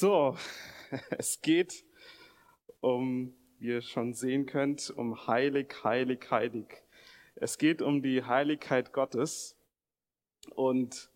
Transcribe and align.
So, 0.00 0.34
es 1.18 1.42
geht 1.42 1.84
um, 2.80 3.34
wie 3.58 3.66
ihr 3.66 3.82
schon 3.82 4.14
sehen 4.14 4.46
könnt, 4.46 4.88
um 4.96 5.26
heilig, 5.26 5.74
heilig, 5.84 6.30
heilig. 6.30 6.68
Es 7.34 7.58
geht 7.58 7.82
um 7.82 8.00
die 8.00 8.24
Heiligkeit 8.24 8.94
Gottes. 8.94 9.58
Und 10.54 11.10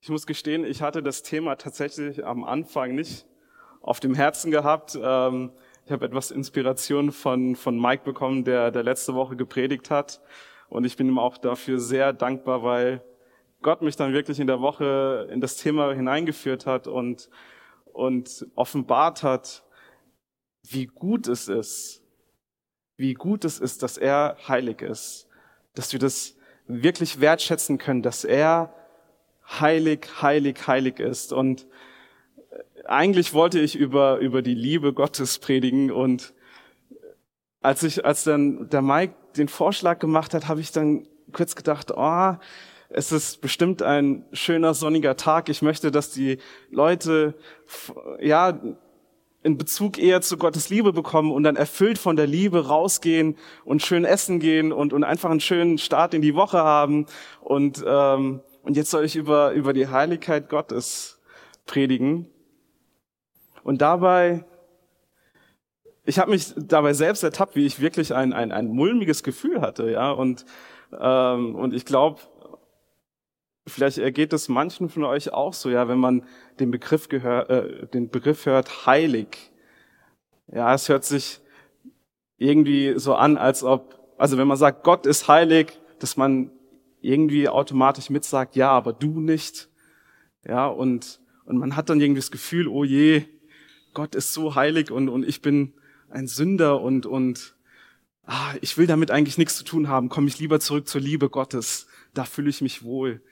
ich 0.00 0.08
muss 0.08 0.26
gestehen, 0.26 0.64
ich 0.64 0.80
hatte 0.80 1.02
das 1.02 1.22
Thema 1.22 1.56
tatsächlich 1.56 2.24
am 2.24 2.42
Anfang 2.42 2.94
nicht 2.94 3.26
auf 3.82 4.00
dem 4.00 4.14
Herzen 4.14 4.50
gehabt. 4.50 4.98
Ähm, 4.98 5.52
ich 5.84 5.92
habe 5.92 6.06
etwas 6.06 6.30
Inspiration 6.30 7.12
von, 7.12 7.56
von 7.56 7.78
Mike 7.78 8.04
bekommen, 8.04 8.44
der, 8.44 8.70
der 8.70 8.84
letzte 8.84 9.14
Woche 9.14 9.36
gepredigt 9.36 9.90
hat. 9.90 10.22
Und 10.70 10.86
ich 10.86 10.96
bin 10.96 11.08
ihm 11.08 11.18
auch 11.18 11.36
dafür 11.36 11.78
sehr 11.78 12.14
dankbar, 12.14 12.62
weil 12.62 13.04
Gott 13.60 13.82
mich 13.82 13.96
dann 13.96 14.14
wirklich 14.14 14.40
in 14.40 14.46
der 14.46 14.62
Woche 14.62 15.28
in 15.30 15.42
das 15.42 15.58
Thema 15.58 15.92
hineingeführt 15.92 16.64
hat 16.64 16.86
und 16.86 17.28
und 17.92 18.46
offenbart 18.54 19.22
hat, 19.22 19.64
wie 20.62 20.86
gut 20.86 21.28
es 21.28 21.48
ist, 21.48 22.02
wie 22.96 23.14
gut 23.14 23.44
es 23.44 23.58
ist, 23.58 23.82
dass 23.82 23.96
er 23.96 24.36
heilig 24.46 24.82
ist, 24.82 25.26
dass 25.74 25.92
wir 25.92 26.00
das 26.00 26.36
wirklich 26.66 27.20
wertschätzen 27.20 27.78
können, 27.78 28.02
dass 28.02 28.24
er 28.24 28.74
heilig, 29.60 30.06
heilig, 30.20 30.66
heilig 30.66 31.00
ist. 31.00 31.32
Und 31.32 31.66
eigentlich 32.84 33.32
wollte 33.32 33.58
ich 33.58 33.76
über, 33.76 34.18
über 34.18 34.42
die 34.42 34.54
Liebe 34.54 34.92
Gottes 34.92 35.38
predigen 35.38 35.90
und 35.90 36.34
als 37.62 37.82
ich, 37.82 38.04
als 38.04 38.24
dann 38.24 38.70
der 38.70 38.82
Mike 38.82 39.14
den 39.36 39.48
Vorschlag 39.48 39.98
gemacht 39.98 40.32
hat, 40.34 40.48
habe 40.48 40.60
ich 40.60 40.72
dann 40.72 41.06
kurz 41.32 41.54
gedacht, 41.54 41.92
oh, 41.94 42.34
es 42.90 43.12
ist 43.12 43.40
bestimmt 43.40 43.82
ein 43.82 44.24
schöner 44.32 44.74
sonniger 44.74 45.16
Tag. 45.16 45.48
Ich 45.48 45.62
möchte, 45.62 45.90
dass 45.90 46.10
die 46.10 46.38
Leute, 46.70 47.34
ja, 48.20 48.60
in 49.42 49.56
Bezug 49.56 49.98
eher 49.98 50.20
zu 50.20 50.36
Gottes 50.36 50.68
Liebe 50.68 50.92
bekommen 50.92 51.32
und 51.32 51.44
dann 51.44 51.56
erfüllt 51.56 51.98
von 51.98 52.16
der 52.16 52.26
Liebe 52.26 52.66
rausgehen 52.66 53.36
und 53.64 53.80
schön 53.80 54.04
essen 54.04 54.38
gehen 54.38 54.70
und, 54.70 54.92
und 54.92 55.02
einfach 55.02 55.30
einen 55.30 55.40
schönen 55.40 55.78
Start 55.78 56.12
in 56.12 56.20
die 56.20 56.34
Woche 56.34 56.58
haben. 56.58 57.06
Und, 57.40 57.82
ähm, 57.86 58.40
und 58.62 58.76
jetzt 58.76 58.90
soll 58.90 59.04
ich 59.04 59.16
über, 59.16 59.52
über 59.52 59.72
die 59.72 59.88
Heiligkeit 59.88 60.50
Gottes 60.50 61.20
predigen. 61.64 62.26
Und 63.62 63.80
dabei, 63.80 64.44
ich 66.04 66.18
habe 66.18 66.32
mich 66.32 66.52
dabei 66.56 66.92
selbst 66.92 67.22
ertappt, 67.22 67.56
wie 67.56 67.64
ich 67.64 67.80
wirklich 67.80 68.12
ein, 68.14 68.34
ein, 68.34 68.52
ein 68.52 68.68
mulmiges 68.68 69.22
Gefühl 69.22 69.62
hatte, 69.62 69.90
ja. 69.90 70.10
Und, 70.10 70.44
ähm, 71.00 71.54
und 71.54 71.72
ich 71.72 71.86
glaube, 71.86 72.20
Vielleicht 73.66 73.98
ergeht 73.98 74.32
es 74.32 74.48
manchen 74.48 74.88
von 74.88 75.04
euch 75.04 75.32
auch 75.32 75.52
so, 75.52 75.70
ja, 75.70 75.88
wenn 75.88 75.98
man 75.98 76.24
den 76.58 76.70
Begriff 76.70 77.08
gehört, 77.08 77.50
äh, 77.50 77.86
den 77.88 78.10
Begriff 78.10 78.46
hört, 78.46 78.86
heilig. 78.86 79.52
Ja, 80.48 80.74
es 80.74 80.88
hört 80.88 81.04
sich 81.04 81.40
irgendwie 82.38 82.94
so 82.96 83.14
an, 83.14 83.36
als 83.36 83.62
ob, 83.62 84.14
also 84.18 84.38
wenn 84.38 84.48
man 84.48 84.56
sagt, 84.56 84.82
Gott 84.82 85.06
ist 85.06 85.28
heilig, 85.28 85.78
dass 85.98 86.16
man 86.16 86.50
irgendwie 87.00 87.48
automatisch 87.48 88.10
mitsagt, 88.10 88.56
ja, 88.56 88.70
aber 88.70 88.92
du 88.92 89.20
nicht. 89.20 89.68
Ja, 90.46 90.66
und, 90.66 91.20
und 91.44 91.58
man 91.58 91.76
hat 91.76 91.90
dann 91.90 92.00
irgendwie 92.00 92.20
das 92.20 92.30
Gefühl, 92.30 92.66
oh 92.66 92.84
je, 92.84 93.24
Gott 93.92 94.14
ist 94.14 94.32
so 94.32 94.54
heilig 94.54 94.90
und, 94.90 95.08
und 95.08 95.26
ich 95.26 95.42
bin 95.42 95.74
ein 96.08 96.26
Sünder 96.26 96.80
und, 96.80 97.06
und 97.06 97.54
ah, 98.24 98.54
ich 98.60 98.78
will 98.78 98.86
damit 98.86 99.10
eigentlich 99.10 99.38
nichts 99.38 99.56
zu 99.56 99.64
tun 99.64 99.88
haben, 99.88 100.08
komme 100.08 100.28
ich 100.28 100.38
lieber 100.38 100.60
zurück 100.60 100.88
zur 100.88 101.00
Liebe 101.00 101.28
Gottes, 101.28 101.86
da 102.14 102.24
fühle 102.24 102.50
ich 102.50 102.60
mich 102.60 102.82
wohl. 102.82 103.22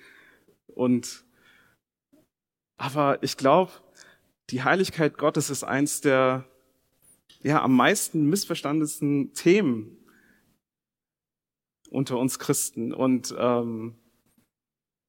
Und 0.74 1.24
aber 2.76 3.22
ich 3.22 3.36
glaube, 3.36 3.72
die 4.50 4.62
Heiligkeit 4.62 5.18
Gottes 5.18 5.50
ist 5.50 5.64
eins 5.64 6.00
der 6.00 6.44
ja 7.42 7.62
am 7.62 7.74
meisten 7.76 8.28
missverstandensten 8.28 9.32
Themen 9.34 9.96
unter 11.90 12.18
uns 12.18 12.38
Christen. 12.38 12.92
Und 12.92 13.34
ähm, 13.38 13.96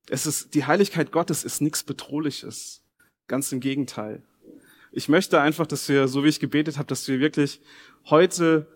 es 0.08 0.26
ist 0.26 0.54
die 0.56 0.66
Heiligkeit 0.66 1.12
Gottes 1.12 1.44
ist 1.44 1.62
nichts 1.62 1.84
Bedrohliches, 1.84 2.84
ganz 3.28 3.52
im 3.52 3.60
Gegenteil. 3.60 4.24
Ich 4.92 5.08
möchte 5.08 5.40
einfach, 5.40 5.68
dass 5.68 5.88
wir, 5.88 6.08
so 6.08 6.24
wie 6.24 6.30
ich 6.30 6.40
gebetet 6.40 6.78
habe, 6.78 6.88
dass 6.88 7.08
wir 7.08 7.20
wirklich 7.20 7.62
heute 8.06 8.68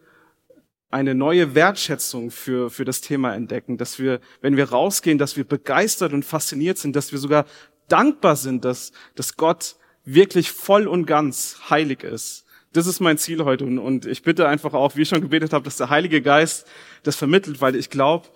eine 0.93 1.15
neue 1.15 1.55
Wertschätzung 1.55 2.29
für, 2.29 2.69
für 2.69 2.85
das 2.85 3.01
Thema 3.01 3.33
entdecken, 3.33 3.77
dass 3.77 3.97
wir, 3.97 4.19
wenn 4.41 4.57
wir 4.57 4.69
rausgehen, 4.69 5.17
dass 5.17 5.35
wir 5.35 5.43
begeistert 5.43 6.13
und 6.13 6.23
fasziniert 6.23 6.77
sind, 6.77 6.95
dass 6.95 7.11
wir 7.11 7.17
sogar 7.17 7.45
dankbar 7.87 8.35
sind, 8.35 8.63
dass, 8.63 8.91
dass 9.15 9.35
Gott 9.35 9.75
wirklich 10.05 10.51
voll 10.51 10.87
und 10.87 11.05
ganz 11.05 11.57
heilig 11.69 12.03
ist. 12.03 12.45
Das 12.73 12.85
ist 12.85 12.99
mein 12.99 13.17
Ziel 13.17 13.43
heute 13.43 13.65
und, 13.65 13.79
und 13.79 14.05
ich 14.05 14.21
bitte 14.21 14.47
einfach 14.47 14.73
auch, 14.73 14.95
wie 14.95 15.01
ich 15.01 15.09
schon 15.09 15.21
gebetet 15.21 15.51
habe, 15.51 15.65
dass 15.65 15.77
der 15.77 15.89
Heilige 15.89 16.21
Geist 16.21 16.67
das 17.01 17.15
vermittelt, 17.15 17.59
weil 17.59 17.75
ich 17.75 17.89
glaube, 17.89 18.27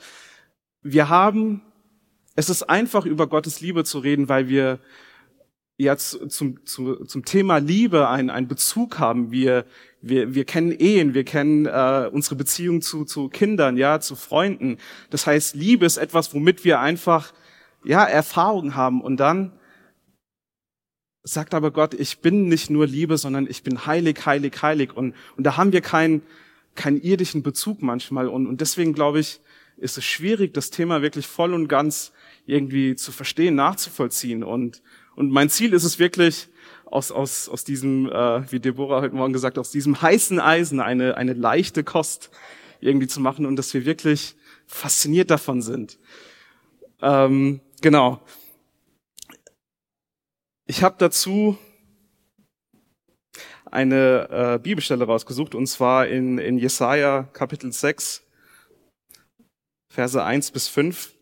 wir 0.82 1.10
haben, 1.10 1.62
es 2.36 2.50
ist 2.50 2.64
einfach 2.64 3.06
über 3.06 3.28
Gottes 3.28 3.62
Liebe 3.62 3.84
zu 3.84 4.00
reden, 4.00 4.30
weil 4.30 4.50
wir 4.50 4.80
ja 5.78 5.96
zum, 5.96 6.66
zum, 6.66 7.08
zum 7.08 7.26
Thema 7.26 7.58
Liebe 7.60 8.10
einen, 8.10 8.30
einen 8.30 8.48
Bezug 8.48 9.00
haben. 9.00 9.32
Wir, 9.32 9.66
wir, 10.02 10.34
wir 10.34 10.44
kennen 10.44 10.72
Ehen, 10.72 11.14
wir 11.14 11.24
kennen 11.24 11.68
äh, 11.68 12.10
unsere 12.12 12.36
Beziehung 12.36 12.82
zu, 12.82 13.06
zu 13.06 13.30
Kindern, 13.30 13.78
ja, 13.78 14.00
zu 14.00 14.16
Freunden. 14.16 14.78
Das 15.12 15.28
heißt, 15.28 15.56
Liebe 15.56 15.86
ist 15.86 15.98
etwas, 15.98 16.34
womit 16.34 16.66
wir 16.66 16.80
einfach 16.80 17.34
ja 17.84 18.04
Erfahrung 18.04 18.76
haben. 18.76 19.02
Und 19.02 19.18
dann 19.18 19.54
sagt 21.24 21.54
aber 21.54 21.72
Gott, 21.72 21.94
ich 21.94 22.20
bin 22.20 22.48
nicht 22.48 22.70
nur 22.70 22.88
Liebe, 22.88 23.18
sondern 23.18 23.48
ich 23.48 23.62
bin 23.62 23.86
heilig, 23.86 24.26
heilig, 24.26 24.62
heilig. 24.62 24.96
Und, 24.96 25.14
und 25.36 25.44
da 25.44 25.58
haben 25.58 25.74
wir 25.74 25.82
keinen 25.82 26.24
keinen 26.78 27.02
irdischen 27.02 27.44
Bezug 27.44 27.82
manchmal. 27.82 28.28
Und, 28.28 28.48
und 28.48 28.62
deswegen 28.62 28.94
glaube 28.94 29.20
ich, 29.20 29.42
ist 29.78 29.98
es 29.98 30.06
schwierig, 30.06 30.54
das 30.54 30.70
Thema 30.70 31.02
wirklich 31.02 31.28
voll 31.28 31.54
und 31.54 31.68
ganz 31.68 32.14
irgendwie 32.46 32.96
zu 32.96 33.12
verstehen, 33.12 33.56
nachzuvollziehen. 33.56 34.44
Und, 34.44 34.82
und 35.18 35.32
mein 35.32 35.50
Ziel 35.50 35.74
ist 35.74 35.84
es 35.84 35.98
wirklich, 35.98 36.48
aus, 36.86 37.12
aus, 37.12 37.50
aus 37.50 37.64
diesem, 37.64 38.08
äh, 38.08 38.52
wie 38.52 38.60
Deborah 38.60 39.02
heute 39.02 39.16
Morgen 39.16 39.34
gesagt, 39.34 39.58
aus 39.58 39.72
diesem 39.72 40.00
heißen 40.00 40.40
Eisen 40.40 40.80
eine, 40.80 41.18
eine 41.18 41.34
leichte 41.34 41.84
Kost 41.84 42.30
irgendwie 42.82 43.08
zu 43.08 43.20
machen 43.20 43.48
und 43.48 43.56
dass 43.56 43.74
wir 43.74 43.84
wirklich 43.84 44.36
fasziniert 44.68 45.32
davon 45.32 45.64
sind. 45.64 45.98
Ähm, 47.02 47.62
genau. 47.82 48.22
Ich 50.68 50.84
habe 50.84 50.98
dazu 51.00 51.58
eine 53.66 54.30
äh, 54.30 54.60
Bibelstelle 54.62 55.06
rausgesucht 55.06 55.56
und 55.56 55.66
zwar 55.66 56.06
in, 56.08 56.38
in 56.38 56.60
Jesaja 56.60 57.24
Kapitel 57.34 57.72
6, 57.72 58.24
Verse 59.90 60.24
1 60.24 60.52
bis 60.52 60.68
5. 60.68 61.17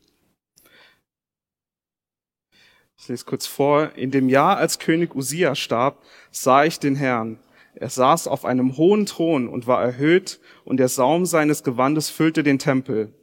Ich 3.06 3.10
lese 3.10 3.26
kurz 3.26 3.46
vor. 3.46 3.92
In 3.96 4.10
dem 4.10 4.30
Jahr, 4.30 4.58
als 4.58 4.80
König 4.80 5.14
Usia 5.14 5.54
starb, 5.54 6.02
sah 6.32 6.66
ich 6.66 6.80
den 6.80 6.96
Herrn. 6.96 7.38
Er 7.76 7.92
saß 7.92 8.28
auf 8.28 8.46
einem 8.46 8.78
hohen 8.78 9.06
Thron 9.06 9.48
und 9.48 9.68
war 9.68 9.80
erhöht, 9.80 10.40
und 10.64 10.78
der 10.78 10.88
Saum 10.88 11.28
seines 11.28 11.62
Gewandes 11.62 12.10
füllte 12.10 12.42
den 12.42 12.58
Tempel. 12.58 13.14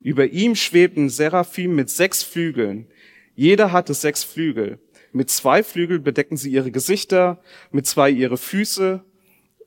Über 0.00 0.26
ihm 0.26 0.54
schwebten 0.54 1.08
Seraphim 1.08 1.74
mit 1.74 1.88
sechs 1.88 2.22
Flügeln. 2.22 2.88
Jeder 3.34 3.72
hatte 3.72 3.94
sechs 3.94 4.22
Flügel. 4.22 4.80
Mit 5.12 5.30
zwei 5.30 5.62
Flügeln 5.62 6.02
bedecken 6.02 6.36
sie 6.36 6.50
ihre 6.50 6.70
Gesichter, 6.70 7.40
mit 7.70 7.86
zwei 7.86 8.10
ihre 8.10 8.36
Füße, 8.36 9.02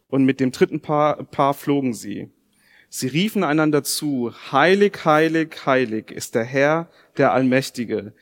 und 0.09 0.25
mit 0.25 0.39
dem 0.39 0.51
dritten 0.51 0.79
Paar, 0.79 1.23
Paar 1.23 1.55
flogen 1.55 1.95
sie. 1.95 2.29
Sie 2.88 3.07
riefen 3.07 3.43
einander 3.43 3.83
zu, 3.83 4.31
Heilig, 4.51 5.05
heilig, 5.05 5.65
heilig 5.65 6.11
ist 6.11 6.35
der 6.35 6.43
Herr, 6.43 6.88
der 7.17 7.33
Allmächtige. 7.33 8.13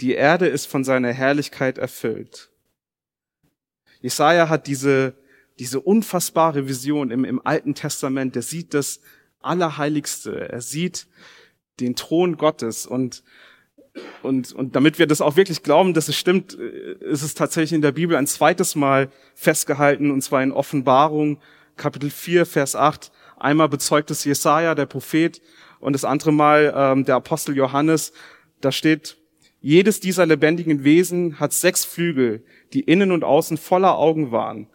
Die 0.00 0.14
Erde 0.14 0.46
ist 0.46 0.66
von 0.66 0.84
seiner 0.84 1.12
Herrlichkeit 1.12 1.78
erfüllt. 1.78 2.50
Jesaja 4.00 4.48
hat 4.48 4.66
diese, 4.66 5.14
diese 5.58 5.80
unfassbare 5.80 6.68
Vision 6.68 7.10
im, 7.10 7.24
im 7.24 7.44
Alten 7.44 7.74
Testament. 7.74 8.36
Er 8.36 8.42
sieht 8.42 8.74
das 8.74 9.00
Allerheiligste. 9.40 10.48
Er 10.50 10.60
sieht 10.60 11.06
den 11.80 11.96
Thron 11.96 12.36
Gottes 12.36 12.86
und 12.86 13.22
und, 14.22 14.52
und 14.52 14.74
damit 14.74 14.98
wir 14.98 15.06
das 15.06 15.20
auch 15.20 15.36
wirklich 15.36 15.62
glauben, 15.62 15.94
dass 15.94 16.08
es 16.08 16.16
stimmt, 16.16 16.54
ist 16.54 17.22
es 17.22 17.34
tatsächlich 17.34 17.72
in 17.72 17.82
der 17.82 17.92
Bibel 17.92 18.16
ein 18.16 18.26
zweites 18.26 18.74
Mal 18.74 19.08
festgehalten, 19.34 20.10
und 20.10 20.20
zwar 20.22 20.42
in 20.42 20.50
Offenbarung, 20.50 21.40
Kapitel 21.76 22.10
4, 22.10 22.44
Vers 22.44 22.74
8. 22.74 23.12
Einmal 23.36 23.68
bezeugt 23.68 24.10
es 24.10 24.24
Jesaja, 24.24 24.74
der 24.74 24.86
Prophet, 24.86 25.40
und 25.78 25.92
das 25.92 26.04
andere 26.04 26.32
Mal 26.32 26.72
ähm, 26.74 27.04
der 27.04 27.16
Apostel 27.16 27.56
Johannes. 27.56 28.12
Da 28.60 28.72
steht, 28.72 29.16
jedes 29.64 29.98
dieser 29.98 30.26
lebendigen 30.26 30.84
Wesen 30.84 31.40
hat 31.40 31.54
sechs 31.54 31.86
Flügel, 31.86 32.44
die 32.74 32.80
innen 32.80 33.10
und 33.10 33.24
außen 33.24 33.56
voller 33.56 33.96
Augen 33.96 34.30
waren. 34.30 34.68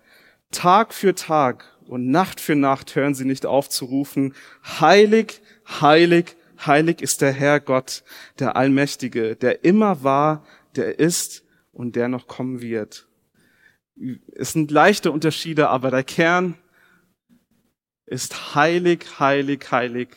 Tag 0.49 0.95
für 0.95 1.13
Tag 1.13 1.77
und 1.85 2.09
Nacht 2.09 2.41
für 2.41 2.55
Nacht 2.55 2.95
hören 2.95 3.13
sie 3.13 3.25
nicht 3.25 3.45
auf 3.45 3.69
zu 3.69 3.85
rufen, 3.85 4.33
heilig, 4.65 5.41
heilig, 5.79 6.35
heilig 6.65 7.03
ist 7.03 7.21
der 7.21 7.31
Herr 7.31 7.59
Gott, 7.59 8.03
der 8.39 8.55
Allmächtige, 8.55 9.35
der 9.35 9.63
immer 9.63 10.03
war, 10.03 10.43
der 10.75 10.97
ist 10.97 11.45
und 11.71 11.95
der 11.95 12.07
noch 12.07 12.25
kommen 12.25 12.59
wird. 12.59 13.07
Es 14.33 14.53
sind 14.53 14.71
leichte 14.71 15.11
Unterschiede, 15.11 15.69
aber 15.69 15.91
der 15.91 16.03
Kern 16.03 16.57
ist 18.07 18.55
heilig, 18.55 19.19
heilig, 19.19 19.71
heilig 19.71 20.09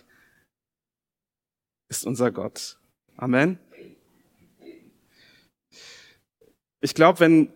ist 1.90 2.06
unser 2.06 2.30
Gott. 2.30 2.78
Amen. 3.18 3.58
Ich 6.84 6.94
glaube, 6.94 7.20
wenn, 7.20 7.48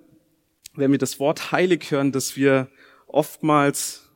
wenn 0.74 0.92
wir 0.92 0.98
das 0.98 1.18
Wort 1.18 1.50
heilig 1.50 1.90
hören, 1.90 2.12
dass 2.12 2.36
wir 2.36 2.68
oftmals 3.08 4.08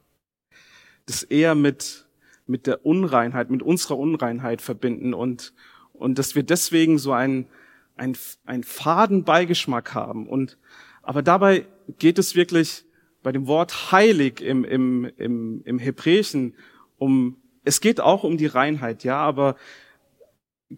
das 1.06 1.24
eher 1.24 1.56
mit, 1.56 2.06
mit 2.46 2.68
der 2.68 2.86
Unreinheit, 2.86 3.50
mit 3.50 3.60
unserer 3.60 3.98
Unreinheit 3.98 4.62
verbinden 4.62 5.12
und, 5.12 5.52
und 5.92 6.16
dass 6.20 6.36
wir 6.36 6.44
deswegen 6.44 6.96
so 6.96 7.12
einen, 7.12 7.48
einen, 7.96 8.16
einen 8.44 8.62
faden 8.62 9.24
Beigeschmack 9.24 9.94
haben. 9.94 10.28
Und, 10.28 10.58
aber 11.02 11.22
dabei 11.22 11.66
geht 11.98 12.20
es 12.20 12.36
wirklich 12.36 12.84
bei 13.24 13.32
dem 13.32 13.48
Wort 13.48 13.90
heilig 13.90 14.40
im, 14.40 14.62
im, 14.62 15.10
im, 15.16 15.62
im 15.64 15.78
Hebräischen 15.80 16.54
um, 16.98 17.36
es 17.64 17.80
geht 17.80 18.00
auch 18.00 18.22
um 18.22 18.38
die 18.38 18.46
Reinheit, 18.46 19.02
ja, 19.02 19.16
aber 19.16 19.56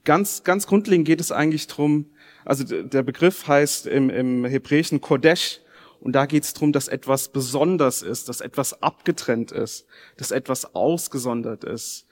ganz, 0.05 0.43
ganz 0.43 0.67
grundlegend 0.67 1.07
geht 1.07 1.21
es 1.21 1.33
eigentlich 1.33 1.67
drum. 1.67 2.07
Also 2.45 2.65
der 2.65 3.03
Begriff 3.03 3.47
heißt 3.47 3.87
im, 3.87 4.11
im 4.11 4.45
Hebräischen 4.45 5.01
Kodesh 5.01 5.61
und 6.01 6.13
da 6.13 6.27
geht 6.27 6.43
es 6.43 6.53
darum, 6.53 6.73
dass 6.73 6.89
etwas 6.89 7.29
besonders 7.29 8.03
ist, 8.03 8.29
dass 8.29 8.41
etwas 8.41 8.83
abgetrennt 8.83 9.53
ist, 9.53 9.87
dass 10.17 10.33
etwas 10.33 10.75
ausgesondert 10.75 11.63
ist. 11.63 12.07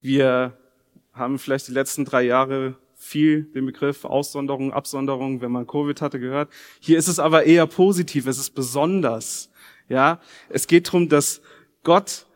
Wir 0.00 0.58
haben 1.14 1.38
vielleicht 1.38 1.68
die 1.68 1.72
letzten 1.72 2.04
drei 2.04 2.22
Jahre 2.22 2.76
viel 2.94 3.44
den 3.44 3.66
Begriff 3.66 4.04
Aussonderung, 4.04 4.72
Absonderung, 4.72 5.40
wenn 5.40 5.50
man 5.50 5.66
Covid 5.66 6.00
hatte, 6.02 6.20
gehört. 6.20 6.52
Hier 6.78 6.98
ist 6.98 7.08
es 7.08 7.18
aber 7.18 7.44
eher 7.44 7.66
positiv, 7.66 8.26
es 8.26 8.38
ist 8.38 8.50
besonders. 8.50 9.50
Ja, 9.88 10.20
es 10.48 10.66
geht 10.66 10.88
darum, 10.88 11.08
dass 11.08 11.40
Gott 11.82 12.26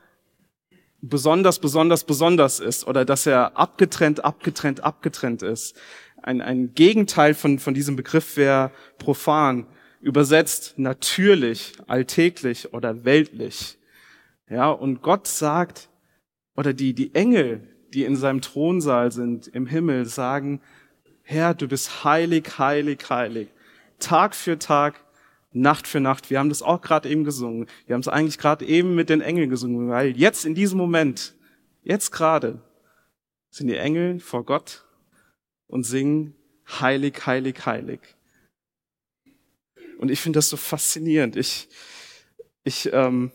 besonders, 1.01 1.59
besonders, 1.59 2.05
besonders 2.05 2.59
ist 2.61 2.87
oder 2.87 3.05
dass 3.05 3.27
er 3.27 3.57
abgetrennt, 3.57 4.25
abgetrennt, 4.25 4.83
abgetrennt 4.83 5.43
ist. 5.43 5.77
Ein, 6.27 6.41
ein 6.41 6.75
Gegenteil 6.75 7.35
von, 7.35 7.61
von 7.61 7.73
diesem 7.73 7.95
Begriff 7.95 8.37
wäre 8.37 8.73
profan, 8.99 9.69
übersetzt 10.01 10.75
natürlich, 10.77 11.75
alltäglich 11.87 12.75
oder 12.75 13.05
weltlich. 13.05 13.79
Ja, 14.51 14.71
und 14.71 15.03
Gott 15.03 15.29
sagt, 15.29 15.89
oder 16.57 16.75
die, 16.75 16.95
die 16.95 17.15
Engel, 17.15 17.69
die 17.95 18.03
in 18.03 18.17
seinem 18.17 18.41
Thronsaal 18.41 19.13
sind, 19.13 19.47
im 19.47 19.67
Himmel, 19.67 20.05
sagen, 20.07 20.61
Herr, 21.23 21.55
du 21.55 21.69
bist 21.69 22.03
heilig, 22.03 22.59
heilig, 22.59 23.09
heilig. 23.09 23.49
Tag 24.01 24.35
für 24.35 24.59
Tag 24.59 25.01
Nacht 25.53 25.87
für 25.87 26.01
Nacht. 26.01 26.29
Wir 26.29 26.41
haben 26.41 26.49
das 26.49 26.61
auch 26.61 26.81
gerade 26.81 27.09
eben 27.09 27.23
gesungen. 27.23 27.67
Wir 27.87 27.95
haben 27.95 28.01
es 28.01 28.09
eigentlich 28.09 28.39
gerade 28.39 28.65
eben 28.67 28.97
mit 28.97 29.11
den 29.11 29.21
Engeln 29.21 29.49
gesungen, 29.49 29.89
weil 29.89 30.17
jetzt 30.17 30.45
in 30.45 30.57
diesem 30.57 30.77
Moment, 30.77 31.35
jetzt 31.85 32.11
gerade, 32.11 32.61
sind 33.49 33.69
die 33.69 33.77
Engel 33.77 34.19
vor 34.19 34.45
Gott 34.45 34.86
und 35.67 35.85
singen 35.85 36.35
heilig, 36.81 37.27
heilig, 37.27 37.65
heilig. 37.67 38.01
Und 39.99 40.11
ich 40.11 40.21
finde 40.21 40.39
das 40.39 40.49
so 40.49 40.57
faszinierend. 40.57 41.37
Ich, 41.37 41.69
ich, 42.65 42.93
ähm, 42.93 43.33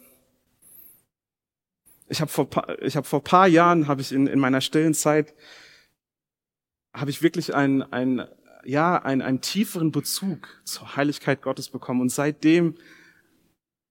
ich 2.07 2.21
habe 2.21 2.31
vor, 2.31 2.49
ich 2.81 2.95
hab 2.95 3.07
vor 3.07 3.23
paar 3.23 3.47
Jahren, 3.47 3.87
habe 3.87 4.01
ich 4.01 4.11
in, 4.11 4.27
in 4.27 4.39
meiner 4.39 4.61
stillen 4.61 4.93
Zeit, 4.93 5.33
habe 6.93 7.09
ich 7.09 7.21
wirklich 7.21 7.55
ein, 7.55 7.81
ein 7.91 8.27
ja, 8.63 8.97
einen, 8.97 9.21
einen 9.21 9.41
tieferen 9.41 9.91
Bezug 9.91 10.47
zur 10.63 10.95
Heiligkeit 10.95 11.41
Gottes 11.41 11.69
bekommen. 11.69 12.01
Und 12.01 12.09
seitdem 12.09 12.75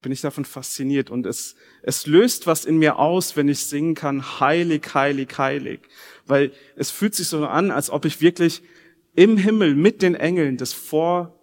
bin 0.01 0.13
ich 0.13 0.21
davon 0.21 0.45
fasziniert. 0.45 1.11
Und 1.11 1.27
es, 1.27 1.57
es 1.83 2.07
löst 2.07 2.47
was 2.47 2.65
in 2.65 2.79
mir 2.79 2.99
aus, 2.99 3.37
wenn 3.37 3.49
ich 3.49 3.67
singen 3.67 3.95
kann, 3.95 4.41
heilig, 4.41 4.95
heilig, 4.95 5.37
heilig. 5.37 5.81
Weil 6.31 6.53
es 6.77 6.93
fühlt 6.93 7.17
sich 7.17 7.27
so 7.27 7.45
an, 7.45 7.73
als 7.73 7.91
ob 7.91 8.05
ich 8.05 8.21
wirklich 8.21 8.63
im 9.15 9.37
Himmel 9.37 9.75
mit 9.75 10.01
den 10.01 10.15
Engeln 10.15 10.57
das 10.57 10.73
vor, 10.73 11.37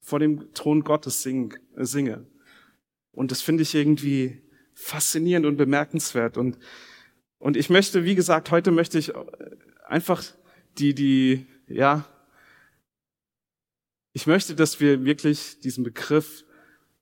vor 0.00 0.20
dem 0.20 0.54
Thron 0.54 0.84
Gottes 0.84 1.22
sing, 1.22 1.58
äh, 1.76 1.84
singe. 1.84 2.24
Und 3.10 3.32
das 3.32 3.42
finde 3.42 3.64
ich 3.64 3.74
irgendwie 3.74 4.40
faszinierend 4.74 5.44
und 5.44 5.56
bemerkenswert. 5.56 6.36
Und, 6.36 6.56
und 7.38 7.56
ich 7.56 7.68
möchte, 7.68 8.04
wie 8.04 8.14
gesagt, 8.14 8.52
heute 8.52 8.70
möchte 8.70 8.96
ich 8.96 9.12
einfach 9.86 10.22
die, 10.78 10.94
die, 10.94 11.46
ja, 11.66 12.06
ich 14.12 14.28
möchte, 14.28 14.54
dass 14.54 14.78
wir 14.78 15.04
wirklich 15.04 15.58
diesen 15.58 15.82
Begriff 15.82 16.44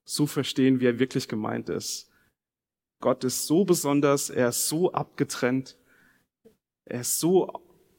so 0.04 0.26
verstehen, 0.26 0.80
wie 0.80 0.86
er 0.86 0.98
wirklich 0.98 1.28
gemeint 1.28 1.68
ist. 1.68 2.10
Gott 3.00 3.24
ist 3.24 3.46
so 3.46 3.66
besonders, 3.66 4.30
er 4.30 4.48
ist 4.48 4.68
so 4.68 4.90
abgetrennt, 4.92 5.76
er 6.84 7.00
ist 7.00 7.20
so 7.20 7.52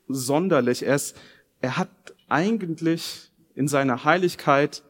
sonderlich, 0.08 0.84
er, 0.84 0.96
ist, 0.96 1.18
er 1.62 1.78
hat 1.78 1.90
eigentlich 2.28 3.32
in 3.56 3.68
seiner 3.68 4.04
Heiligkeit, 4.04 4.84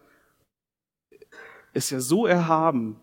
ist 1.74 1.92
er 1.92 2.02
so 2.02 2.26
erhaben, 2.26 3.00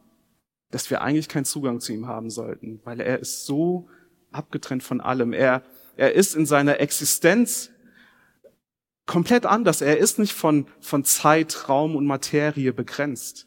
dass 0.71 0.91
wir 0.91 1.03
eigentlich 1.03 1.29
keinen 1.29 1.45
Zugang 1.45 1.81
zu 1.81 1.93
ihm 1.93 2.07
haben 2.07 2.31
sollten, 2.31 2.81
weil 2.85 3.01
er 3.01 3.19
ist 3.19 3.45
so 3.45 3.89
abgetrennt 4.31 4.83
von 4.83 5.01
allem. 5.01 5.33
Er, 5.33 5.63
er 5.97 6.15
ist 6.15 6.35
in 6.35 6.47
seiner 6.47 6.81
Existenz 6.81 7.71
komplett 9.07 9.45
anders. 9.47 9.83
Er 9.83 9.99
ist 9.99 10.19
nicht 10.19 10.33
von, 10.33 10.67
von 10.81 11.05
Zeit, 11.05 11.69
Raum 11.69 11.97
und 11.97 12.07
Materie 12.07 12.73
begrenzt. 12.73 13.47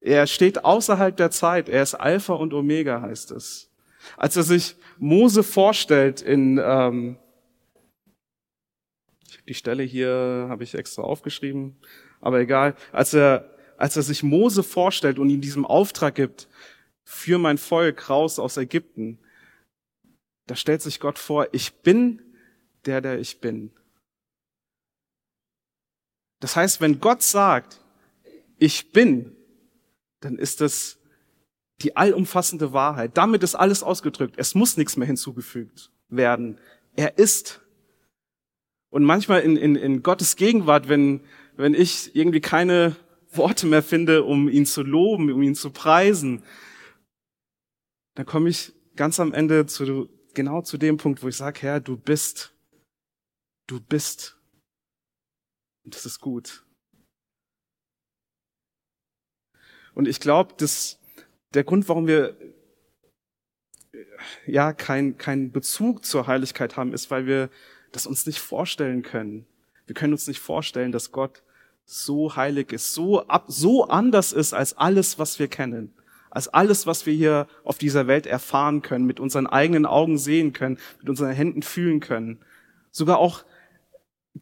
Er 0.00 0.26
steht 0.26 0.64
außerhalb 0.64 1.16
der 1.16 1.30
Zeit. 1.30 1.68
Er 1.68 1.84
ist 1.84 1.94
Alpha 1.94 2.34
und 2.34 2.52
Omega, 2.52 3.00
heißt 3.00 3.30
es. 3.30 3.71
Als 4.16 4.36
er 4.36 4.42
sich 4.42 4.76
Mose 4.98 5.42
vorstellt 5.42 6.20
in, 6.20 6.60
ähm, 6.62 7.18
die 9.48 9.54
Stelle 9.54 9.82
hier 9.82 10.46
habe 10.48 10.64
ich 10.64 10.74
extra 10.74 11.02
aufgeschrieben, 11.02 11.76
aber 12.20 12.40
egal, 12.40 12.76
als 12.92 13.14
er, 13.14 13.50
als 13.76 13.96
er 13.96 14.02
sich 14.02 14.22
Mose 14.22 14.62
vorstellt 14.62 15.18
und 15.18 15.30
ihm 15.30 15.40
diesen 15.40 15.64
Auftrag 15.64 16.14
gibt, 16.14 16.48
für 17.04 17.38
mein 17.38 17.58
Volk 17.58 18.08
raus 18.08 18.38
aus 18.38 18.56
Ägypten, 18.56 19.18
da 20.46 20.56
stellt 20.56 20.82
sich 20.82 21.00
Gott 21.00 21.18
vor, 21.18 21.48
ich 21.52 21.72
bin 21.82 22.22
der, 22.84 23.00
der 23.00 23.18
ich 23.18 23.40
bin. 23.40 23.72
Das 26.40 26.56
heißt, 26.56 26.80
wenn 26.80 27.00
Gott 27.00 27.22
sagt, 27.22 27.80
ich 28.58 28.92
bin, 28.92 29.36
dann 30.20 30.38
ist 30.38 30.60
das 30.60 30.98
die 31.82 31.96
allumfassende 31.96 32.72
Wahrheit. 32.72 33.16
Damit 33.16 33.42
ist 33.42 33.54
alles 33.54 33.82
ausgedrückt. 33.82 34.34
Es 34.36 34.54
muss 34.54 34.76
nichts 34.76 34.96
mehr 34.96 35.06
hinzugefügt 35.06 35.90
werden. 36.08 36.58
Er 36.94 37.18
ist. 37.18 37.60
Und 38.90 39.04
manchmal 39.04 39.40
in, 39.40 39.56
in, 39.56 39.76
in 39.76 40.02
Gottes 40.02 40.36
Gegenwart, 40.36 40.88
wenn, 40.88 41.20
wenn 41.56 41.74
ich 41.74 42.14
irgendwie 42.14 42.40
keine 42.40 42.96
Worte 43.32 43.66
mehr 43.66 43.82
finde, 43.82 44.24
um 44.24 44.48
ihn 44.48 44.66
zu 44.66 44.82
loben, 44.82 45.32
um 45.32 45.42
ihn 45.42 45.54
zu 45.54 45.70
preisen, 45.70 46.42
dann 48.14 48.26
komme 48.26 48.50
ich 48.50 48.72
ganz 48.94 49.18
am 49.18 49.32
Ende 49.32 49.64
zu, 49.64 50.10
genau 50.34 50.60
zu 50.60 50.76
dem 50.76 50.98
Punkt, 50.98 51.22
wo 51.22 51.28
ich 51.28 51.36
sage, 51.36 51.62
Herr, 51.62 51.80
du 51.80 51.96
bist 51.96 52.52
Du 53.66 53.80
bist. 53.80 54.38
Und 55.84 55.94
das 55.94 56.06
ist 56.06 56.20
gut. 56.20 56.64
Und 59.94 60.08
ich 60.08 60.20
glaube, 60.20 60.54
dass 60.56 60.98
der 61.54 61.64
Grund, 61.64 61.88
warum 61.88 62.06
wir 62.06 62.36
ja 64.46 64.72
keinen 64.72 65.18
kein 65.18 65.52
Bezug 65.52 66.04
zur 66.04 66.26
Heiligkeit 66.26 66.76
haben, 66.76 66.92
ist, 66.92 67.10
weil 67.10 67.26
wir 67.26 67.50
das 67.92 68.06
uns 68.06 68.26
nicht 68.26 68.38
vorstellen 68.38 69.02
können. 69.02 69.46
Wir 69.86 69.94
können 69.94 70.12
uns 70.12 70.26
nicht 70.26 70.40
vorstellen, 70.40 70.92
dass 70.92 71.12
Gott 71.12 71.42
so 71.84 72.36
heilig 72.36 72.72
ist, 72.72 72.94
so 72.94 73.26
ab, 73.26 73.44
so 73.48 73.84
anders 73.88 74.32
ist 74.32 74.54
als 74.54 74.76
alles, 74.76 75.18
was 75.18 75.38
wir 75.38 75.48
kennen, 75.48 75.92
als 76.30 76.48
alles, 76.48 76.86
was 76.86 77.04
wir 77.06 77.12
hier 77.12 77.48
auf 77.64 77.76
dieser 77.78 78.06
Welt 78.06 78.26
erfahren 78.26 78.82
können, 78.82 79.04
mit 79.04 79.20
unseren 79.20 79.46
eigenen 79.46 79.84
Augen 79.84 80.16
sehen 80.16 80.52
können, 80.52 80.78
mit 81.00 81.10
unseren 81.10 81.32
Händen 81.32 81.62
fühlen 81.62 82.00
können. 82.00 82.38
Sogar 82.90 83.18
auch 83.18 83.44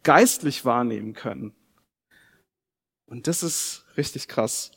geistlich 0.02 0.64
wahrnehmen 0.64 1.14
können. 1.14 1.54
Und 3.06 3.26
das 3.26 3.42
ist 3.42 3.84
richtig 3.96 4.28
krass. 4.28 4.70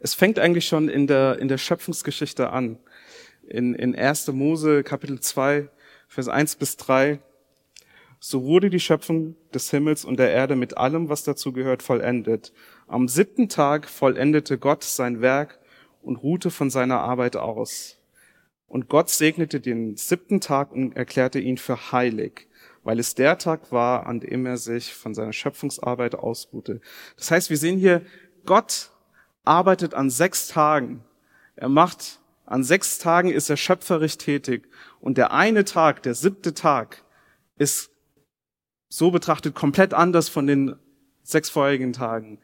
Es 0.00 0.14
fängt 0.14 0.38
eigentlich 0.38 0.66
schon 0.66 0.88
in 0.88 1.06
der, 1.06 1.38
in 1.38 1.48
der 1.48 1.58
Schöpfungsgeschichte 1.58 2.50
an. 2.50 2.78
In, 3.46 3.74
in 3.74 3.94
1. 3.94 4.28
Mose 4.28 4.82
Kapitel 4.82 5.20
2, 5.20 5.68
Vers 6.08 6.28
1 6.28 6.56
bis 6.56 6.76
3. 6.76 7.20
So 8.20 8.44
wurde 8.44 8.68
die 8.68 8.80
Schöpfung 8.80 9.36
des 9.54 9.70
Himmels 9.70 10.04
und 10.04 10.18
der 10.18 10.30
Erde 10.30 10.56
mit 10.56 10.76
allem, 10.76 11.08
was 11.08 11.22
dazu 11.22 11.52
gehört, 11.52 11.82
vollendet. 11.82 12.52
Am 12.88 13.06
siebten 13.06 13.48
Tag 13.48 13.88
vollendete 13.88 14.58
Gott 14.58 14.82
sein 14.82 15.20
Werk 15.20 15.60
und 16.02 16.16
ruhte 16.16 16.50
von 16.50 16.68
seiner 16.68 17.00
Arbeit 17.00 17.36
aus. 17.36 17.98
Und 18.66 18.88
Gott 18.88 19.08
segnete 19.08 19.60
den 19.60 19.96
siebten 19.96 20.40
Tag 20.40 20.72
und 20.72 20.94
erklärte 20.96 21.38
ihn 21.38 21.56
für 21.56 21.92
heilig, 21.92 22.48
weil 22.82 22.98
es 22.98 23.14
der 23.14 23.38
Tag 23.38 23.72
war, 23.72 24.06
an 24.06 24.20
dem 24.20 24.44
er 24.46 24.58
sich 24.58 24.92
von 24.92 25.14
seiner 25.14 25.32
Schöpfungsarbeit 25.32 26.14
ausruhte. 26.14 26.80
Das 27.16 27.30
heißt, 27.30 27.50
wir 27.50 27.56
sehen 27.56 27.78
hier, 27.78 28.02
Gott 28.44 28.90
arbeitet 29.48 29.94
an 29.94 30.10
sechs 30.10 30.46
Tagen. 30.46 31.02
Er 31.56 31.68
macht, 31.68 32.20
an 32.44 32.62
sechs 32.62 32.98
Tagen 32.98 33.30
ist 33.30 33.50
er 33.50 33.56
schöpferisch 33.56 34.18
tätig. 34.18 34.68
Und 35.00 35.18
der 35.18 35.32
eine 35.32 35.64
Tag, 35.64 36.02
der 36.02 36.14
siebte 36.14 36.54
Tag, 36.54 37.02
ist 37.56 37.90
so 38.88 39.10
betrachtet 39.10 39.54
komplett 39.54 39.94
anders 39.94 40.28
von 40.28 40.46
den 40.46 40.76
sechs 41.22 41.50
vorherigen 41.50 41.92
Tagen. 41.92 42.40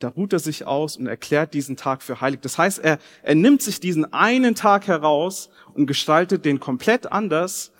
Da 0.00 0.08
ruht 0.08 0.32
er 0.32 0.38
sich 0.38 0.66
aus 0.66 0.96
und 0.96 1.06
erklärt 1.06 1.54
diesen 1.54 1.76
Tag 1.76 2.02
für 2.02 2.20
heilig. 2.20 2.40
Das 2.40 2.58
heißt, 2.58 2.78
er, 2.78 2.98
er 3.22 3.34
nimmt 3.34 3.62
sich 3.62 3.80
diesen 3.80 4.12
einen 4.12 4.54
Tag 4.54 4.86
heraus 4.86 5.50
und 5.74 5.86
gestaltet 5.86 6.44
den 6.44 6.58
komplett 6.58 7.10
anders 7.10 7.72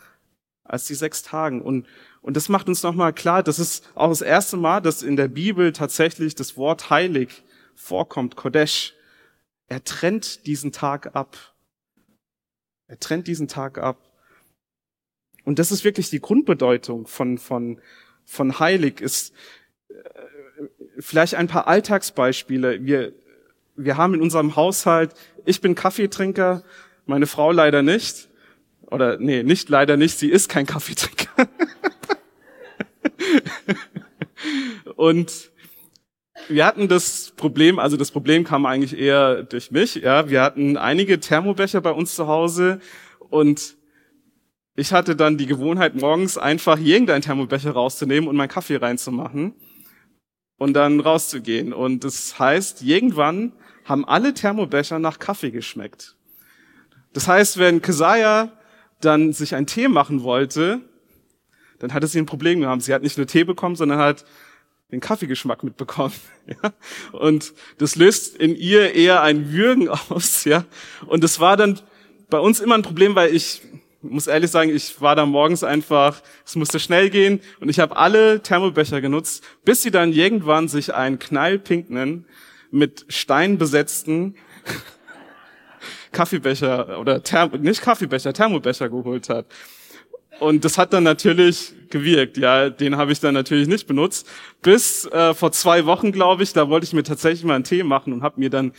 als 0.64 0.86
die 0.86 0.94
sechs 0.94 1.22
Tagen. 1.22 1.62
Und, 1.62 1.86
und 2.20 2.36
das 2.36 2.48
macht 2.48 2.68
uns 2.68 2.82
nochmal 2.82 3.12
klar, 3.12 3.42
das 3.42 3.58
ist 3.58 3.88
auch 3.94 4.10
das 4.10 4.20
erste 4.20 4.56
Mal, 4.56 4.80
dass 4.80 5.02
in 5.02 5.16
der 5.16 5.28
Bibel 5.28 5.72
tatsächlich 5.72 6.34
das 6.34 6.56
Wort 6.56 6.90
heilig 6.90 7.42
vorkommt, 7.74 8.36
Kodesh. 8.36 8.94
Er 9.66 9.84
trennt 9.84 10.46
diesen 10.46 10.72
Tag 10.72 11.14
ab. 11.14 11.36
Er 12.86 12.98
trennt 12.98 13.28
diesen 13.28 13.48
Tag 13.48 13.78
ab. 13.78 14.10
Und 15.44 15.58
das 15.58 15.72
ist 15.72 15.84
wirklich 15.84 16.10
die 16.10 16.20
Grundbedeutung 16.20 17.06
von, 17.06 17.38
von, 17.38 17.80
von 18.24 18.58
heilig, 18.58 19.00
ist 19.00 19.32
äh, 19.88 19.94
vielleicht 20.98 21.34
ein 21.34 21.46
paar 21.46 21.66
Alltagsbeispiele. 21.66 22.84
Wir, 22.84 23.12
wir 23.76 23.96
haben 23.96 24.14
in 24.14 24.22
unserem 24.22 24.56
Haushalt, 24.56 25.14
ich 25.44 25.60
bin 25.60 25.74
Kaffeetrinker, 25.74 26.62
meine 27.06 27.26
Frau 27.26 27.52
leider 27.52 27.82
nicht. 27.82 28.28
Oder 28.90 29.18
nee, 29.18 29.42
nicht 29.42 29.68
leider 29.68 29.96
nicht, 29.96 30.18
sie 30.18 30.30
ist 30.30 30.48
kein 30.48 30.66
Kaffeetrinker. 30.66 31.28
Und 34.96 35.50
wir 36.48 36.66
hatten 36.66 36.88
das 36.88 37.32
Problem, 37.36 37.78
also 37.78 37.96
das 37.96 38.10
Problem 38.10 38.44
kam 38.44 38.66
eigentlich 38.66 38.98
eher 38.98 39.42
durch 39.42 39.70
mich, 39.70 39.96
ja. 39.96 40.28
Wir 40.28 40.42
hatten 40.42 40.76
einige 40.76 41.20
Thermobecher 41.20 41.80
bei 41.80 41.92
uns 41.92 42.14
zu 42.14 42.26
Hause 42.26 42.80
und 43.28 43.76
ich 44.76 44.92
hatte 44.92 45.16
dann 45.16 45.36
die 45.36 45.46
Gewohnheit, 45.46 45.94
morgens 45.94 46.38
einfach 46.38 46.78
irgendeinen 46.78 47.22
Thermobecher 47.22 47.72
rauszunehmen 47.72 48.28
und 48.28 48.36
meinen 48.36 48.48
Kaffee 48.48 48.76
reinzumachen 48.76 49.54
und 50.58 50.74
dann 50.74 51.00
rauszugehen. 51.00 51.72
Und 51.72 52.04
das 52.04 52.38
heißt, 52.38 52.82
irgendwann 52.82 53.52
haben 53.84 54.04
alle 54.04 54.32
Thermobecher 54.32 54.98
nach 54.98 55.18
Kaffee 55.18 55.50
geschmeckt. 55.50 56.16
Das 57.12 57.26
heißt, 57.26 57.58
wenn 57.58 57.82
Kesaja 57.82 58.52
dann 59.00 59.32
sich 59.32 59.54
einen 59.54 59.66
Tee 59.66 59.88
machen 59.88 60.22
wollte, 60.22 60.80
dann 61.78 61.92
hatte 61.92 62.06
sie 62.06 62.18
ein 62.18 62.26
Problem 62.26 62.60
gehabt. 62.60 62.82
Sie 62.82 62.94
hat 62.94 63.02
nicht 63.02 63.16
nur 63.16 63.26
Tee 63.26 63.44
bekommen, 63.44 63.74
sondern 63.74 63.98
hat 63.98 64.24
den 64.90 65.00
Kaffeegeschmack 65.00 65.62
mitbekommen. 65.62 66.14
Ja? 66.62 66.72
Und 67.12 67.52
das 67.78 67.94
löst 67.94 68.36
in 68.36 68.56
ihr 68.56 68.92
eher 68.94 69.22
ein 69.22 69.52
Würgen 69.52 69.88
aus. 69.88 70.44
Ja? 70.44 70.64
Und 71.06 71.22
das 71.22 71.38
war 71.38 71.56
dann 71.56 71.78
bei 72.28 72.40
uns 72.40 72.58
immer 72.58 72.74
ein 72.74 72.82
Problem, 72.82 73.14
weil 73.14 73.32
ich 73.32 73.62
muss 74.02 74.26
ehrlich 74.26 74.50
sagen, 74.50 74.74
ich 74.74 75.00
war 75.00 75.14
da 75.14 75.26
morgens 75.26 75.62
einfach, 75.62 76.22
es 76.44 76.56
musste 76.56 76.80
schnell 76.80 77.10
gehen 77.10 77.40
und 77.60 77.68
ich 77.68 77.78
habe 77.78 77.96
alle 77.96 78.42
Thermobecher 78.42 79.00
genutzt, 79.00 79.44
bis 79.64 79.82
sie 79.82 79.90
dann 79.90 80.12
irgendwann 80.12 80.68
sich 80.68 80.94
einen 80.94 81.18
knallpinknen 81.18 82.24
mit 82.70 83.04
Stein 83.08 83.58
besetzten 83.58 84.36
Kaffeebecher 86.12 86.98
oder 86.98 87.22
Therm 87.22 87.50
nicht 87.60 87.82
Kaffeebecher, 87.82 88.32
Thermobecher 88.32 88.88
geholt 88.88 89.28
hat. 89.28 89.46
Und 90.40 90.64
das 90.64 90.78
hat 90.78 90.94
dann 90.94 91.04
natürlich 91.04 91.74
gewirkt. 91.90 92.38
Ja, 92.38 92.70
den 92.70 92.96
habe 92.96 93.12
ich 93.12 93.20
dann 93.20 93.34
natürlich 93.34 93.68
nicht 93.68 93.86
benutzt. 93.86 94.26
Bis 94.62 95.04
äh, 95.06 95.34
vor 95.34 95.52
zwei 95.52 95.84
Wochen, 95.84 96.12
glaube 96.12 96.42
ich, 96.42 96.54
da 96.54 96.70
wollte 96.70 96.84
ich 96.84 96.94
mir 96.94 97.02
tatsächlich 97.02 97.44
mal 97.44 97.54
einen 97.54 97.64
Tee 97.64 97.82
machen 97.82 98.14
und 98.14 98.22
habe 98.22 98.40
mir 98.40 98.48
dann 98.48 98.72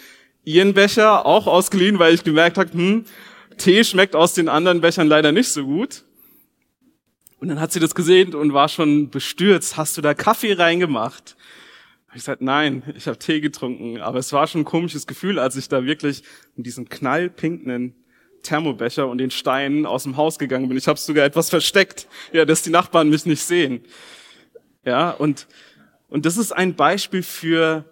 ihren 0.43 0.73
Becher 0.73 1.23
auch 1.25 1.45
ausgeliehen, 1.45 1.99
weil 1.99 2.15
ich 2.15 2.23
gemerkt 2.23 2.57
habe, 2.57 2.73
hm, 2.73 3.05
Tee 3.57 3.83
schmeckt 3.83 4.15
aus 4.15 4.33
den 4.33 4.49
anderen 4.49 4.81
Bechern 4.81 5.07
leider 5.07 5.31
nicht 5.31 5.49
so 5.49 5.63
gut. 5.63 6.03
Und 7.39 7.47
dann 7.47 7.59
hat 7.59 7.71
sie 7.71 7.79
das 7.79 7.93
gesehen 7.93 8.33
und 8.33 8.53
war 8.53 8.67
schon 8.67 9.11
bestürzt. 9.11 9.77
Hast 9.77 9.97
du 9.97 10.01
da 10.01 10.15
Kaffee 10.15 10.53
reingemacht? 10.53 11.35
Ich 12.09 12.15
gesagt, 12.15 12.41
nein, 12.41 12.83
ich 12.95 13.07
habe 13.07 13.19
Tee 13.19 13.39
getrunken. 13.39 14.01
Aber 14.01 14.17
es 14.17 14.33
war 14.33 14.47
schon 14.47 14.61
ein 14.61 14.65
komisches 14.65 15.05
Gefühl, 15.05 15.37
als 15.37 15.55
ich 15.55 15.69
da 15.69 15.85
wirklich 15.85 16.23
mit 16.55 16.65
diesem 16.65 16.89
knallpinken 16.89 17.93
Thermobecher 18.43 19.07
und 19.07 19.17
den 19.17 19.31
Steinen 19.31 19.85
aus 19.85 20.03
dem 20.03 20.17
Haus 20.17 20.39
gegangen 20.39 20.67
bin. 20.67 20.77
Ich 20.77 20.87
habe 20.87 20.99
sogar 20.99 21.25
etwas 21.25 21.49
versteckt, 21.49 22.07
ja, 22.31 22.45
dass 22.45 22.63
die 22.63 22.69
Nachbarn 22.69 23.09
mich 23.09 23.25
nicht 23.25 23.41
sehen. 23.43 23.83
Ja, 24.83 25.11
und 25.11 25.47
und 26.11 26.25
das 26.25 26.35
ist 26.35 26.51
ein 26.51 26.75
Beispiel 26.75 27.23
für 27.23 27.85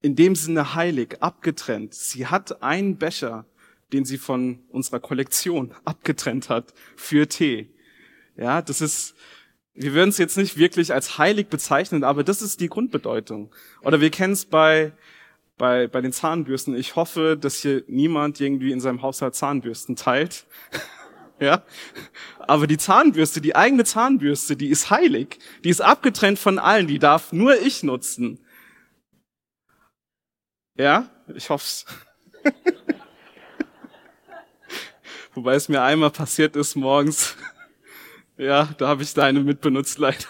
in 0.00 0.14
dem 0.14 0.36
Sinne 0.36 0.74
heilig, 0.74 1.16
abgetrennt. 1.20 1.92
Sie 1.92 2.28
hat 2.28 2.62
einen 2.62 2.98
Becher, 2.98 3.46
den 3.92 4.04
sie 4.04 4.18
von 4.18 4.60
unserer 4.68 5.00
Kollektion 5.00 5.74
abgetrennt 5.84 6.50
hat 6.50 6.72
für 6.94 7.26
Tee. 7.26 7.74
Ja, 8.36 8.62
das 8.62 8.80
ist, 8.80 9.16
wir 9.72 9.92
würden 9.92 10.10
es 10.10 10.18
jetzt 10.18 10.36
nicht 10.36 10.56
wirklich 10.56 10.92
als 10.92 11.18
heilig 11.18 11.48
bezeichnen, 11.48 12.04
aber 12.04 12.22
das 12.22 12.42
ist 12.42 12.60
die 12.60 12.68
Grundbedeutung. 12.68 13.52
Oder 13.82 14.00
wir 14.00 14.10
kennen 14.10 14.34
es 14.34 14.44
bei, 14.44 14.92
bei, 15.56 15.86
bei 15.86 16.00
den 16.00 16.12
Zahnbürsten. 16.12 16.74
Ich 16.76 16.96
hoffe, 16.96 17.36
dass 17.40 17.56
hier 17.56 17.84
niemand 17.86 18.40
irgendwie 18.40 18.72
in 18.72 18.80
seinem 18.80 19.02
Haushalt 19.02 19.34
Zahnbürsten 19.34 19.96
teilt. 19.96 20.46
ja. 21.40 21.62
Aber 22.38 22.66
die 22.66 22.78
Zahnbürste, 22.78 23.40
die 23.40 23.56
eigene 23.56 23.84
Zahnbürste, 23.84 24.56
die 24.56 24.68
ist 24.68 24.90
heilig. 24.90 25.38
Die 25.62 25.70
ist 25.70 25.80
abgetrennt 25.80 26.38
von 26.38 26.58
allen. 26.58 26.86
Die 26.86 26.98
darf 26.98 27.32
nur 27.32 27.60
ich 27.60 27.82
nutzen. 27.82 28.40
Ja, 30.76 31.08
ich 31.32 31.50
hoff's. 31.50 31.86
Wobei 35.34 35.54
es 35.54 35.68
mir 35.68 35.82
einmal 35.82 36.10
passiert 36.10 36.56
ist 36.56 36.74
morgens. 36.76 37.36
Ja, 38.36 38.74
da 38.78 38.88
habe 38.88 39.04
ich 39.04 39.14
deine 39.14 39.38
mitbenutzt 39.38 39.98
leider. 39.98 40.26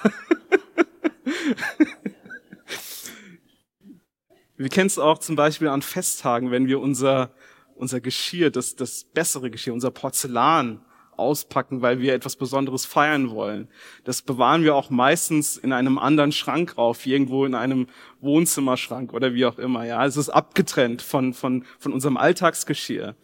Wir 4.57 4.69
kennen 4.69 4.87
es 4.87 4.99
auch 4.99 5.19
zum 5.19 5.37
Beispiel 5.37 5.69
an 5.69 5.83
Festtagen, 5.83 6.51
wenn 6.51 6.69
wir 6.69 6.81
unser, 6.81 7.31
unser 7.75 8.01
Geschirr, 8.01 8.51
das, 8.51 8.77
das 8.77 9.05
bessere 9.05 9.51
Geschirr, 9.51 9.75
unser 9.75 9.91
Porzellan 9.91 10.81
auspacken, 11.17 11.83
weil 11.83 12.01
wir 12.01 12.15
etwas 12.15 12.37
Besonderes 12.37 12.85
feiern 12.85 13.31
wollen. 13.31 13.69
Das 14.05 14.23
bewahren 14.23 14.65
wir 14.65 14.75
auch 14.75 14.91
meistens 14.91 15.57
in 15.57 15.73
einem 15.73 15.99
anderen 15.99 16.33
Schrank 16.33 16.75
auf, 16.77 17.07
irgendwo 17.07 17.45
in 17.45 17.55
einem 17.55 17.87
Wohnzimmerschrank 18.21 19.13
oder 19.13 19.35
wie 19.35 19.47
auch 19.47 19.59
immer. 19.59 19.85
Ja, 19.85 20.05
es 20.05 20.17
ist 20.17 20.31
abgetrennt 20.31 21.03
von 21.03 21.33
von 21.33 21.65
von 21.79 21.93
unserem 21.93 22.17
Alltagsgeschirr. 22.17 23.15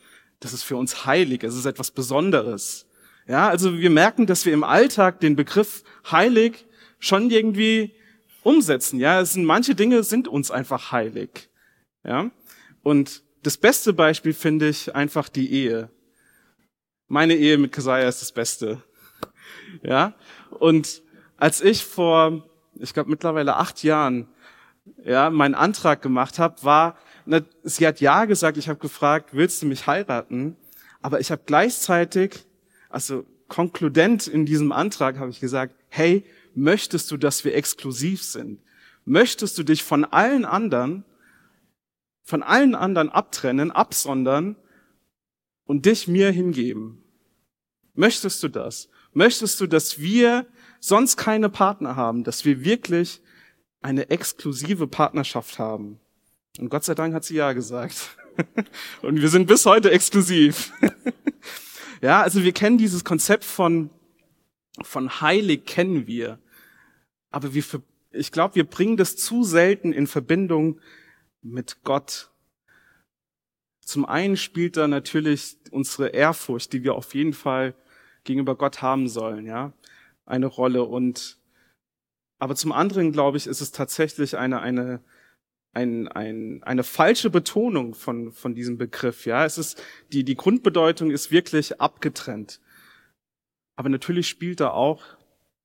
Das 0.41 0.53
ist 0.53 0.63
für 0.63 0.77
uns 0.77 1.05
heilig. 1.05 1.43
Es 1.45 1.57
ist 1.57 1.67
etwas 1.67 1.91
Besonderes. 1.91 2.87
Ja, 3.27 3.49
also 3.49 3.79
wir 3.79 3.91
merken, 3.91 4.27
dass 4.27 4.47
wir 4.47 4.55
im 4.55 4.65
Alltag 4.65 5.21
den 5.21 5.37
Begriff 5.37 5.85
heilig 6.11 6.67
schon 6.99 7.31
irgendwie 7.31 7.95
umsetzen. 8.43 8.99
Ja, 8.99 9.21
es 9.21 9.35
sind 9.35 9.45
manche 9.45 9.75
Dinge 9.75 10.03
sind 10.03 10.29
uns 10.29 10.51
einfach 10.51 10.93
heilig. 10.93 11.51
Ja, 12.05 12.31
und 12.83 13.23
das 13.43 13.57
beste 13.57 13.93
Beispiel 13.93 14.35
finde 14.35 14.69
ich 14.69 14.95
einfach 14.95 15.29
die 15.29 15.53
Ehe. 15.53 15.91
Meine 17.09 17.35
Ehe 17.35 17.59
mit 17.59 17.73
Kesaja 17.73 18.09
ist 18.09 18.23
das 18.23 18.33
Beste. 18.33 18.83
Ja? 19.83 20.15
Und 20.51 21.03
als 21.37 21.61
ich 21.61 21.85
vor, 21.85 22.49
ich 22.75 22.93
glaube 22.93 23.11
mittlerweile 23.11 23.57
acht 23.57 23.83
Jahren, 23.83 24.29
ja, 25.05 25.31
meinen 25.31 25.55
Antrag 25.55 26.03
gemacht 26.03 26.39
habe, 26.39 26.63
war, 26.63 26.97
na, 27.25 27.41
sie 27.63 27.87
hat 27.87 28.01
ja 28.01 28.25
gesagt, 28.25 28.57
ich 28.57 28.69
habe 28.69 28.79
gefragt, 28.79 29.31
willst 29.33 29.63
du 29.63 29.67
mich 29.67 29.87
heiraten? 29.87 30.57
Aber 31.01 31.21
ich 31.21 31.31
habe 31.31 31.43
gleichzeitig, 31.47 32.47
also 32.89 33.25
konkludent 33.49 34.27
in 34.27 34.47
diesem 34.47 34.73
Antrag 34.73 35.19
habe 35.19 35.31
ich 35.31 35.41
gesagt, 35.41 35.75
hey, 35.89 36.25
möchtest 36.55 37.11
du, 37.11 37.17
dass 37.17 37.45
wir 37.45 37.55
exklusiv 37.55 38.23
sind? 38.23 38.61
Möchtest 39.05 39.59
du 39.59 39.63
dich 39.63 39.83
von 39.83 40.05
allen 40.05 40.45
anderen, 40.45 41.05
von 42.23 42.43
allen 42.43 42.75
anderen 42.75 43.09
abtrennen, 43.09 43.71
absondern 43.71 44.57
und 45.65 45.87
dich 45.87 46.09
mir 46.09 46.31
hingeben. 46.31 47.03
Möchtest 47.95 48.43
du 48.43 48.49
das? 48.49 48.89
Möchtest 49.13 49.61
du, 49.61 49.67
dass 49.67 49.99
wir 49.99 50.47
sonst 50.79 51.17
keine 51.17 51.49
Partner 51.49 51.97
haben, 51.97 52.25
dass 52.25 52.45
wir 52.45 52.65
wirklich 52.65 53.21
eine 53.81 54.11
exklusive 54.11 54.87
Partnerschaft 54.87 55.59
haben? 55.59 55.99
Und 56.59 56.71
Gott 56.71 56.85
sei 56.85 56.95
Dank 56.95 57.15
hat 57.15 57.25
sie 57.25 57.37
ja 57.37 57.53
gesagt. 57.53 58.17
Und 59.03 59.21
wir 59.21 59.29
sind 59.29 59.47
bis 59.47 59.67
heute 59.67 59.91
exklusiv. 59.91 60.73
Ja, 62.03 62.23
also 62.23 62.43
wir 62.43 62.53
kennen 62.53 62.79
dieses 62.79 63.05
Konzept 63.05 63.45
von, 63.45 63.91
von 64.83 65.21
heilig 65.21 65.65
kennen 65.65 66.07
wir. 66.07 66.39
Aber 67.31 67.55
wir, 67.55 67.65
ich 68.13 68.33
glaube, 68.33 68.57
wir 68.57 68.65
bringen 68.65 68.97
das 68.97 69.17
zu 69.17 69.45
selten 69.45 69.93
in 69.93 70.07
Verbindung 70.07 70.81
mit 71.43 71.83
Gott. 71.85 72.31
Zum 73.81 74.05
einen 74.05 74.37
spielt 74.37 74.77
da 74.77 74.89
natürlich 74.89 75.57
unsere 75.71 76.09
Ehrfurcht, 76.09 76.73
die 76.73 76.83
wir 76.85 76.95
auf 76.95 77.15
jeden 77.15 77.33
Fall 77.33 77.75
gegenüber 78.25 78.57
Gott 78.57 78.83
haben 78.83 79.09
sollen, 79.09 79.47
ja, 79.47 79.73
eine 80.27 80.47
Rolle. 80.47 80.85
Und 80.85 81.39
aber 82.39 82.55
zum 82.55 82.73
anderen 82.73 83.13
glaube 83.13 83.37
ich, 83.37 83.47
ist 83.47 83.61
es 83.61 83.73
tatsächlich 83.73 84.37
eine 84.37 84.61
eine 84.61 85.01
ein, 85.73 86.09
ein, 86.09 86.63
eine 86.65 86.83
falsche 86.83 87.31
Betonung 87.31 87.95
von, 87.95 88.33
von 88.33 88.55
diesem 88.55 88.77
Begriff. 88.77 89.27
Ja, 89.27 89.45
es 89.45 89.59
ist, 89.59 89.83
die, 90.13 90.25
die 90.25 90.35
Grundbedeutung 90.35 91.11
ist 91.11 91.31
wirklich 91.31 91.81
abgetrennt. 91.81 92.61
Aber 93.77 93.89
natürlich 93.89 94.29
spielt 94.29 94.61
da 94.61 94.71
auch 94.71 95.05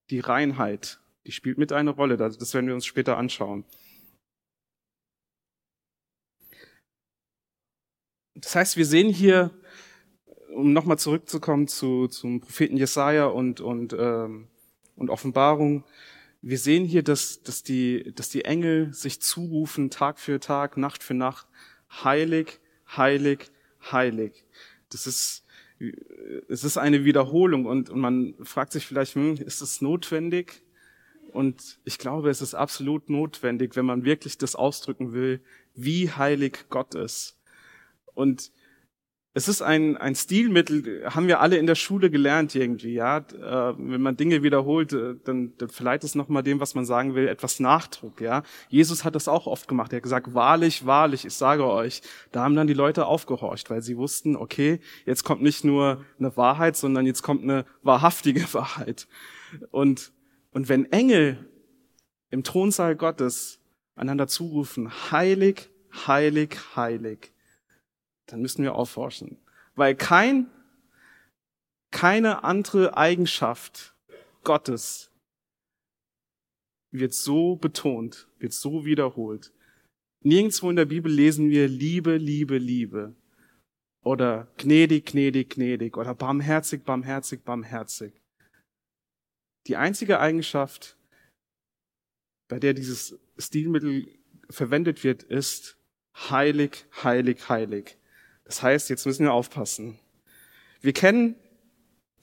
die 0.10 0.20
Reinheit, 0.20 1.00
die 1.26 1.32
spielt 1.32 1.58
mit 1.58 1.72
eine 1.72 1.90
Rolle. 1.90 2.18
Das 2.18 2.54
werden 2.54 2.68
wir 2.68 2.76
uns 2.76 2.86
später 2.86 3.18
anschauen. 3.18 3.66
Das 8.36 8.56
heißt, 8.56 8.78
wir 8.78 8.86
sehen 8.86 9.12
hier, 9.12 9.52
um 10.54 10.74
nochmal 10.74 11.00
zurückzukommen 11.00 11.68
zu, 11.68 12.08
zum 12.08 12.42
Propheten 12.42 12.78
Jesaja 12.78 13.26
und, 13.26 13.62
und, 13.62 13.94
ähm, 13.98 14.48
und 14.96 15.10
Offenbarung, 15.10 15.84
wir 16.42 16.60
sehen 16.60 16.86
hier, 16.86 17.02
dass, 17.02 17.42
dass, 17.42 17.64
die, 17.64 18.14
dass 18.14 18.30
die 18.30 18.46
Engel 18.46 18.94
sich 18.94 19.20
zurufen, 19.20 19.90
Tag 19.90 20.20
für 20.20 20.40
Tag, 20.40 20.78
Nacht 20.78 21.02
für 21.02 21.16
Nacht, 21.16 21.48
heilig, 22.04 22.60
heilig, 22.96 23.50
heilig. 23.92 24.46
Das 24.90 25.08
ist, 25.08 25.45
es 26.48 26.63
ist 26.63 26.77
eine 26.77 27.03
Wiederholung 27.03 27.65
und, 27.65 27.89
und 27.89 28.00
man 28.00 28.36
fragt 28.44 28.72
sich 28.72 28.86
vielleicht, 28.86 29.15
hm, 29.15 29.36
ist 29.36 29.62
es 29.62 29.82
notwendig? 29.82 30.63
Und 31.32 31.79
ich 31.84 31.98
glaube, 31.98 32.29
es 32.29 32.41
ist 32.41 32.55
absolut 32.55 33.10
notwendig, 33.10 33.75
wenn 33.75 33.86
man 33.86 34.05
wirklich 34.05 34.38
das 34.38 34.55
ausdrücken 34.55 35.12
will, 35.12 35.41
wie 35.74 36.10
heilig 36.10 36.65
Gott 36.70 36.96
ist. 36.96 37.38
Und 38.13 38.51
es 39.38 39.50
ist 39.50 39.62
ein, 39.62 39.98
ein 39.98 40.15
Stilmittel, 40.15 41.04
haben 41.13 41.27
wir 41.27 41.42
alle 41.42 41.58
in 41.58 41.68
der 41.68 41.75
Schule 41.75 42.10
gelernt 42.10 42.56
irgendwie, 42.56 42.94
ja. 42.94 43.18
Äh, 43.18 43.74
wenn 43.77 44.01
man 44.01 44.15
Dinge 44.15 44.44
wiederholt, 44.44 44.94
äh, 44.94 45.15
dann, 45.25 45.51
dann 45.58 45.68
verleiht 45.68 46.06
es 46.06 46.15
nochmal 46.15 46.42
dem, 46.42 46.62
was 46.62 46.74
man 46.74 46.86
sagen 46.86 47.15
will, 47.15 47.27
etwas 47.27 47.60
Nachdruck, 47.60 48.22
ja. 48.22 48.44
Jesus 48.70 49.04
hat 49.04 49.13
das 49.13 49.27
auch 49.27 49.46
oft 49.46 49.68
gemacht. 49.68 49.92
Er 49.92 49.98
hat 49.98 50.04
gesagt, 50.04 50.34
wahrlich, 50.34 50.86
wahrlich, 50.86 51.25
ich 51.25 51.34
sage 51.34 51.65
euch. 51.65 52.01
Da 52.32 52.44
haben 52.44 52.56
dann 52.56 52.68
die 52.68 52.74
Leute 52.74 53.08
aufgehorcht, 53.08 53.70
weil 53.70 53.82
sie 53.82 53.98
wussten, 53.98 54.38
okay, 54.38 54.80
jetzt 55.06 55.25
kommt 55.25 55.42
nicht 55.42 55.65
nur 55.65 56.06
eine 56.18 56.38
Wahrheit, 56.38 56.77
sondern 56.77 57.06
jetzt 57.06 57.22
kommt 57.22 57.44
eine 57.44 57.65
wahrhaftige 57.84 58.42
Wahrheit. 58.54 59.06
Und, 59.70 60.13
und 60.51 60.70
wenn 60.70 60.89
Engel 60.94 61.46
im 62.30 62.44
Thronsaal 62.44 62.96
Gottes 62.96 63.60
einander 63.96 64.27
zurufen, 64.27 64.89
heilig, 65.12 65.70
heilig, 66.08 66.56
heilig, 66.77 67.34
dann 68.27 68.41
müssen 68.41 68.63
wir 68.63 68.75
aufforschen. 68.75 69.38
Weil 69.75 69.96
kein, 69.96 70.50
keine 71.91 72.44
andere 72.44 72.98
Eigenschaft 72.98 73.96
Gottes 74.44 75.12
wird 76.91 77.13
so 77.13 77.55
betont, 77.55 78.27
wird 78.39 78.53
so 78.53 78.86
wiederholt. 78.86 79.51
Nirgendwo 80.22 80.70
in 80.70 80.75
der 80.75 80.86
Bibel 80.86 81.12
lesen 81.12 81.50
wir 81.50 81.67
Liebe, 81.67 82.17
Liebe, 82.17 82.58
Liebe. 82.58 83.15
Oder 84.03 84.48
gnädig, 84.58 85.08
gnädig, 85.08 85.51
gnädig. 85.51 85.98
Oder 85.98 86.15
barmherzig, 86.15 86.84
barmherzig, 86.84 87.44
barmherzig. 87.44 88.13
Die 89.67 89.75
einzige 89.75 90.20
Eigenschaft, 90.20 90.98
bei 92.48 92.60
der 92.60 92.74
dieses 92.74 93.20
Stilmittel 93.38 94.08
verwendet 94.50 95.03
wird, 95.03 95.24
ist 95.24 95.77
heilig, 96.15 96.86
heilig, 97.03 97.50
heilig. 97.50 97.98
Das 98.46 98.62
heißt, 98.64 98.90
jetzt 98.90 99.06
müssen 99.06 99.25
wir 99.25 99.34
aufpassen. 99.34 100.00
Wir 100.82 100.94
kennen, 100.94 101.36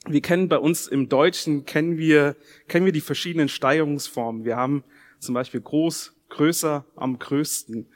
wir 0.07 0.23
kennen 0.23 0.49
bei 0.49 0.59
uns 0.59 0.87
im 0.87 1.09
Deutschen, 1.09 1.67
kennen 1.67 1.99
wir, 1.99 2.37
kennen 2.69 2.87
wir 2.87 2.93
die 2.93 3.01
verschiedenen 3.01 3.49
Steigerungsformen. 3.49 4.45
Wir 4.45 4.57
haben 4.57 4.85
zum 5.19 5.35
Beispiel 5.35 5.61
groß, 5.61 6.15
größer, 6.29 6.85
am 6.97 7.19
größten. 7.19 7.89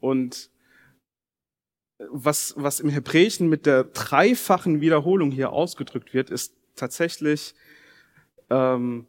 Und 0.00 0.50
was, 2.10 2.54
was 2.56 2.80
im 2.80 2.88
Hebräischen 2.88 3.48
mit 3.48 3.66
der 3.66 3.84
dreifachen 3.84 4.80
Wiederholung 4.80 5.30
hier 5.30 5.52
ausgedrückt 5.52 6.14
wird, 6.14 6.30
ist 6.30 6.54
tatsächlich, 6.74 7.54
ähm, 8.50 9.06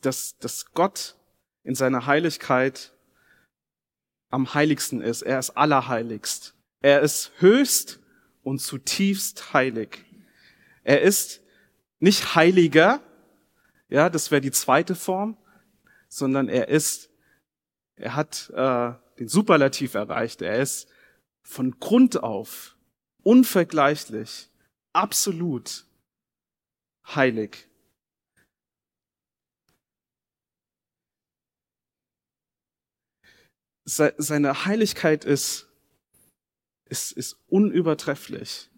dass, 0.00 0.38
dass 0.38 0.72
Gott 0.72 1.16
in 1.62 1.74
seiner 1.74 2.06
Heiligkeit 2.06 2.92
am 4.30 4.52
heiligsten 4.52 5.00
ist. 5.00 5.22
Er 5.22 5.38
ist 5.38 5.50
allerheiligst. 5.50 6.53
Er 6.84 7.00
ist 7.00 7.32
höchst 7.38 7.98
und 8.42 8.58
zutiefst 8.58 9.54
heilig. 9.54 10.04
Er 10.82 11.00
ist 11.00 11.40
nicht 11.98 12.34
heiliger, 12.34 13.02
ja, 13.88 14.10
das 14.10 14.30
wäre 14.30 14.42
die 14.42 14.50
zweite 14.50 14.94
Form, 14.94 15.38
sondern 16.10 16.50
er 16.50 16.68
ist, 16.68 17.08
er 17.96 18.14
hat 18.14 18.50
äh, 18.50 18.92
den 19.18 19.28
Superlativ 19.28 19.94
erreicht. 19.94 20.42
Er 20.42 20.58
ist 20.58 20.86
von 21.40 21.80
Grund 21.80 22.22
auf 22.22 22.76
unvergleichlich, 23.22 24.50
absolut 24.92 25.86
heilig. 27.06 27.66
Seine 33.86 34.66
Heiligkeit 34.66 35.24
ist 35.24 35.70
ist, 36.86 37.12
ist 37.12 37.38
unübertrefflich. 37.48 38.70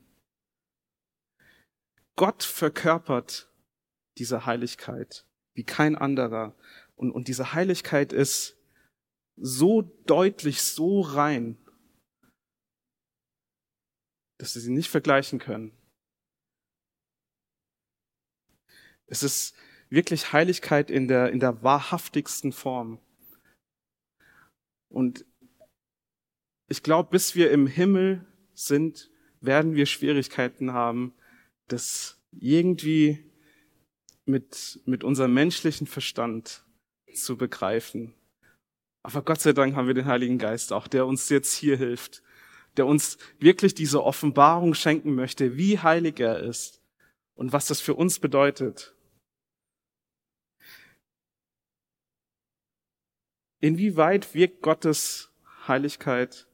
Gott 2.17 2.43
verkörpert 2.43 3.53
diese 4.19 4.47
Heiligkeit 4.47 5.27
wie 5.57 5.65
kein 5.65 5.97
anderer. 5.97 6.55
Und, 6.95 7.11
und 7.11 7.29
diese 7.29 7.53
Heiligkeit 7.53 8.13
ist 8.13 8.57
so 9.37 9.83
deutlich, 9.83 10.63
so 10.63 11.01
rein, 11.01 11.59
dass 14.39 14.53
sie 14.53 14.61
sie 14.61 14.71
nicht 14.71 14.91
vergleichen 14.91 15.39
können. 15.39 15.73
Es 19.07 19.23
ist 19.23 19.55
wirklich 19.89 20.33
Heiligkeit 20.33 20.91
in 20.91 21.09
der, 21.09 21.31
in 21.31 21.41
der 21.41 21.63
wahrhaftigsten 21.63 22.53
Form. 22.53 23.01
Und 24.89 25.25
ich 26.69 26.83
glaube, 26.83 27.11
bis 27.11 27.35
wir 27.35 27.51
im 27.51 27.67
Himmel 27.67 28.25
sind, 28.55 29.11
werden 29.41 29.75
wir 29.75 29.87
Schwierigkeiten 29.87 30.73
haben, 30.73 31.15
das 31.69 32.21
irgendwie 32.33 33.31
mit, 34.25 34.81
mit 34.85 35.05
unserem 35.05 35.35
menschlichen 35.35 35.87
Verstand 35.87 36.65
zu 37.15 37.37
begreifen. 37.37 38.15
Aber 39.03 39.23
Gott 39.23 39.41
sei 39.41 39.53
Dank 39.53 39.77
haben 39.77 39.87
wir 39.87 39.95
den 39.95 40.07
Heiligen 40.07 40.39
Geist 40.39 40.73
auch, 40.73 40.89
der 40.89 41.07
uns 41.07 41.29
jetzt 41.29 41.55
hier 41.55 41.77
hilft, 41.77 42.23
der 42.77 42.87
uns 42.87 43.19
wirklich 43.39 43.75
diese 43.75 44.03
Offenbarung 44.03 44.75
schenken 44.75 45.15
möchte, 45.15 45.57
wie 45.57 45.79
heilig 45.79 46.19
er 46.19 46.41
ist 46.41 46.83
und 47.35 47.53
was 47.53 47.67
das 47.67 47.81
für 47.81 47.95
uns 47.95 48.19
bedeutet. 48.19 48.95
Inwieweit 53.61 54.35
wirkt 54.35 54.63
Gottes 54.63 55.33
Heiligkeit 55.67 56.46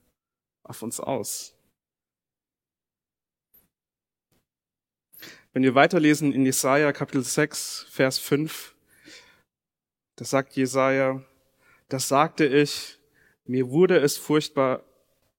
auf 0.73 0.83
uns 0.83 1.01
aus. 1.01 1.55
Wenn 5.53 5.63
wir 5.63 5.75
weiterlesen 5.75 6.33
in 6.33 6.47
Jesaja 6.47 6.93
Kapitel 6.93 7.23
6, 7.23 7.89
Vers 7.91 8.19
5, 8.19 8.75
da 10.17 10.25
sagt 10.25 10.57
Jesaja, 10.57 11.23
das 11.91 12.09
sagte 12.09 12.47
ich, 12.47 12.99
mir 13.45 13.69
wurde 13.69 13.99
es 13.99 14.17
furchtbar, 14.17 14.83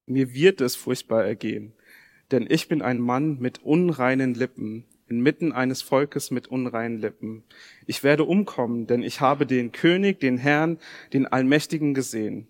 mir 0.05 0.35
wird 0.35 0.61
es 0.61 0.75
furchtbar 0.75 1.25
ergehen, 1.25 1.73
denn 2.29 2.45
ich 2.47 2.67
bin 2.67 2.83
ein 2.83 2.99
Mann 2.99 3.39
mit 3.39 3.63
unreinen 3.63 4.35
Lippen, 4.35 4.85
inmitten 5.07 5.51
eines 5.51 5.81
Volkes 5.81 6.29
mit 6.29 6.45
unreinen 6.45 6.99
Lippen. 6.99 7.43
Ich 7.87 8.03
werde 8.03 8.25
umkommen, 8.25 8.85
denn 8.85 9.01
ich 9.01 9.19
habe 9.19 9.47
den 9.47 9.71
König, 9.71 10.19
den 10.19 10.37
Herrn, 10.37 10.77
den 11.11 11.25
Allmächtigen 11.25 11.95
gesehen. 11.95 12.47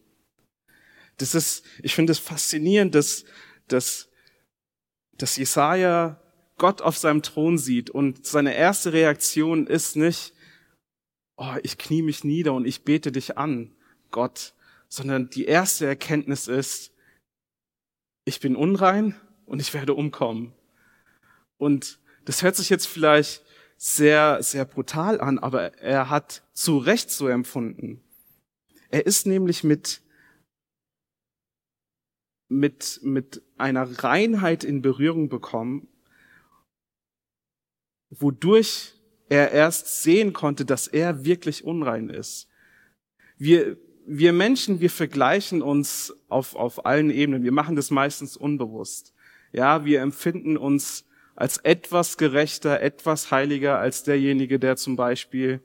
Das 1.17 1.35
ist, 1.35 1.63
ich 1.81 1.95
finde 1.95 2.11
es 2.11 2.19
faszinierend, 2.19 2.95
dass, 2.95 3.25
dass, 3.67 4.09
dass 5.17 5.37
Jesaja 5.37 6.19
Gott 6.57 6.81
auf 6.81 6.97
seinem 6.97 7.21
Thron 7.21 7.57
sieht 7.57 7.89
und 7.89 8.25
seine 8.25 8.55
erste 8.55 8.93
Reaktion 8.93 9.67
ist 9.67 9.95
nicht, 9.95 10.33
oh, 11.37 11.55
ich 11.63 11.77
knie 11.77 12.01
mich 12.01 12.23
nieder 12.23 12.53
und 12.53 12.65
ich 12.65 12.83
bete 12.83 13.11
dich 13.11 13.37
an, 13.37 13.75
Gott, 14.11 14.53
sondern 14.87 15.29
die 15.29 15.45
erste 15.45 15.85
Erkenntnis 15.85 16.47
ist, 16.47 16.91
ich 18.25 18.39
bin 18.39 18.55
unrein 18.55 19.15
und 19.45 19.59
ich 19.59 19.73
werde 19.73 19.93
umkommen. 19.93 20.53
Und 21.57 21.99
das 22.25 22.43
hört 22.43 22.55
sich 22.55 22.69
jetzt 22.69 22.87
vielleicht 22.87 23.43
sehr, 23.75 24.41
sehr 24.41 24.65
brutal 24.65 25.19
an, 25.19 25.39
aber 25.39 25.77
er 25.79 26.09
hat 26.09 26.43
zu 26.53 26.77
Recht 26.77 27.09
so 27.11 27.27
empfunden. 27.27 28.01
Er 28.89 29.05
ist 29.05 29.25
nämlich 29.25 29.63
mit 29.63 30.02
mit, 32.59 32.99
mit 33.03 33.41
einer 33.57 34.03
Reinheit 34.03 34.63
in 34.63 34.81
Berührung 34.81 35.29
bekommen, 35.29 35.87
wodurch 38.09 38.93
er 39.29 39.51
erst 39.51 40.03
sehen 40.03 40.33
konnte, 40.33 40.65
dass 40.65 40.87
er 40.87 41.25
wirklich 41.25 41.63
unrein 41.63 42.09
ist. 42.09 42.47
Wir, 43.37 43.77
wir 44.05 44.33
Menschen, 44.33 44.79
wir 44.79 44.89
vergleichen 44.89 45.61
uns 45.61 46.13
auf, 46.29 46.55
auf 46.55 46.85
allen 46.85 47.09
Ebenen. 47.09 47.43
Wir 47.43 47.51
machen 47.51 47.75
das 47.75 47.89
meistens 47.89 48.37
unbewusst. 48.37 49.13
Ja, 49.51 49.85
wir 49.85 50.01
empfinden 50.01 50.57
uns 50.57 51.05
als 51.35 51.57
etwas 51.57 52.17
gerechter, 52.17 52.81
etwas 52.81 53.31
heiliger 53.31 53.79
als 53.79 54.03
derjenige, 54.03 54.59
der 54.59 54.75
zum 54.75 54.95
Beispiel 54.95 55.61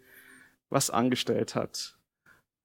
was 0.70 0.90
angestellt 0.90 1.54
hat. 1.54 1.98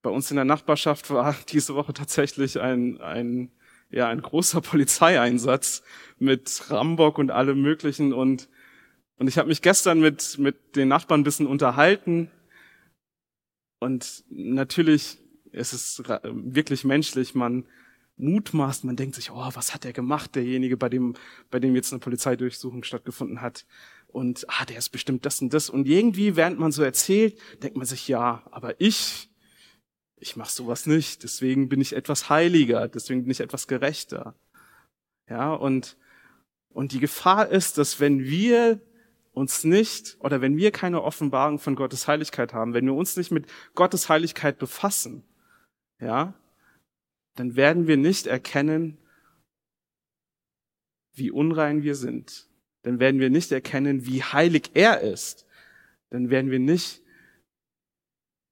Bei 0.02 0.10
uns 0.10 0.30
in 0.32 0.36
der 0.36 0.46
Nachbarschaft 0.46 1.10
war 1.10 1.36
diese 1.50 1.76
Woche 1.76 1.94
tatsächlich 1.94 2.60
ein, 2.60 3.00
ein, 3.02 3.52
ja, 3.94 4.10
ein 4.10 4.22
großer 4.22 4.62
Polizeieinsatz 4.62 5.84
mit 6.20 6.70
Rambock 6.70 7.18
und 7.18 7.32
allem 7.32 7.62
Möglichen 7.62 8.14
und 8.14 8.50
und 9.18 9.28
ich 9.28 9.38
habe 9.38 9.48
mich 9.48 9.62
gestern 9.62 10.00
mit, 10.00 10.38
mit 10.38 10.76
den 10.76 10.88
Nachbarn 10.88 11.22
ein 11.22 11.24
bisschen 11.24 11.48
unterhalten. 11.48 12.30
Und 13.80 14.24
natürlich 14.30 15.20
ist 15.52 15.74
es 15.74 16.04
wirklich 16.24 16.84
menschlich. 16.84 17.36
Man 17.36 17.66
mutmaßt, 18.18 18.84
man 18.84 18.96
denkt 18.96 19.16
sich, 19.16 19.32
oh, 19.32 19.50
was 19.54 19.74
hat 19.74 19.84
der 19.84 19.94
gemacht, 19.94 20.36
derjenige, 20.36 20.78
bei 20.78 20.90
dem, 20.90 21.14
bei 21.52 21.60
dem 21.60 21.76
jetzt 21.76 21.94
eine 21.94 22.00
Polizeidurchsuchung 22.00 22.84
stattgefunden 22.84 23.42
hat. 23.42 23.66
Und 24.08 24.46
ah, 24.50 24.66
der 24.66 24.78
ist 24.78 24.90
bestimmt 24.90 25.26
das 25.26 25.42
und 25.42 25.54
das. 25.54 25.70
Und 25.70 25.88
irgendwie, 25.88 26.36
während 26.36 26.60
man 26.60 26.72
so 26.72 26.84
erzählt, 26.84 27.40
denkt 27.62 27.78
man 27.78 27.86
sich, 27.86 28.08
ja, 28.08 28.44
aber 28.52 28.80
ich, 28.82 29.30
ich 30.24 30.38
mache 30.38 30.52
sowas 30.52 30.86
nicht. 30.86 31.24
Deswegen 31.24 31.70
bin 31.70 31.82
ich 31.82 31.94
etwas 31.94 32.30
heiliger, 32.30 32.88
deswegen 32.88 33.24
bin 33.24 33.32
ich 33.32 33.42
etwas 33.42 33.68
gerechter. 33.68 34.36
Ja, 35.30 35.54
und, 35.54 35.98
und 36.70 36.94
die 36.94 37.00
Gefahr 37.00 37.50
ist, 37.50 37.78
dass 37.78 38.00
wenn 38.00 38.24
wir 38.24 38.80
uns 39.34 39.64
nicht, 39.64 40.18
oder 40.20 40.42
wenn 40.42 40.58
wir 40.58 40.72
keine 40.72 41.04
Offenbarung 41.04 41.60
von 41.60 41.76
Gottes 41.76 42.08
Heiligkeit 42.08 42.54
haben, 42.54 42.74
wenn 42.74 42.86
wir 42.86 42.94
uns 42.94 43.18
nicht 43.18 43.32
mit 43.32 43.48
Gottes 43.76 44.08
Heiligkeit 44.08 44.60
befassen, 44.60 45.24
ja, 46.00 46.34
dann 47.36 47.56
werden 47.56 47.88
wir 47.88 47.98
nicht 47.98 48.28
erkennen, 48.28 48.98
wie 51.14 51.32
unrein 51.32 51.84
wir 51.84 51.96
sind. 51.96 52.48
Dann 52.84 53.00
werden 53.00 53.20
wir 53.20 53.30
nicht 53.30 53.52
erkennen, 53.52 54.06
wie 54.06 54.24
heilig 54.24 54.72
er 54.74 55.02
ist. 55.02 55.46
Dann 56.12 56.30
werden 56.30 56.50
wir 56.52 56.60
nicht 56.60 57.03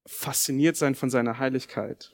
fasziniert 0.06 0.76
sein 0.76 0.94
von 0.94 1.10
seiner 1.10 1.38
Heiligkeit. 1.38 2.12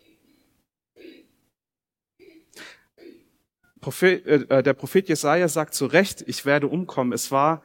Prophet, 3.81 4.27
äh, 4.27 4.63
der 4.63 4.75
Prophet 4.75 5.09
Jesaja 5.09 5.49
sagt 5.49 5.75
zu 5.75 5.87
Recht, 5.87 6.23
ich 6.27 6.45
werde 6.45 6.67
umkommen. 6.67 7.13
Es 7.13 7.31
war 7.31 7.63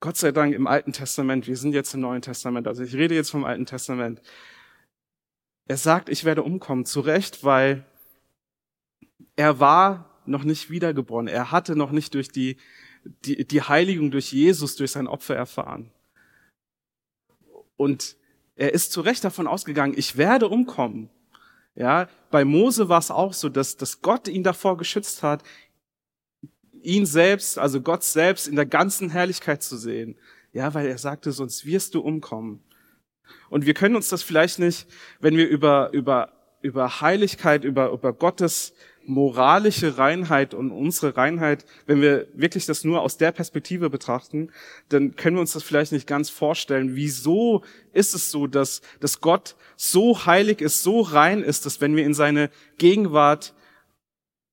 Gott 0.00 0.16
sei 0.16 0.30
Dank 0.30 0.54
im 0.54 0.66
Alten 0.66 0.92
Testament, 0.92 1.46
wir 1.46 1.56
sind 1.56 1.72
jetzt 1.72 1.94
im 1.94 2.00
Neuen 2.00 2.20
Testament, 2.20 2.68
also 2.68 2.82
ich 2.82 2.94
rede 2.94 3.14
jetzt 3.14 3.30
vom 3.30 3.44
Alten 3.44 3.64
Testament. 3.64 4.20
Er 5.66 5.78
sagt, 5.78 6.10
ich 6.10 6.24
werde 6.24 6.42
umkommen, 6.42 6.84
zu 6.84 7.00
Recht, 7.00 7.42
weil 7.44 7.84
er 9.34 9.58
war 9.58 10.20
noch 10.26 10.44
nicht 10.44 10.70
wiedergeboren. 10.70 11.28
Er 11.28 11.50
hatte 11.50 11.76
noch 11.76 11.92
nicht 11.92 12.14
durch 12.14 12.28
die, 12.28 12.56
die, 13.04 13.46
die 13.46 13.62
Heiligung 13.62 14.10
durch 14.10 14.32
Jesus, 14.32 14.76
durch 14.76 14.92
sein 14.92 15.06
Opfer 15.06 15.34
erfahren. 15.34 15.90
Und 17.76 18.16
er 18.56 18.72
ist 18.72 18.92
zu 18.92 19.02
Recht 19.02 19.22
davon 19.22 19.46
ausgegangen, 19.46 19.94
ich 19.96 20.16
werde 20.16 20.48
umkommen. 20.48 21.10
Ja, 21.74 22.08
bei 22.30 22.44
Mose 22.44 22.88
war 22.88 22.98
es 22.98 23.10
auch 23.10 23.34
so, 23.34 23.50
dass, 23.50 23.76
dass 23.76 24.00
Gott 24.00 24.28
ihn 24.28 24.42
davor 24.42 24.78
geschützt 24.78 25.22
hat, 25.22 25.42
ihn 26.82 27.04
selbst, 27.04 27.58
also 27.58 27.82
Gott 27.82 28.02
selbst 28.02 28.48
in 28.48 28.56
der 28.56 28.64
ganzen 28.64 29.10
Herrlichkeit 29.10 29.62
zu 29.62 29.76
sehen. 29.76 30.16
Ja, 30.52 30.72
weil 30.72 30.86
er 30.86 30.96
sagte, 30.96 31.32
sonst 31.32 31.66
wirst 31.66 31.94
du 31.94 32.00
umkommen. 32.00 32.62
Und 33.50 33.66
wir 33.66 33.74
können 33.74 33.94
uns 33.94 34.08
das 34.08 34.22
vielleicht 34.22 34.58
nicht, 34.58 34.86
wenn 35.20 35.36
wir 35.36 35.48
über, 35.48 35.90
über, 35.92 36.32
über 36.62 37.02
Heiligkeit, 37.02 37.64
über, 37.64 37.90
über 37.90 38.14
Gottes 38.14 38.72
moralische 39.06 39.98
Reinheit 39.98 40.52
und 40.54 40.70
unsere 40.70 41.16
Reinheit, 41.16 41.64
wenn 41.86 42.00
wir 42.00 42.28
wirklich 42.34 42.66
das 42.66 42.84
nur 42.84 43.02
aus 43.02 43.16
der 43.16 43.32
Perspektive 43.32 43.88
betrachten, 43.90 44.50
dann 44.88 45.16
können 45.16 45.36
wir 45.36 45.40
uns 45.40 45.52
das 45.52 45.62
vielleicht 45.62 45.92
nicht 45.92 46.06
ganz 46.06 46.28
vorstellen. 46.28 46.96
Wieso 46.96 47.62
ist 47.92 48.14
es 48.14 48.30
so, 48.30 48.46
dass, 48.46 48.82
dass 49.00 49.20
Gott 49.20 49.56
so 49.76 50.26
heilig 50.26 50.60
ist, 50.60 50.82
so 50.82 51.00
rein 51.00 51.42
ist, 51.42 51.66
dass 51.66 51.80
wenn 51.80 51.96
wir 51.96 52.04
in 52.04 52.14
seine 52.14 52.50
Gegenwart 52.78 53.54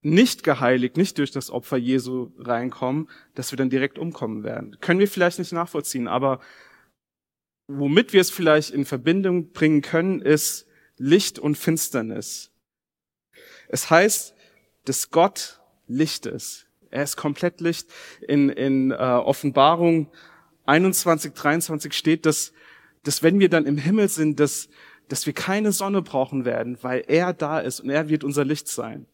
nicht 0.02 0.42
geheiligt, 0.44 0.96
nicht 0.96 1.18
durch 1.18 1.30
das 1.30 1.50
Opfer 1.50 1.78
Jesu 1.78 2.30
reinkommen, 2.38 3.08
dass 3.34 3.52
wir 3.52 3.56
dann 3.56 3.70
direkt 3.70 3.98
umkommen 3.98 4.44
werden. 4.44 4.76
Können 4.80 5.00
wir 5.00 5.08
vielleicht 5.08 5.38
nicht 5.38 5.52
nachvollziehen, 5.52 6.08
aber 6.08 6.40
womit 7.66 8.12
wir 8.12 8.20
es 8.20 8.30
vielleicht 8.30 8.70
in 8.70 8.84
Verbindung 8.84 9.52
bringen 9.52 9.80
können, 9.80 10.20
ist 10.20 10.66
Licht 10.96 11.38
und 11.38 11.56
Finsternis. 11.56 12.52
Es 13.68 13.88
heißt, 13.90 14.33
dass 14.84 15.10
Gott 15.10 15.60
Licht 15.86 16.26
ist. 16.26 16.66
Er 16.90 17.02
ist 17.02 17.16
komplett 17.16 17.60
Licht. 17.60 17.88
In, 18.26 18.48
in 18.50 18.90
äh, 18.90 18.94
Offenbarung 18.94 20.10
21, 20.66 21.32
23 21.34 21.92
steht, 21.92 22.26
dass, 22.26 22.52
dass 23.02 23.22
wenn 23.22 23.40
wir 23.40 23.48
dann 23.48 23.66
im 23.66 23.78
Himmel 23.78 24.08
sind, 24.08 24.40
dass, 24.40 24.68
dass 25.08 25.26
wir 25.26 25.32
keine 25.32 25.72
Sonne 25.72 26.02
brauchen 26.02 26.44
werden, 26.44 26.78
weil 26.82 27.04
er 27.06 27.32
da 27.32 27.60
ist 27.60 27.80
und 27.80 27.90
er 27.90 28.08
wird 28.08 28.24
unser 28.24 28.44
Licht 28.44 28.68
sein. 28.68 29.06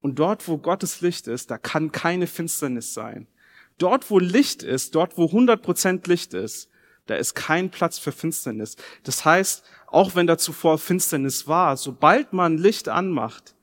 Und 0.00 0.18
dort, 0.18 0.46
wo 0.48 0.58
Gottes 0.58 1.00
Licht 1.00 1.26
ist, 1.26 1.50
da 1.50 1.58
kann 1.58 1.92
keine 1.92 2.26
Finsternis 2.26 2.94
sein. 2.94 3.26
Dort, 3.78 4.10
wo 4.10 4.18
Licht 4.18 4.62
ist, 4.62 4.94
dort, 4.94 5.16
wo 5.16 5.26
100% 5.26 6.08
Licht 6.08 6.34
ist, 6.34 6.68
da 7.06 7.14
ist 7.14 7.34
kein 7.34 7.70
Platz 7.70 7.98
für 7.98 8.12
Finsternis. 8.12 8.76
Das 9.02 9.24
heißt, 9.24 9.64
auch 9.86 10.14
wenn 10.14 10.26
da 10.26 10.36
zuvor 10.36 10.78
Finsternis 10.78 11.48
war, 11.48 11.76
sobald 11.76 12.32
man 12.32 12.58
Licht 12.58 12.88
anmacht, 12.88 13.54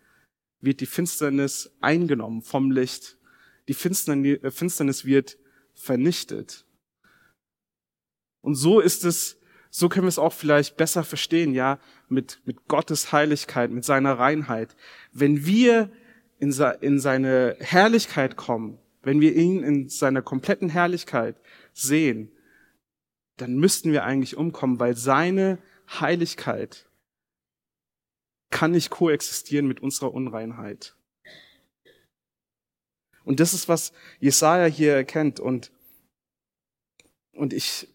wird 0.65 0.81
die 0.81 0.85
Finsternis 0.85 1.71
eingenommen 1.81 2.41
vom 2.41 2.71
Licht. 2.71 3.17
Die 3.67 3.73
äh, 3.73 4.51
Finsternis 4.51 5.05
wird 5.05 5.37
vernichtet. 5.73 6.65
Und 8.41 8.55
so 8.55 8.79
ist 8.79 9.05
es, 9.05 9.39
so 9.69 9.89
können 9.89 10.05
wir 10.05 10.09
es 10.09 10.19
auch 10.19 10.33
vielleicht 10.33 10.77
besser 10.77 11.03
verstehen, 11.03 11.53
ja, 11.53 11.79
mit, 12.09 12.39
mit 12.45 12.67
Gottes 12.67 13.11
Heiligkeit, 13.11 13.71
mit 13.71 13.83
seiner 13.83 14.19
Reinheit. 14.19 14.75
Wenn 15.11 15.45
wir 15.45 15.91
in, 16.39 16.51
seine 16.51 17.55
Herrlichkeit 17.59 18.35
kommen, 18.35 18.77
wenn 19.01 19.21
wir 19.21 19.35
ihn 19.35 19.63
in 19.63 19.89
seiner 19.89 20.21
kompletten 20.21 20.69
Herrlichkeit 20.69 21.35
sehen, 21.73 22.31
dann 23.37 23.55
müssten 23.55 23.91
wir 23.91 24.03
eigentlich 24.03 24.37
umkommen, 24.37 24.79
weil 24.79 24.95
seine 24.95 25.59
Heiligkeit 25.99 26.87
kann 28.55 28.71
nicht 28.71 28.89
koexistieren 28.89 29.67
mit 29.67 29.81
unserer 29.81 30.13
Unreinheit. 30.13 30.95
Und 33.25 33.41
das 33.41 33.53
ist, 33.53 33.67
was 33.67 33.91
Jesaja 34.21 34.67
hier 34.67 34.93
erkennt. 34.93 35.41
Und, 35.41 35.73
und 37.33 37.51
ich, 37.51 37.89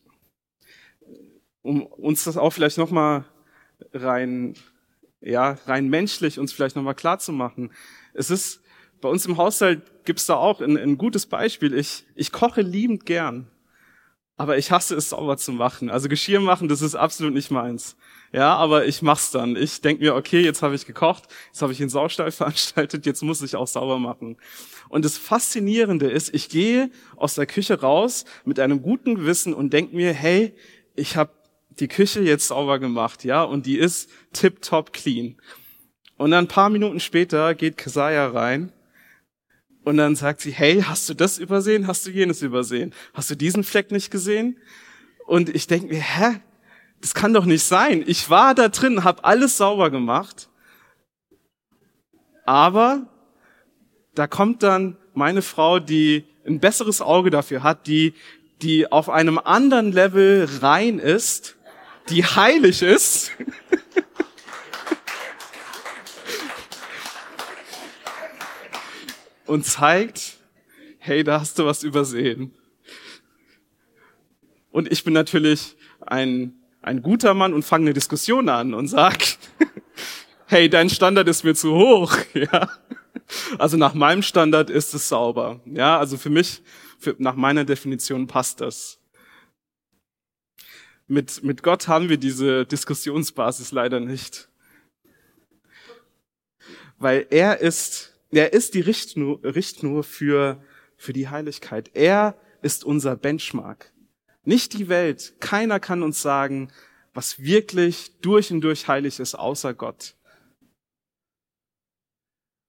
um 1.62 1.86
uns 1.86 2.24
das 2.24 2.36
auch 2.36 2.50
vielleicht 2.50 2.76
nochmal 2.76 3.24
rein, 3.94 4.52
ja, 5.22 5.52
rein 5.64 5.88
menschlich 5.88 6.38
uns 6.38 6.52
vielleicht 6.52 6.76
nochmal 6.76 6.94
klar 6.94 7.18
zu 7.18 7.32
machen. 7.32 7.72
Es 8.12 8.30
ist, 8.30 8.60
bei 9.00 9.08
uns 9.08 9.24
im 9.24 9.38
Haushalt 9.38 10.04
gibt's 10.04 10.26
da 10.26 10.34
auch 10.34 10.60
ein, 10.60 10.76
ein 10.76 10.98
gutes 10.98 11.24
Beispiel. 11.24 11.72
Ich, 11.72 12.04
ich 12.14 12.32
koche 12.32 12.60
liebend 12.60 13.06
gern, 13.06 13.50
aber 14.40 14.56
ich 14.56 14.70
hasse 14.70 14.94
es 14.94 15.10
sauber 15.10 15.36
zu 15.36 15.52
machen. 15.52 15.90
Also 15.90 16.08
Geschirr 16.08 16.40
machen, 16.40 16.66
das 16.66 16.80
ist 16.80 16.94
absolut 16.94 17.34
nicht 17.34 17.50
meins. 17.50 17.94
Ja, 18.32 18.56
aber 18.56 18.86
ich 18.86 19.02
mach's 19.02 19.30
dann. 19.30 19.54
Ich 19.54 19.82
denk 19.82 20.00
mir, 20.00 20.14
okay, 20.14 20.40
jetzt 20.40 20.62
habe 20.62 20.74
ich 20.74 20.86
gekocht, 20.86 21.24
jetzt 21.48 21.60
habe 21.60 21.72
ich 21.72 21.78
den 21.78 21.90
Saustall 21.90 22.30
veranstaltet, 22.30 23.04
jetzt 23.04 23.22
muss 23.22 23.42
ich 23.42 23.54
auch 23.54 23.66
sauber 23.66 23.98
machen. 23.98 24.38
Und 24.88 25.04
das 25.04 25.18
Faszinierende 25.18 26.10
ist, 26.10 26.34
ich 26.34 26.48
gehe 26.48 26.90
aus 27.16 27.34
der 27.34 27.44
Küche 27.44 27.82
raus 27.82 28.24
mit 28.46 28.58
einem 28.58 28.80
guten 28.80 29.16
Gewissen 29.16 29.52
und 29.52 29.74
denk 29.74 29.92
mir, 29.92 30.14
hey, 30.14 30.54
ich 30.96 31.18
habe 31.18 31.32
die 31.78 31.88
Küche 31.88 32.22
jetzt 32.22 32.48
sauber 32.48 32.78
gemacht, 32.78 33.24
ja, 33.24 33.42
und 33.42 33.66
die 33.66 33.76
ist 33.76 34.08
tip 34.32 34.62
top 34.62 34.94
clean. 34.94 35.36
Und 36.16 36.30
dann 36.30 36.46
ein 36.46 36.48
paar 36.48 36.70
Minuten 36.70 37.00
später 37.00 37.54
geht 37.54 37.76
Kesaja 37.76 38.28
rein 38.28 38.72
und 39.84 39.96
dann 39.96 40.14
sagt 40.14 40.40
sie, 40.40 40.52
hey, 40.52 40.82
hast 40.82 41.08
du 41.08 41.14
das 41.14 41.38
übersehen? 41.38 41.86
Hast 41.86 42.06
du 42.06 42.10
jenes 42.10 42.42
übersehen? 42.42 42.92
Hast 43.14 43.30
du 43.30 43.34
diesen 43.34 43.64
Fleck 43.64 43.90
nicht 43.90 44.10
gesehen? 44.10 44.58
Und 45.26 45.48
ich 45.48 45.66
denke 45.66 45.88
mir, 45.88 46.00
hä? 46.00 46.40
Das 47.00 47.14
kann 47.14 47.32
doch 47.32 47.46
nicht 47.46 47.62
sein. 47.62 48.04
Ich 48.06 48.28
war 48.28 48.54
da 48.54 48.68
drin, 48.68 49.04
habe 49.04 49.24
alles 49.24 49.56
sauber 49.56 49.90
gemacht. 49.90 50.50
Aber 52.44 53.06
da 54.14 54.26
kommt 54.26 54.62
dann 54.62 54.98
meine 55.14 55.40
Frau, 55.40 55.78
die 55.78 56.26
ein 56.46 56.60
besseres 56.60 57.00
Auge 57.00 57.30
dafür 57.30 57.62
hat, 57.62 57.86
die, 57.86 58.14
die 58.60 58.90
auf 58.90 59.08
einem 59.08 59.38
anderen 59.38 59.92
Level 59.92 60.46
rein 60.60 60.98
ist, 60.98 61.56
die 62.10 62.24
heilig 62.24 62.82
ist. 62.82 63.32
und 69.50 69.66
zeigt, 69.66 70.38
hey, 70.98 71.24
da 71.24 71.40
hast 71.40 71.58
du 71.58 71.66
was 71.66 71.82
übersehen. 71.82 72.54
Und 74.70 74.90
ich 74.90 75.02
bin 75.02 75.12
natürlich 75.12 75.76
ein, 76.00 76.54
ein 76.82 77.02
guter 77.02 77.34
Mann 77.34 77.52
und 77.52 77.64
fange 77.64 77.86
eine 77.86 77.92
Diskussion 77.92 78.48
an 78.48 78.74
und 78.74 78.86
sag, 78.86 79.18
hey, 80.46 80.70
dein 80.70 80.88
Standard 80.88 81.26
ist 81.26 81.42
mir 81.42 81.54
zu 81.54 81.74
hoch, 81.74 82.16
ja. 82.34 82.70
Also 83.58 83.76
nach 83.76 83.94
meinem 83.94 84.22
Standard 84.22 84.70
ist 84.70 84.94
es 84.94 85.08
sauber, 85.08 85.60
ja. 85.64 85.98
Also 85.98 86.16
für 86.16 86.30
mich, 86.30 86.62
für, 86.98 87.16
nach 87.18 87.34
meiner 87.34 87.64
Definition 87.64 88.28
passt 88.28 88.60
das. 88.60 89.00
Mit, 91.08 91.42
mit 91.42 91.64
Gott 91.64 91.88
haben 91.88 92.08
wir 92.08 92.18
diese 92.18 92.64
Diskussionsbasis 92.66 93.72
leider 93.72 93.98
nicht. 93.98 94.48
Weil 96.98 97.26
er 97.30 97.58
ist, 97.58 98.09
er 98.30 98.52
ist 98.52 98.74
die 98.74 98.80
Richtschnur, 98.80 99.40
Richtschnur 99.42 100.04
für, 100.04 100.62
für 100.96 101.12
die 101.12 101.28
Heiligkeit. 101.28 101.90
Er 101.94 102.38
ist 102.62 102.84
unser 102.84 103.16
Benchmark. 103.16 103.92
Nicht 104.44 104.78
die 104.78 104.88
Welt. 104.88 105.34
Keiner 105.40 105.80
kann 105.80 106.02
uns 106.02 106.22
sagen, 106.22 106.72
was 107.12 107.42
wirklich 107.42 108.20
durch 108.20 108.52
und 108.52 108.60
durch 108.60 108.88
heilig 108.88 109.18
ist, 109.18 109.34
außer 109.34 109.74
Gott. 109.74 110.14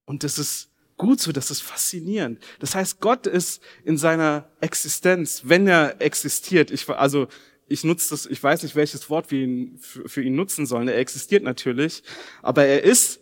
Und 0.05 0.23
das 0.23 0.39
ist 0.39 0.71
gut 0.97 1.19
so, 1.19 1.31
das 1.31 1.51
ist 1.51 1.61
faszinierend. 1.61 2.43
Das 2.59 2.75
heißt, 2.75 2.99
Gott 2.99 3.27
ist 3.27 3.61
in 3.83 3.97
seiner 3.97 4.49
Existenz, 4.59 5.43
wenn 5.45 5.67
er 5.67 6.01
existiert, 6.01 6.69
ich, 6.69 6.87
also 6.89 7.27
ich 7.67 7.83
nutze 7.83 8.09
das, 8.09 8.25
ich 8.25 8.43
weiß 8.43 8.63
nicht, 8.63 8.75
welches 8.75 9.09
Wort 9.09 9.31
wir 9.31 9.39
ihn, 9.39 9.77
für, 9.79 10.07
für 10.09 10.21
ihn 10.21 10.35
nutzen 10.35 10.65
sollen. 10.65 10.87
Er 10.87 10.97
existiert 10.97 11.43
natürlich, 11.43 12.03
aber 12.41 12.65
er 12.65 12.83
ist, 12.83 13.21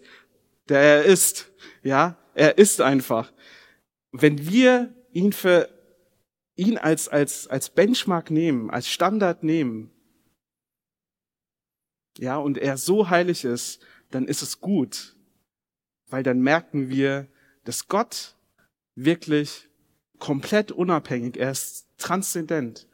der 0.67 0.79
er 0.79 1.03
ist. 1.03 1.51
Ja, 1.83 2.17
er 2.39 2.57
ist 2.57 2.79
einfach. 2.79 3.33
Wenn 4.11 4.49
wir 4.49 4.95
ihn 5.11 5.33
für 5.33 5.69
ihn 6.55 6.77
als, 6.77 7.09
als, 7.09 7.47
als 7.47 7.69
Benchmark 7.69 8.31
nehmen, 8.31 8.69
als 8.69 8.87
Standard 8.87 9.43
nehmen, 9.43 9.91
ja, 12.17 12.37
und 12.37 12.57
er 12.57 12.77
so 12.77 13.09
heilig 13.09 13.43
ist, 13.45 13.81
dann 14.09 14.27
ist 14.27 14.41
es 14.41 14.59
gut, 14.61 15.15
weil 16.07 16.23
dann 16.23 16.41
merken 16.41 16.89
wir, 16.89 17.27
dass 17.65 17.87
Gott 17.87 18.35
wirklich 18.95 19.69
komplett 20.17 20.71
unabhängig, 20.71 21.37
er 21.37 21.51
ist 21.51 21.87
transzendent 21.97 22.87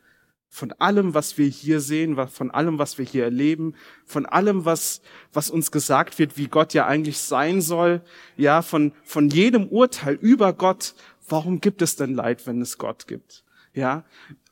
von 0.55 0.71
allem, 0.71 1.13
was 1.13 1.37
wir 1.37 1.47
hier 1.47 1.81
sehen, 1.81 2.15
von 2.29 2.49
allem, 2.49 2.79
was 2.79 2.97
wir 2.97 3.03
hier 3.03 3.25
erleben, 3.25 3.75
von 4.05 4.25
allem, 4.25 4.63
was, 4.63 5.01
was 5.33 5.49
uns 5.49 5.69
gesagt 5.69 6.17
wird, 6.17 6.37
wie 6.37 6.47
Gott 6.47 6.73
ja 6.73 6.87
eigentlich 6.87 7.17
sein 7.17 7.59
soll, 7.59 8.01
ja, 8.37 8.61
von, 8.61 8.93
von 9.03 9.27
jedem 9.27 9.67
Urteil 9.67 10.13
über 10.13 10.53
Gott. 10.53 10.95
Warum 11.27 11.59
gibt 11.59 11.81
es 11.81 11.97
denn 11.97 12.13
Leid, 12.13 12.47
wenn 12.47 12.61
es 12.61 12.77
Gott 12.77 13.05
gibt? 13.05 13.43
Ja, 13.73 14.05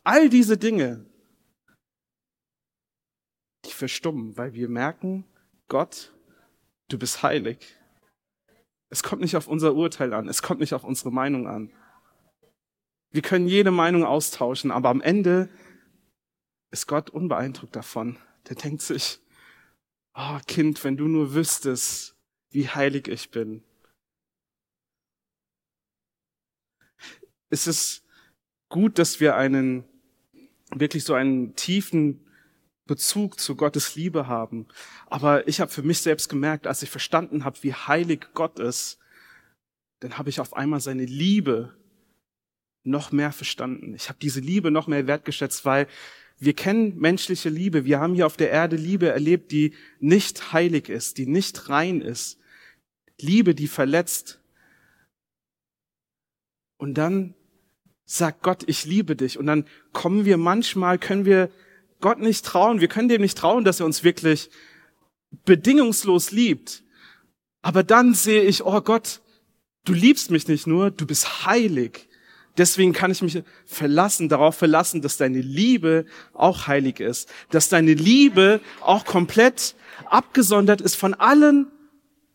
all 0.04 0.28
diese 0.28 0.58
Dinge, 0.58 1.06
die 3.64 3.72
verstummen, 3.72 4.36
weil 4.36 4.54
wir 4.54 4.68
merken, 4.68 5.24
Gott, 5.70 6.12
du 6.90 7.00
bist 7.00 7.24
heilig. 7.24 7.60
Es 8.90 9.04
kommt 9.04 9.22
nicht 9.22 9.38
auf 9.38 9.48
unser 9.48 9.74
Urteil 9.74 10.14
an, 10.14 10.28
es 10.28 10.42
kommt 10.42 10.60
nicht 10.60 10.74
auf 10.74 10.84
unsere 10.84 11.14
Meinung 11.14 11.48
an. 11.48 11.72
Wir 13.12 13.22
können 13.22 13.48
jede 13.48 13.72
Meinung 13.72 14.04
austauschen, 14.04 14.70
aber 14.70 14.90
am 14.90 15.00
Ende 15.00 15.48
ist 16.74 16.88
Gott 16.88 17.12
unbeeindruckt 17.12 17.76
davon. 17.76 18.18
Der 18.50 18.56
denkt 18.56 18.82
sich, 18.82 19.20
oh 20.16 20.40
Kind, 20.48 20.84
wenn 20.84 20.98
du 20.98 21.08
nur 21.08 21.36
wüsstest, 21.36 22.16
wie 22.50 22.68
heilig 22.68 23.08
ich 23.08 23.30
bin. 23.30 23.64
Es 27.50 27.68
ist 27.68 28.04
gut, 28.70 28.98
dass 28.98 29.20
wir 29.20 29.36
einen, 29.36 29.84
wirklich 30.72 31.04
so 31.04 31.14
einen 31.14 31.56
tiefen 31.56 32.28
Bezug 32.86 33.40
zu 33.40 33.56
Gottes 33.56 33.96
Liebe 33.96 34.28
haben. 34.28 34.68
Aber 35.06 35.48
ich 35.48 35.62
habe 35.62 35.72
für 35.72 35.84
mich 35.84 36.00
selbst 36.00 36.28
gemerkt, 36.28 36.66
als 36.66 36.82
ich 36.82 36.90
verstanden 36.90 37.46
habe, 37.46 37.62
wie 37.62 37.74
heilig 37.74 38.30
Gott 38.34 38.58
ist, 38.58 38.98
dann 40.00 40.18
habe 40.18 40.32
ich 40.32 40.40
auf 40.40 40.56
einmal 40.56 40.80
seine 40.80 41.06
Liebe 41.06 41.78
noch 42.84 43.12
mehr 43.12 43.32
verstanden. 43.32 43.94
Ich 43.94 44.10
habe 44.10 44.20
diese 44.20 44.40
Liebe 44.40 44.72
noch 44.72 44.88
mehr 44.88 45.06
wertgeschätzt, 45.06 45.66
weil 45.66 45.88
wir 46.44 46.54
kennen 46.54 46.98
menschliche 47.00 47.50
Liebe. 47.50 47.86
Wir 47.86 48.00
haben 48.00 48.16
hier 48.16 48.26
auf 48.26 48.38
der 48.38 48.52
Erde 48.52 48.76
Liebe 48.76 49.08
erlebt, 49.08 49.52
die 49.52 49.74
nicht 50.00 50.52
heilig 50.52 50.90
ist, 50.90 51.18
die 51.18 51.26
nicht 51.26 51.70
rein 51.70 52.02
ist. 52.02 52.38
Liebe, 53.20 53.56
die 53.56 53.68
verletzt. 53.68 54.42
Und 56.78 56.96
dann 56.96 57.34
sagt 58.06 58.44
Gott, 58.44 58.64
ich 58.68 58.86
liebe 58.86 59.16
dich. 59.16 59.38
Und 59.38 59.46
dann 59.46 59.66
kommen 59.94 60.26
wir 60.26 60.38
manchmal, 60.38 61.00
können 61.00 61.26
wir 61.26 61.50
Gott 62.02 62.20
nicht 62.20 62.46
trauen. 62.46 62.82
Wir 62.82 62.90
können 62.90 63.08
dem 63.08 63.22
nicht 63.22 63.38
trauen, 63.38 63.64
dass 63.64 63.80
er 63.80 63.86
uns 63.86 64.04
wirklich 64.04 64.50
bedingungslos 65.46 66.32
liebt. 66.32 66.84
Aber 67.62 67.84
dann 67.84 68.14
sehe 68.14 68.44
ich, 68.44 68.66
oh 68.66 68.82
Gott, 68.82 69.22
du 69.86 69.94
liebst 69.94 70.30
mich 70.30 70.48
nicht 70.48 70.68
nur, 70.68 70.92
du 70.92 71.06
bist 71.06 71.46
heilig. 71.46 72.10
Deswegen 72.58 72.94
kann 72.94 73.12
ich 73.12 73.22
mich 73.22 73.44
verlassen, 73.66 74.30
darauf 74.30 74.56
verlassen, 74.56 75.02
dass 75.02 75.18
deine 75.18 75.42
Liebe 75.42 76.06
auch 76.34 76.68
heilig 76.68 77.00
ist, 77.00 77.32
dass 77.50 77.70
deine 77.70 77.94
Liebe 77.94 78.62
auch 78.82 79.06
komplett 79.06 79.76
abgesondert 80.06 80.82
ist 80.82 80.96
von 80.96 81.16
allen, 81.16 81.72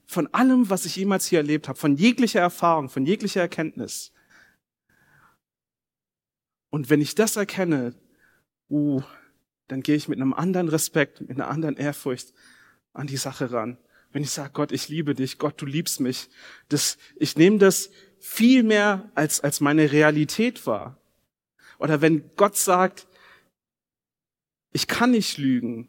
von 0.06 0.26
allem, 0.34 0.70
was 0.70 0.86
ich 0.86 0.96
jemals 0.96 1.26
hier 1.26 1.38
erlebt 1.38 1.68
habe, 1.68 1.78
von 1.78 1.96
jeglicher 1.96 2.40
Erfahrung, 2.40 2.88
von 2.88 3.06
jeglicher 3.06 3.40
Erkenntnis. 3.40 4.12
Und 6.70 6.90
wenn 6.90 7.00
ich 7.00 7.14
das 7.14 7.36
erkenne, 7.36 7.94
uh, 8.70 9.02
dann 9.68 9.82
gehe 9.82 9.96
ich 9.96 10.08
mit 10.08 10.20
einem 10.20 10.34
anderen 10.34 10.68
Respekt, 10.68 11.20
mit 11.20 11.32
einer 11.32 11.48
anderen 11.48 11.76
Ehrfurcht 11.76 12.32
an 12.92 13.06
die 13.06 13.16
Sache 13.16 13.52
ran. 13.52 13.78
Wenn 14.10 14.22
ich 14.22 14.30
sage, 14.30 14.50
Gott, 14.52 14.72
ich 14.72 14.88
liebe 14.88 15.14
dich, 15.14 15.38
Gott, 15.38 15.60
du 15.60 15.66
liebst 15.66 16.00
mich, 16.00 16.28
das, 16.68 16.96
ich 17.16 17.36
nehme 17.36 17.58
das 17.58 17.90
viel 18.20 18.62
mehr 18.62 19.10
als, 19.14 19.40
als 19.40 19.60
meine 19.60 19.92
Realität 19.92 20.66
war. 20.66 20.96
Oder 21.78 22.00
wenn 22.00 22.30
Gott 22.36 22.56
sagt, 22.56 23.06
ich 24.72 24.86
kann 24.86 25.12
nicht 25.12 25.38
lügen. 25.38 25.88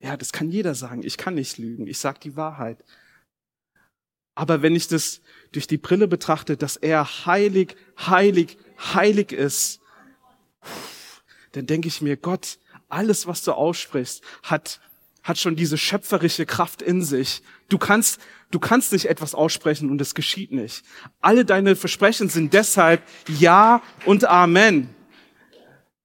Ja, 0.00 0.16
das 0.16 0.32
kann 0.32 0.50
jeder 0.50 0.74
sagen. 0.74 1.02
Ich 1.02 1.16
kann 1.16 1.34
nicht 1.34 1.58
lügen. 1.58 1.86
Ich 1.86 1.98
sage 1.98 2.20
die 2.20 2.36
Wahrheit. 2.36 2.84
Aber 4.34 4.62
wenn 4.62 4.74
ich 4.74 4.88
das 4.88 5.20
durch 5.52 5.66
die 5.66 5.78
Brille 5.78 6.08
betrachte, 6.08 6.56
dass 6.56 6.76
er 6.76 7.26
heilig, 7.26 7.76
heilig, 7.98 8.58
heilig 8.78 9.32
ist, 9.32 9.80
dann 11.52 11.66
denke 11.66 11.88
ich 11.88 12.00
mir, 12.00 12.16
Gott, 12.16 12.58
alles, 12.88 13.26
was 13.26 13.42
du 13.44 13.52
aussprichst, 13.52 14.22
hat, 14.42 14.80
hat 15.22 15.38
schon 15.38 15.56
diese 15.56 15.78
schöpferische 15.78 16.46
Kraft 16.46 16.82
in 16.82 17.02
sich. 17.02 17.42
Du 17.68 17.78
kannst, 17.78 18.20
Du 18.54 18.60
kannst 18.60 18.92
nicht 18.92 19.06
etwas 19.06 19.34
aussprechen 19.34 19.90
und 19.90 20.00
es 20.00 20.14
geschieht 20.14 20.52
nicht. 20.52 20.84
Alle 21.20 21.44
deine 21.44 21.74
Versprechen 21.74 22.28
sind 22.28 22.52
deshalb 22.54 23.02
Ja 23.26 23.82
und 24.06 24.26
Amen. 24.26 24.94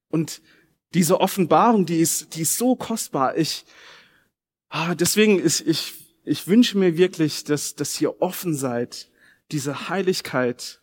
Und 0.08 0.42
diese 0.92 1.20
Offenbarung, 1.20 1.86
die 1.86 2.00
ist, 2.00 2.34
die 2.34 2.42
ist 2.42 2.58
so 2.58 2.74
kostbar. 2.74 3.36
Ich, 3.36 3.64
ah, 4.68 4.96
deswegen 4.96 5.38
ist, 5.38 5.60
ich, 5.60 5.94
ich 6.24 6.48
wünsche 6.48 6.76
mir 6.76 6.96
wirklich, 6.96 7.44
dass, 7.44 7.76
dass 7.76 8.00
ihr 8.00 8.20
offen 8.20 8.56
seid, 8.56 9.08
diese 9.52 9.88
Heiligkeit 9.88 10.80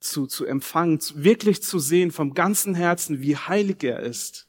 zu, 0.00 0.26
zu 0.26 0.46
empfangen, 0.46 1.00
wirklich 1.16 1.62
zu 1.62 1.78
sehen 1.78 2.12
vom 2.12 2.32
ganzen 2.32 2.74
Herzen, 2.74 3.20
wie 3.20 3.36
heilig 3.36 3.84
er 3.84 4.00
ist. 4.00 4.48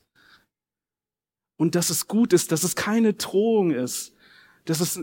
Und 1.57 1.75
dass 1.75 1.89
es 1.89 2.07
gut 2.07 2.31
ist, 2.31 2.53
dass 2.53 2.63
es 2.63 2.77
keine 2.77 3.13
Drohung 3.13 3.71
ist, 3.71 4.15
dass, 4.69 4.81
es, 4.81 4.99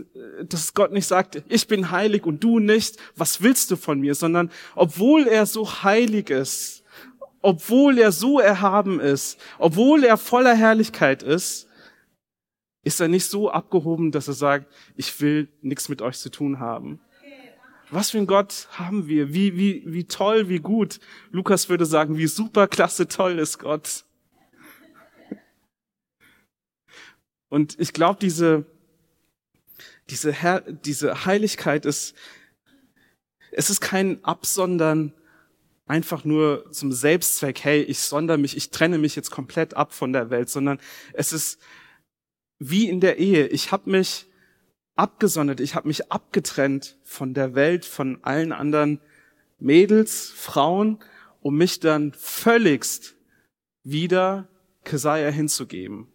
dass 0.47 0.73
Gott 0.73 0.93
nicht 0.93 1.07
sagt, 1.07 1.43
ich 1.49 1.67
bin 1.67 1.91
heilig 1.91 2.25
und 2.25 2.41
du 2.41 2.59
nicht, 2.59 2.95
was 3.17 3.41
willst 3.41 3.69
du 3.69 3.75
von 3.75 3.99
mir, 3.99 4.15
sondern 4.15 4.49
obwohl 4.75 5.27
er 5.27 5.45
so 5.45 5.83
heilig 5.83 6.29
ist, 6.29 6.83
obwohl 7.41 7.97
er 7.97 8.13
so 8.13 8.39
erhaben 8.39 9.01
ist, 9.01 9.37
obwohl 9.59 10.05
er 10.05 10.15
voller 10.15 10.55
Herrlichkeit 10.55 11.21
ist, 11.21 11.67
ist 12.83 13.01
er 13.01 13.09
nicht 13.09 13.25
so 13.25 13.51
abgehoben, 13.51 14.11
dass 14.11 14.29
er 14.29 14.35
sagt, 14.35 14.73
ich 14.95 15.19
will 15.19 15.49
nichts 15.61 15.89
mit 15.89 16.01
euch 16.01 16.17
zu 16.17 16.31
tun 16.31 16.59
haben. 16.59 17.01
Was 17.89 18.11
für 18.11 18.19
ein 18.19 18.27
Gott 18.27 18.69
haben 18.71 19.07
wir? 19.07 19.33
Wie, 19.33 19.57
wie, 19.57 19.83
wie 19.85 20.05
toll, 20.05 20.47
wie 20.47 20.59
gut. 20.59 21.01
Lukas 21.31 21.67
würde 21.67 21.85
sagen, 21.85 22.17
wie 22.17 22.27
super 22.27 22.67
klasse 22.69 23.09
toll 23.09 23.37
ist 23.39 23.59
Gott. 23.59 24.05
Und 27.49 27.77
ich 27.79 27.91
glaube, 27.91 28.19
diese, 28.21 28.65
diese, 30.09 30.31
Herr, 30.31 30.61
diese 30.61 31.25
Heiligkeit 31.25 31.85
ist, 31.85 32.15
es 33.51 33.69
ist 33.69 33.81
kein 33.81 34.23
Absondern 34.23 35.13
einfach 35.85 36.25
nur 36.25 36.71
zum 36.71 36.91
Selbstzweck, 36.91 37.63
hey, 37.63 37.81
ich 37.81 37.99
sonder 37.99 38.37
mich, 38.37 38.57
ich 38.57 38.71
trenne 38.71 38.97
mich 38.97 39.15
jetzt 39.15 39.31
komplett 39.31 39.75
ab 39.75 39.93
von 39.93 40.13
der 40.13 40.29
Welt, 40.29 40.49
sondern 40.49 40.79
es 41.13 41.33
ist 41.33 41.59
wie 42.59 42.89
in 42.89 42.99
der 42.99 43.17
Ehe. 43.19 43.47
Ich 43.47 43.71
habe 43.71 43.89
mich 43.89 44.25
abgesondert, 44.95 45.59
ich 45.59 45.75
habe 45.75 45.87
mich 45.87 46.11
abgetrennt 46.11 46.97
von 47.03 47.33
der 47.33 47.55
Welt, 47.55 47.85
von 47.85 48.23
allen 48.23 48.51
anderen 48.51 48.99
Mädels, 49.59 50.29
Frauen, 50.29 50.99
um 51.41 51.55
mich 51.55 51.79
dann 51.79 52.13
völligst 52.13 53.15
wieder 53.83 54.47
Kesaja 54.83 55.29
hinzugeben. 55.29 56.07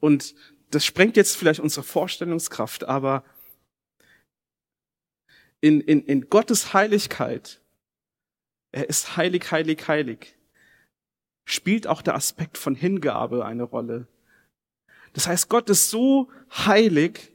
Und 0.00 0.34
das 0.70 0.84
sprengt 0.84 1.16
jetzt 1.16 1.36
vielleicht 1.36 1.60
unsere 1.60 1.84
Vorstellungskraft, 1.84 2.84
aber 2.84 3.24
in, 5.60 5.80
in, 5.80 6.04
in 6.04 6.28
Gottes 6.28 6.72
Heiligkeit, 6.72 7.60
er 8.70 8.88
ist 8.88 9.16
heilig, 9.16 9.50
heilig, 9.50 9.88
heilig, 9.88 10.36
spielt 11.44 11.86
auch 11.86 12.02
der 12.02 12.14
Aspekt 12.14 12.58
von 12.58 12.74
Hingabe 12.74 13.44
eine 13.44 13.64
Rolle. 13.64 14.06
Das 15.14 15.26
heißt, 15.26 15.48
Gott 15.48 15.70
ist 15.70 15.90
so 15.90 16.30
heilig, 16.50 17.32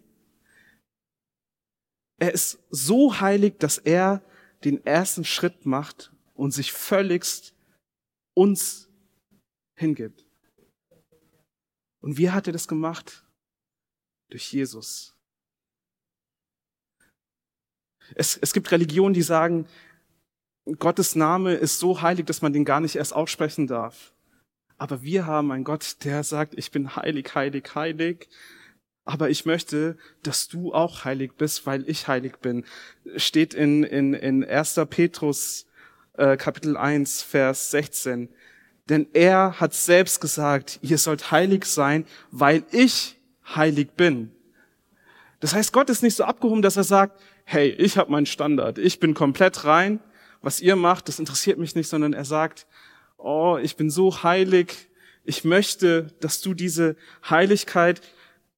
er 2.19 2.31
ist 2.31 2.59
so 2.69 3.19
heilig, 3.19 3.55
dass 3.57 3.79
er 3.79 4.21
den 4.63 4.85
ersten 4.85 5.25
Schritt 5.25 5.65
macht 5.65 6.13
und 6.35 6.51
sich 6.51 6.71
völligst 6.71 7.53
uns 8.33 8.89
hingibt. 9.75 10.25
Und 12.01 12.17
wie 12.17 12.29
hat 12.29 12.47
er 12.47 12.53
das 12.53 12.67
gemacht? 12.67 13.22
Durch 14.33 14.51
Jesus. 14.51 15.15
Es, 18.15 18.35
es 18.35 18.51
gibt 18.51 18.71
Religionen, 18.71 19.13
die 19.13 19.21
sagen, 19.21 19.67
Gottes 20.79 21.13
Name 21.13 21.53
ist 21.53 21.77
so 21.77 22.01
heilig, 22.01 22.25
dass 22.25 22.41
man 22.41 22.51
den 22.51 22.65
gar 22.65 22.79
nicht 22.79 22.95
erst 22.95 23.13
aussprechen 23.13 23.67
darf. 23.67 24.11
Aber 24.79 25.03
wir 25.03 25.27
haben 25.27 25.51
einen 25.51 25.63
Gott, 25.63 26.03
der 26.03 26.23
sagt, 26.23 26.55
ich 26.57 26.71
bin 26.71 26.95
heilig, 26.95 27.35
heilig, 27.35 27.75
heilig. 27.75 28.27
Aber 29.05 29.29
ich 29.29 29.45
möchte, 29.45 29.99
dass 30.23 30.47
du 30.47 30.73
auch 30.73 31.05
heilig 31.05 31.33
bist, 31.37 31.67
weil 31.67 31.87
ich 31.87 32.07
heilig 32.07 32.37
bin. 32.37 32.65
Steht 33.17 33.53
in, 33.53 33.83
in, 33.83 34.15
in 34.15 34.43
1. 34.43 34.81
Petrus 34.89 35.67
äh, 36.13 36.37
Kapitel 36.37 36.75
1, 36.75 37.21
Vers 37.21 37.69
16. 37.69 38.29
Denn 38.89 39.05
er 39.13 39.59
hat 39.59 39.75
selbst 39.75 40.21
gesagt, 40.21 40.79
ihr 40.81 40.97
sollt 40.97 41.29
heilig 41.29 41.65
sein, 41.65 42.07
weil 42.31 42.63
ich 42.71 43.19
heilig 43.55 43.91
bin. 43.91 44.31
Das 45.39 45.53
heißt, 45.53 45.73
Gott 45.73 45.89
ist 45.89 46.03
nicht 46.03 46.15
so 46.15 46.23
abgehoben, 46.23 46.61
dass 46.61 46.77
er 46.77 46.83
sagt, 46.83 47.19
hey, 47.43 47.69
ich 47.69 47.97
habe 47.97 48.11
meinen 48.11 48.25
Standard, 48.25 48.77
ich 48.77 48.99
bin 48.99 49.13
komplett 49.13 49.65
rein, 49.65 49.99
was 50.41 50.61
ihr 50.61 50.75
macht, 50.75 51.07
das 51.07 51.19
interessiert 51.19 51.57
mich 51.57 51.75
nicht, 51.75 51.89
sondern 51.89 52.13
er 52.13 52.25
sagt, 52.25 52.65
oh, 53.17 53.57
ich 53.61 53.75
bin 53.75 53.89
so 53.89 54.23
heilig, 54.23 54.89
ich 55.23 55.43
möchte, 55.43 56.13
dass 56.19 56.41
du 56.41 56.53
diese 56.53 56.95
Heiligkeit 57.29 58.01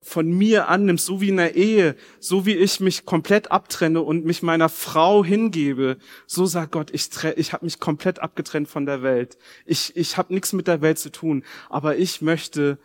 von 0.01 0.29
mir 0.29 0.67
annimmst, 0.67 1.08
so 1.08 1.19
wie 1.19 1.29
in 1.29 1.38
der 1.38 1.55
Ehe, 1.55 1.95
so 2.19 2.45
wie 2.45 2.53
ich 2.53 2.79
mich 2.79 3.05
komplett 3.05 3.51
abtrenne 3.51 4.01
und 4.01 4.23
mich 4.23 4.43
meiner 4.43 4.69
Frau 4.69 5.25
hingebe, 5.25 5.97
so 6.27 6.45
sagt 6.45 6.73
Gott, 6.73 6.91
ich, 6.91 7.10
ich 7.38 7.53
habe 7.53 7.65
mich 7.65 7.79
komplett 7.79 8.19
abgetrennt 8.19 8.67
von 8.67 8.86
der 8.86 9.01
Welt. 9.01 9.39
Ich, 9.65 9.97
ich 9.97 10.17
habe 10.17 10.31
nichts 10.31 10.53
mit 10.53 10.67
der 10.67 10.81
Welt 10.81 10.99
zu 10.99 11.12
tun, 11.12 11.43
aber 11.69 11.97
ich 11.97 12.21
möchte 12.21 12.77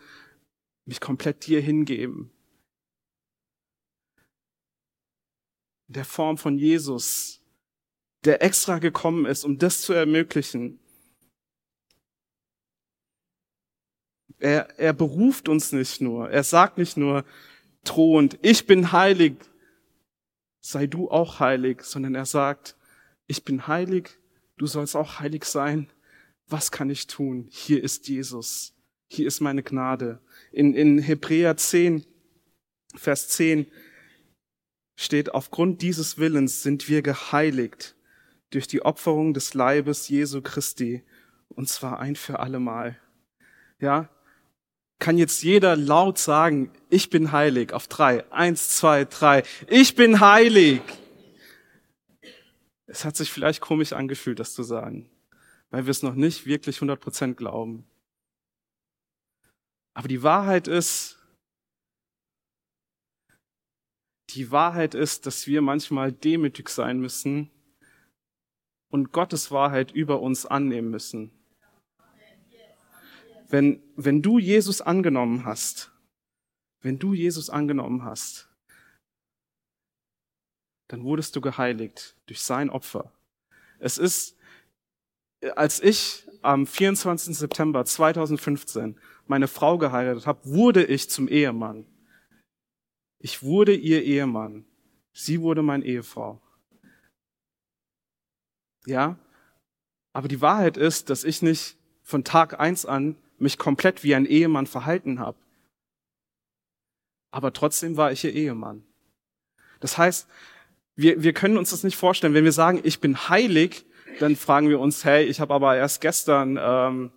mich 0.91 0.99
komplett 0.99 1.47
dir 1.47 1.61
hingeben. 1.61 2.29
In 5.87 5.93
der 5.93 6.03
Form 6.03 6.37
von 6.37 6.57
Jesus, 6.57 7.39
der 8.25 8.43
extra 8.43 8.79
gekommen 8.79 9.25
ist, 9.25 9.45
um 9.45 9.57
das 9.57 9.83
zu 9.83 9.93
ermöglichen. 9.93 10.81
Er, 14.37 14.77
er 14.77 14.91
beruft 14.91 15.47
uns 15.47 15.71
nicht 15.71 16.01
nur. 16.01 16.29
Er 16.29 16.43
sagt 16.43 16.77
nicht 16.77 16.97
nur 16.97 17.23
drohend, 17.85 18.37
ich 18.41 18.67
bin 18.67 18.91
heilig, 18.91 19.37
sei 20.59 20.87
du 20.87 21.09
auch 21.09 21.39
heilig, 21.39 21.83
sondern 21.83 22.15
er 22.15 22.25
sagt, 22.25 22.75
ich 23.27 23.45
bin 23.45 23.65
heilig, 23.65 24.09
du 24.57 24.67
sollst 24.67 24.97
auch 24.97 25.21
heilig 25.21 25.45
sein. 25.45 25.89
Was 26.47 26.69
kann 26.69 26.89
ich 26.89 27.07
tun? 27.07 27.47
Hier 27.49 27.81
ist 27.81 28.09
Jesus. 28.09 28.75
Hier 29.13 29.27
ist 29.27 29.41
meine 29.41 29.61
Gnade. 29.61 30.21
In, 30.53 30.73
in 30.73 30.97
Hebräer 30.97 31.57
10, 31.57 32.05
Vers 32.95 33.27
10 33.27 33.65
steht, 34.95 35.33
aufgrund 35.33 35.81
dieses 35.81 36.17
Willens 36.17 36.63
sind 36.63 36.87
wir 36.87 37.01
geheiligt 37.01 37.97
durch 38.51 38.69
die 38.69 38.83
Opferung 38.83 39.33
des 39.33 39.53
Leibes 39.53 40.07
Jesu 40.07 40.41
Christi, 40.41 41.03
und 41.49 41.67
zwar 41.67 41.99
ein 41.99 42.15
für 42.15 42.39
allemal. 42.39 42.97
Ja, 43.81 44.09
kann 44.97 45.17
jetzt 45.17 45.43
jeder 45.43 45.75
laut 45.75 46.17
sagen, 46.17 46.71
ich 46.89 47.09
bin 47.09 47.33
heilig 47.33 47.73
auf 47.73 47.89
drei. 47.89 48.31
Eins, 48.31 48.77
zwei, 48.77 49.03
drei. 49.03 49.43
Ich 49.67 49.95
bin 49.95 50.21
heilig. 50.21 50.79
Es 52.85 53.03
hat 53.03 53.17
sich 53.17 53.29
vielleicht 53.29 53.59
komisch 53.59 53.91
angefühlt, 53.91 54.39
das 54.39 54.53
zu 54.53 54.63
sagen, 54.63 55.09
weil 55.69 55.85
wir 55.85 55.91
es 55.91 56.01
noch 56.01 56.15
nicht 56.15 56.45
wirklich 56.45 56.77
100% 56.77 57.33
glauben. 57.33 57.90
Aber 59.93 60.07
die 60.07 60.23
Wahrheit 60.23 60.67
ist, 60.67 61.17
die 64.29 64.51
Wahrheit 64.51 64.95
ist, 64.95 65.25
dass 65.25 65.47
wir 65.47 65.61
manchmal 65.61 66.11
demütig 66.11 66.69
sein 66.69 66.99
müssen 66.99 67.51
und 68.89 69.11
Gottes 69.11 69.51
Wahrheit 69.51 69.91
über 69.91 70.21
uns 70.21 70.45
annehmen 70.45 70.89
müssen. 70.89 71.31
Wenn, 73.49 73.83
wenn 73.97 74.21
du 74.21 74.39
Jesus 74.39 74.79
angenommen 74.79 75.43
hast, 75.43 75.91
wenn 76.81 76.97
du 76.97 77.13
Jesus 77.13 77.49
angenommen 77.49 78.05
hast, 78.05 78.49
dann 80.87 81.03
wurdest 81.03 81.35
du 81.35 81.41
geheiligt 81.41 82.15
durch 82.27 82.41
sein 82.41 82.69
Opfer. 82.69 83.11
Es 83.79 83.97
ist, 83.97 84.37
als 85.55 85.81
ich 85.81 86.27
am 86.41 86.65
24. 86.65 87.37
September 87.37 87.83
2015 87.85 88.99
meine 89.31 89.47
Frau 89.47 89.77
geheiratet 89.77 90.27
habe, 90.27 90.41
wurde 90.43 90.83
ich 90.83 91.09
zum 91.09 91.29
Ehemann. 91.29 91.85
Ich 93.17 93.43
wurde 93.43 93.73
ihr 93.73 94.03
Ehemann. 94.03 94.65
Sie 95.13 95.39
wurde 95.39 95.61
meine 95.61 95.85
Ehefrau. 95.85 96.41
Ja? 98.85 99.17
Aber 100.11 100.27
die 100.27 100.41
Wahrheit 100.41 100.75
ist, 100.75 101.09
dass 101.09 101.23
ich 101.23 101.41
nicht 101.41 101.77
von 102.03 102.25
Tag 102.25 102.59
eins 102.59 102.85
an 102.85 103.15
mich 103.39 103.57
komplett 103.57 104.03
wie 104.03 104.15
ein 104.15 104.25
Ehemann 104.25 104.67
verhalten 104.67 105.19
habe. 105.19 105.37
Aber 107.31 107.53
trotzdem 107.53 107.95
war 107.95 108.11
ich 108.11 108.25
ihr 108.25 108.33
Ehemann. 108.33 108.83
Das 109.79 109.97
heißt, 109.97 110.27
wir, 110.97 111.23
wir 111.23 111.31
können 111.31 111.57
uns 111.57 111.69
das 111.69 111.85
nicht 111.85 111.95
vorstellen. 111.95 112.33
Wenn 112.33 112.43
wir 112.43 112.51
sagen, 112.51 112.81
ich 112.83 112.99
bin 112.99 113.29
heilig, 113.29 113.85
dann 114.19 114.35
fragen 114.35 114.67
wir 114.67 114.81
uns, 114.81 115.05
hey, 115.05 115.23
ich 115.23 115.39
habe 115.39 115.53
aber 115.53 115.77
erst 115.77 116.01
gestern 116.01 116.59
ähm, 116.61 117.11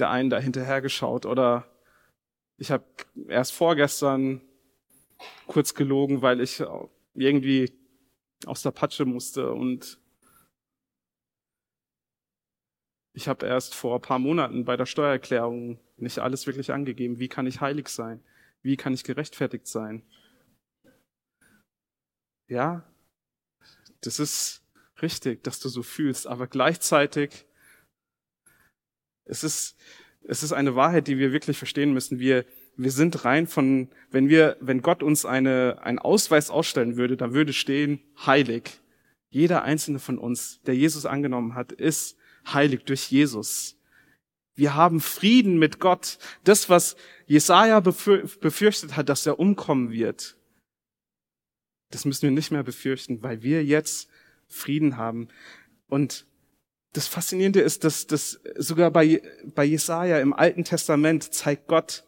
der 0.00 0.10
einen 0.10 0.30
da 0.30 0.38
hinterher 0.38 0.80
geschaut 0.80 1.26
oder 1.26 1.66
ich 2.56 2.70
habe 2.70 2.84
erst 3.28 3.52
vorgestern 3.52 4.40
kurz 5.46 5.74
gelogen, 5.74 6.22
weil 6.22 6.40
ich 6.40 6.62
irgendwie 7.14 7.72
aus 8.46 8.62
der 8.62 8.70
Patsche 8.70 9.04
musste 9.04 9.52
und 9.52 10.00
Ich 13.12 13.28
habe 13.28 13.46
erst 13.46 13.74
vor 13.74 13.96
ein 13.96 14.02
paar 14.02 14.18
Monaten 14.18 14.64
bei 14.64 14.76
der 14.76 14.86
Steuererklärung 14.86 15.78
nicht 15.96 16.20
alles 16.20 16.46
wirklich 16.46 16.72
angegeben. 16.72 17.18
Wie 17.18 17.28
kann 17.28 17.46
ich 17.46 17.60
heilig 17.60 17.88
sein? 17.88 18.22
Wie 18.62 18.76
kann 18.76 18.94
ich 18.94 19.04
gerechtfertigt 19.04 19.66
sein? 19.66 20.02
Ja, 22.46 22.84
das 24.00 24.18
ist 24.18 24.62
richtig, 25.02 25.42
dass 25.44 25.60
du 25.60 25.68
so 25.68 25.82
fühlst, 25.82 26.26
aber 26.26 26.46
gleichzeitig 26.46 27.46
es 29.30 29.44
ist 29.44 29.76
es 30.22 30.42
ist 30.42 30.52
eine 30.52 30.76
Wahrheit, 30.76 31.08
die 31.08 31.18
wir 31.18 31.32
wirklich 31.32 31.56
verstehen 31.56 31.94
müssen. 31.94 32.18
Wir 32.18 32.44
wir 32.76 32.90
sind 32.90 33.24
rein 33.24 33.46
von 33.46 33.88
wenn 34.10 34.28
wir 34.28 34.56
wenn 34.60 34.82
Gott 34.82 35.02
uns 35.02 35.24
eine 35.24 35.78
einen 35.82 35.98
Ausweis 35.98 36.50
ausstellen 36.50 36.96
würde, 36.96 37.16
dann 37.16 37.32
würde 37.32 37.52
stehen 37.52 38.00
heilig. 38.26 38.80
Jeder 39.30 39.62
einzelne 39.62 40.00
von 40.00 40.18
uns, 40.18 40.60
der 40.62 40.74
Jesus 40.74 41.06
angenommen 41.06 41.54
hat, 41.54 41.72
ist 41.72 42.16
heilig 42.52 42.84
durch 42.84 43.10
Jesus. 43.10 43.76
Wir 44.56 44.74
haben 44.74 45.00
Frieden 45.00 45.58
mit 45.58 45.78
Gott. 45.78 46.18
Das, 46.44 46.68
was 46.68 46.96
Jesaja 47.26 47.80
befürchtet 47.80 48.96
hat, 48.96 49.08
dass 49.08 49.24
er 49.24 49.38
umkommen 49.38 49.90
wird, 49.90 50.36
das 51.90 52.04
müssen 52.04 52.22
wir 52.22 52.30
nicht 52.30 52.50
mehr 52.50 52.62
befürchten, 52.62 53.22
weil 53.22 53.42
wir 53.42 53.64
jetzt 53.64 54.08
Frieden 54.48 54.96
haben. 54.96 55.28
Und 55.88 56.26
das 56.92 57.06
Faszinierende 57.06 57.60
ist, 57.60 57.84
dass, 57.84 58.06
dass 58.06 58.40
sogar 58.56 58.90
bei, 58.90 59.22
bei 59.54 59.64
Jesaja 59.64 60.18
im 60.18 60.32
Alten 60.32 60.64
Testament 60.64 61.32
zeigt 61.32 61.68
Gott 61.68 62.04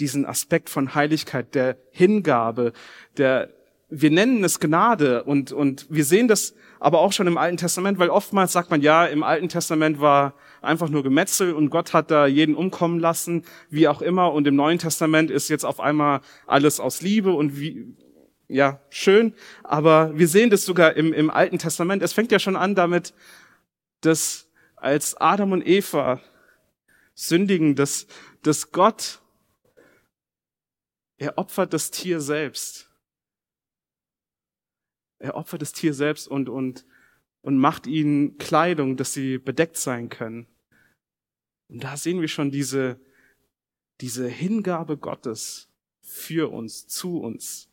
diesen 0.00 0.26
Aspekt 0.26 0.68
von 0.68 0.94
Heiligkeit, 0.94 1.54
der 1.54 1.76
Hingabe, 1.90 2.72
der, 3.16 3.50
wir 3.88 4.10
nennen 4.10 4.44
es 4.44 4.60
Gnade 4.60 5.24
und, 5.24 5.50
und 5.50 5.86
wir 5.88 6.04
sehen 6.04 6.28
das 6.28 6.54
aber 6.80 7.00
auch 7.00 7.12
schon 7.12 7.26
im 7.26 7.38
Alten 7.38 7.56
Testament, 7.56 7.98
weil 7.98 8.10
oftmals 8.10 8.52
sagt 8.52 8.70
man, 8.70 8.82
ja, 8.82 9.06
im 9.06 9.22
Alten 9.22 9.48
Testament 9.48 10.00
war 10.00 10.34
einfach 10.60 10.88
nur 10.88 11.02
Gemetzel 11.02 11.54
und 11.54 11.70
Gott 11.70 11.92
hat 11.92 12.10
da 12.10 12.26
jeden 12.26 12.54
umkommen 12.54 13.00
lassen, 13.00 13.44
wie 13.70 13.88
auch 13.88 14.02
immer. 14.02 14.32
Und 14.32 14.46
im 14.46 14.54
Neuen 14.54 14.78
Testament 14.78 15.30
ist 15.30 15.48
jetzt 15.48 15.64
auf 15.64 15.80
einmal 15.80 16.20
alles 16.46 16.78
aus 16.78 17.02
Liebe 17.02 17.32
und 17.32 17.58
wie, 17.58 17.96
ja, 18.46 18.80
schön. 18.90 19.34
Aber 19.64 20.16
wir 20.16 20.28
sehen 20.28 20.50
das 20.50 20.64
sogar 20.64 20.96
im, 20.96 21.12
im 21.12 21.30
Alten 21.30 21.58
Testament. 21.58 22.02
Es 22.02 22.12
fängt 22.12 22.30
ja 22.30 22.38
schon 22.38 22.56
an 22.56 22.74
damit, 22.74 23.12
dass 24.00 24.48
als 24.76 25.16
Adam 25.16 25.52
und 25.52 25.66
Eva 25.66 26.20
sündigen, 27.14 27.74
dass, 27.74 28.06
dass 28.42 28.70
Gott, 28.70 29.20
er 31.16 31.36
opfert 31.36 31.72
das 31.72 31.90
Tier 31.90 32.20
selbst. 32.20 32.88
Er 35.18 35.34
opfert 35.34 35.62
das 35.62 35.72
Tier 35.72 35.94
selbst 35.94 36.28
und, 36.28 36.48
und, 36.48 36.86
und 37.42 37.58
macht 37.58 37.88
ihnen 37.88 38.38
Kleidung, 38.38 38.96
dass 38.96 39.12
sie 39.12 39.38
bedeckt 39.38 39.76
sein 39.76 40.08
können. 40.08 40.46
Und 41.68 41.82
da 41.82 41.96
sehen 41.96 42.20
wir 42.20 42.28
schon 42.28 42.52
diese, 42.52 43.00
diese 44.00 44.28
Hingabe 44.28 44.96
Gottes 44.96 45.68
für 46.00 46.52
uns, 46.52 46.86
zu 46.86 47.20
uns. 47.20 47.68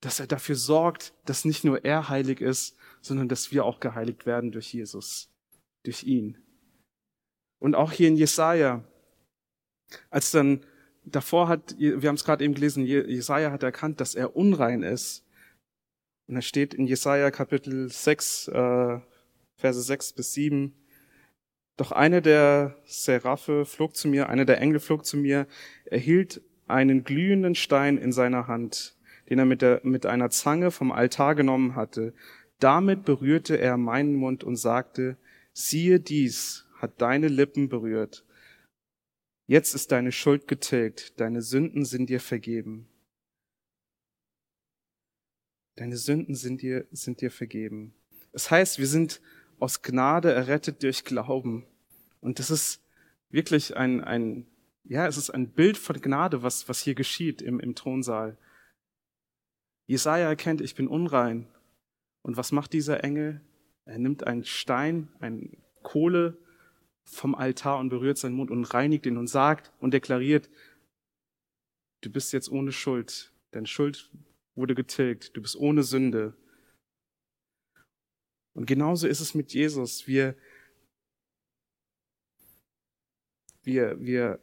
Dass 0.00 0.20
er 0.20 0.26
dafür 0.26 0.56
sorgt, 0.56 1.14
dass 1.24 1.46
nicht 1.46 1.64
nur 1.64 1.84
er 1.86 2.10
heilig 2.10 2.42
ist, 2.42 2.76
sondern 3.06 3.28
dass 3.28 3.52
wir 3.52 3.64
auch 3.64 3.80
geheiligt 3.80 4.26
werden 4.26 4.52
durch 4.52 4.72
Jesus, 4.72 5.30
durch 5.84 6.04
ihn. 6.04 6.38
Und 7.58 7.74
auch 7.74 7.92
hier 7.92 8.08
in 8.08 8.16
Jesaja, 8.16 8.84
als 10.10 10.30
dann 10.30 10.64
davor 11.04 11.48
hat, 11.48 11.76
wir 11.78 12.08
haben 12.08 12.16
es 12.16 12.24
gerade 12.24 12.44
eben 12.44 12.54
gelesen, 12.54 12.84
Jesaja 12.84 13.50
hat 13.50 13.62
erkannt, 13.62 14.00
dass 14.00 14.14
er 14.14 14.36
unrein 14.36 14.82
ist. 14.82 15.24
Und 16.26 16.36
er 16.36 16.42
steht 16.42 16.74
in 16.74 16.86
Jesaja 16.86 17.30
Kapitel 17.30 17.88
6, 17.88 18.48
äh, 18.48 19.00
Verse 19.56 19.80
6 19.80 20.12
bis 20.12 20.32
7. 20.34 20.74
Doch 21.76 21.92
eine 21.92 22.22
der 22.22 22.76
Seraphe 22.84 23.64
flog 23.64 23.96
zu 23.96 24.08
mir, 24.08 24.28
einer 24.28 24.44
der 24.44 24.60
Engel 24.60 24.80
flog 24.80 25.04
zu 25.04 25.16
mir, 25.16 25.46
er 25.84 25.98
hielt 25.98 26.42
einen 26.66 27.04
glühenden 27.04 27.54
Stein 27.54 27.98
in 27.98 28.12
seiner 28.12 28.48
Hand, 28.48 28.96
den 29.28 29.38
er 29.38 29.44
mit, 29.44 29.62
der, 29.62 29.80
mit 29.84 30.06
einer 30.06 30.30
Zange 30.30 30.70
vom 30.70 30.90
Altar 30.90 31.34
genommen 31.34 31.76
hatte. 31.76 32.12
Damit 32.58 33.04
berührte 33.04 33.58
er 33.58 33.76
meinen 33.76 34.14
Mund 34.14 34.44
und 34.44 34.56
sagte, 34.56 35.16
siehe 35.52 36.00
dies, 36.00 36.66
hat 36.78 37.00
deine 37.00 37.28
Lippen 37.28 37.68
berührt. 37.68 38.24
Jetzt 39.46 39.74
ist 39.74 39.92
deine 39.92 40.12
Schuld 40.12 40.48
getilgt, 40.48 41.20
deine 41.20 41.42
Sünden 41.42 41.84
sind 41.84 42.10
dir 42.10 42.20
vergeben. 42.20 42.88
Deine 45.76 45.96
Sünden 45.96 46.34
sind 46.34 46.62
dir, 46.62 46.86
sind 46.90 47.20
dir 47.20 47.30
vergeben. 47.30 47.94
Das 48.32 48.50
heißt, 48.50 48.78
wir 48.78 48.86
sind 48.86 49.20
aus 49.58 49.82
Gnade 49.82 50.32
errettet 50.32 50.82
durch 50.82 51.04
Glauben. 51.04 51.66
Und 52.20 52.38
das 52.38 52.50
ist 52.50 52.82
wirklich 53.30 53.76
ein, 53.76 54.02
ein, 54.02 54.46
ja, 54.84 55.06
es 55.06 55.16
ist 55.16 55.30
ein 55.30 55.50
Bild 55.50 55.76
von 55.76 56.00
Gnade, 56.00 56.42
was, 56.42 56.68
was 56.68 56.80
hier 56.80 56.94
geschieht 56.94 57.42
im, 57.42 57.60
im 57.60 57.74
Thronsaal. 57.74 58.36
Jesaja 59.86 60.28
erkennt, 60.28 60.60
ich 60.60 60.74
bin 60.74 60.88
unrein. 60.88 61.46
Und 62.26 62.36
was 62.36 62.50
macht 62.50 62.72
dieser 62.72 63.04
Engel? 63.04 63.40
Er 63.84 64.00
nimmt 64.00 64.26
einen 64.26 64.42
Stein, 64.42 65.08
eine 65.20 65.48
Kohle 65.84 66.36
vom 67.04 67.36
Altar 67.36 67.78
und 67.78 67.88
berührt 67.88 68.18
seinen 68.18 68.34
Mund 68.34 68.50
und 68.50 68.64
reinigt 68.64 69.06
ihn 69.06 69.16
und 69.16 69.28
sagt 69.28 69.72
und 69.78 69.94
deklariert, 69.94 70.50
du 72.00 72.10
bist 72.10 72.32
jetzt 72.32 72.50
ohne 72.50 72.72
Schuld. 72.72 73.32
Deine 73.52 73.68
Schuld 73.68 74.10
wurde 74.56 74.74
getilgt. 74.74 75.36
Du 75.36 75.40
bist 75.40 75.54
ohne 75.54 75.84
Sünde. 75.84 76.34
Und 78.54 78.66
genauso 78.66 79.06
ist 79.06 79.20
es 79.20 79.36
mit 79.36 79.54
Jesus. 79.54 80.08
Wir, 80.08 80.34
wir, 83.62 84.00
wir, 84.00 84.40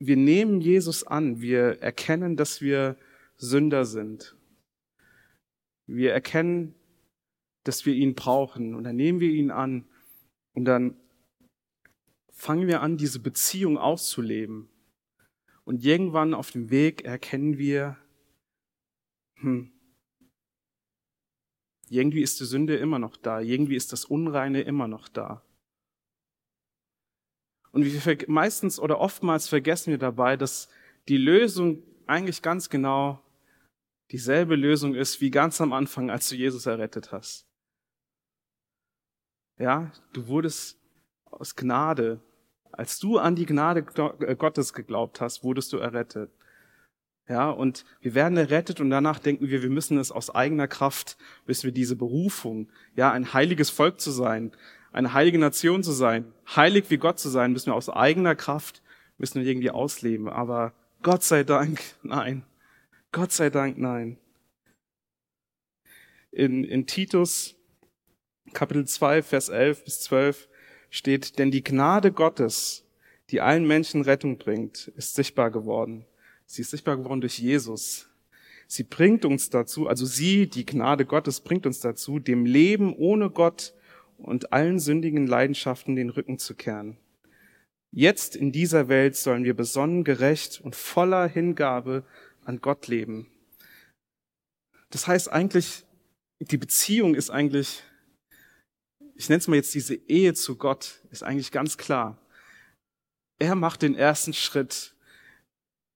wir 0.00 0.16
nehmen 0.16 0.60
Jesus 0.60 1.06
an. 1.06 1.40
Wir 1.40 1.80
erkennen, 1.80 2.36
dass 2.36 2.60
wir 2.60 2.96
Sünder 3.36 3.84
sind. 3.84 4.34
Wir 5.86 6.12
erkennen, 6.12 6.74
dass 7.68 7.86
wir 7.86 7.94
ihn 7.94 8.14
brauchen. 8.14 8.74
Und 8.74 8.84
dann 8.84 8.96
nehmen 8.96 9.20
wir 9.20 9.30
ihn 9.30 9.50
an. 9.50 9.84
Und 10.54 10.64
dann 10.64 10.96
fangen 12.32 12.66
wir 12.66 12.80
an, 12.80 12.96
diese 12.96 13.20
Beziehung 13.20 13.76
auszuleben. 13.76 14.68
Und 15.64 15.84
irgendwann 15.84 16.32
auf 16.32 16.50
dem 16.50 16.70
Weg 16.70 17.04
erkennen 17.04 17.58
wir, 17.58 17.98
hm, 19.40 19.70
irgendwie 21.90 22.22
ist 22.22 22.40
die 22.40 22.44
Sünde 22.44 22.76
immer 22.76 22.98
noch 22.98 23.16
da, 23.16 23.40
irgendwie 23.40 23.76
ist 23.76 23.92
das 23.92 24.04
Unreine 24.04 24.62
immer 24.62 24.88
noch 24.88 25.08
da. 25.08 25.42
Und 27.70 27.84
wir 27.84 28.28
meistens 28.28 28.80
oder 28.80 28.98
oftmals 28.98 29.48
vergessen 29.48 29.90
wir 29.90 29.98
dabei, 29.98 30.36
dass 30.36 30.68
die 31.08 31.18
Lösung 31.18 31.82
eigentlich 32.06 32.40
ganz 32.40 32.70
genau 32.70 33.22
dieselbe 34.10 34.56
Lösung 34.56 34.94
ist 34.94 35.20
wie 35.20 35.30
ganz 35.30 35.60
am 35.60 35.72
Anfang, 35.72 36.10
als 36.10 36.28
du 36.28 36.34
Jesus 36.34 36.66
errettet 36.66 37.12
hast. 37.12 37.47
Ja, 39.58 39.90
du 40.12 40.28
wurdest 40.28 40.78
aus 41.30 41.56
Gnade 41.56 42.20
als 42.78 43.00
du 43.00 43.18
an 43.18 43.34
die 43.34 43.44
Gnade 43.44 43.84
äh, 44.20 44.36
Gottes 44.36 44.72
geglaubt 44.72 45.20
hast, 45.20 45.42
wurdest 45.42 45.72
du 45.72 45.78
errettet. 45.78 46.30
Ja, 47.28 47.50
und 47.50 47.84
wir 48.00 48.14
werden 48.14 48.38
errettet 48.38 48.80
und 48.80 48.88
danach 48.88 49.18
denken 49.18 49.48
wir, 49.48 49.62
wir 49.62 49.68
müssen 49.68 49.98
es 49.98 50.12
aus 50.12 50.30
eigener 50.30 50.68
Kraft, 50.68 51.18
bis 51.44 51.64
wir 51.64 51.72
diese 51.72 51.96
Berufung, 51.96 52.70
ja, 52.94 53.10
ein 53.10 53.34
heiliges 53.34 53.68
Volk 53.68 54.00
zu 54.00 54.12
sein, 54.12 54.52
eine 54.92 55.12
heilige 55.12 55.38
Nation 55.38 55.82
zu 55.82 55.90
sein, 55.90 56.32
heilig 56.54 56.84
wie 56.88 56.98
Gott 56.98 57.18
zu 57.18 57.28
sein, 57.28 57.52
müssen 57.52 57.66
wir 57.66 57.74
aus 57.74 57.90
eigener 57.90 58.36
Kraft, 58.36 58.80
müssen 59.18 59.42
wir 59.42 59.48
irgendwie 59.48 59.72
ausleben. 59.72 60.28
Aber 60.28 60.72
Gott 61.02 61.24
sei 61.24 61.42
Dank, 61.42 61.80
nein. 62.02 62.44
Gott 63.10 63.32
sei 63.32 63.50
Dank, 63.50 63.76
nein. 63.76 64.18
In, 66.30 66.62
in 66.62 66.86
Titus 66.86 67.56
Kapitel 68.52 68.86
2, 68.86 69.22
Vers 69.22 69.48
11 69.48 69.84
bis 69.84 70.00
12 70.00 70.48
steht, 70.90 71.38
denn 71.38 71.50
die 71.50 71.62
Gnade 71.62 72.12
Gottes, 72.12 72.84
die 73.30 73.40
allen 73.40 73.66
Menschen 73.66 74.02
Rettung 74.02 74.38
bringt, 74.38 74.88
ist 74.96 75.14
sichtbar 75.14 75.50
geworden. 75.50 76.06
Sie 76.46 76.62
ist 76.62 76.70
sichtbar 76.70 76.96
geworden 76.96 77.20
durch 77.20 77.38
Jesus. 77.38 78.08
Sie 78.66 78.84
bringt 78.84 79.24
uns 79.24 79.50
dazu, 79.50 79.88
also 79.88 80.06
sie, 80.06 80.48
die 80.48 80.66
Gnade 80.66 81.04
Gottes, 81.04 81.40
bringt 81.40 81.66
uns 81.66 81.80
dazu, 81.80 82.18
dem 82.18 82.44
Leben 82.44 82.94
ohne 82.94 83.30
Gott 83.30 83.74
und 84.18 84.52
allen 84.52 84.78
sündigen 84.78 85.26
Leidenschaften 85.26 85.96
den 85.96 86.10
Rücken 86.10 86.38
zu 86.38 86.54
kehren. 86.54 86.98
Jetzt 87.90 88.36
in 88.36 88.52
dieser 88.52 88.88
Welt 88.88 89.16
sollen 89.16 89.44
wir 89.44 89.54
besonnen, 89.54 90.04
gerecht 90.04 90.60
und 90.60 90.76
voller 90.76 91.26
Hingabe 91.26 92.04
an 92.44 92.60
Gott 92.60 92.86
leben. 92.88 93.30
Das 94.90 95.06
heißt 95.06 95.30
eigentlich, 95.30 95.84
die 96.40 96.56
Beziehung 96.56 97.14
ist 97.14 97.30
eigentlich 97.30 97.82
ich 99.18 99.28
nenne 99.28 99.38
es 99.38 99.48
mal 99.48 99.56
jetzt 99.56 99.74
diese 99.74 99.96
Ehe 99.96 100.32
zu 100.32 100.56
Gott, 100.56 101.02
ist 101.10 101.24
eigentlich 101.24 101.50
ganz 101.50 101.76
klar. 101.76 102.16
Er 103.40 103.56
macht 103.56 103.82
den 103.82 103.96
ersten 103.96 104.32
Schritt. 104.32 104.94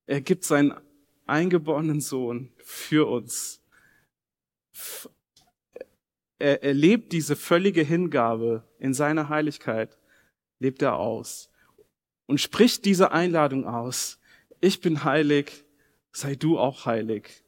Er 0.05 0.19
gibt 0.19 0.43
seinen 0.43 0.73
eingeborenen 1.25 2.01
Sohn 2.01 2.51
für 2.57 3.07
uns. 3.09 3.61
Er, 6.37 6.63
er 6.63 6.73
lebt 6.73 7.13
diese 7.13 7.37
völlige 7.37 7.81
Hingabe 7.81 8.67
in 8.77 8.93
seiner 8.93 9.29
Heiligkeit, 9.29 9.97
lebt 10.59 10.81
er 10.81 10.97
aus 10.97 11.49
und 12.25 12.41
spricht 12.41 12.83
diese 12.83 13.11
Einladung 13.13 13.65
aus. 13.65 14.19
Ich 14.59 14.81
bin 14.81 15.05
heilig, 15.05 15.63
sei 16.11 16.35
du 16.35 16.59
auch 16.59 16.85
heilig. 16.85 17.45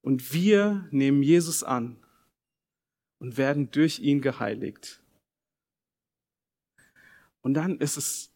Und 0.00 0.32
wir 0.32 0.88
nehmen 0.90 1.22
Jesus 1.22 1.62
an 1.62 2.01
und 3.22 3.38
werden 3.38 3.70
durch 3.70 4.00
ihn 4.00 4.20
geheiligt. 4.20 5.00
Und 7.40 7.54
dann 7.54 7.78
ist 7.78 7.96
es, 7.96 8.32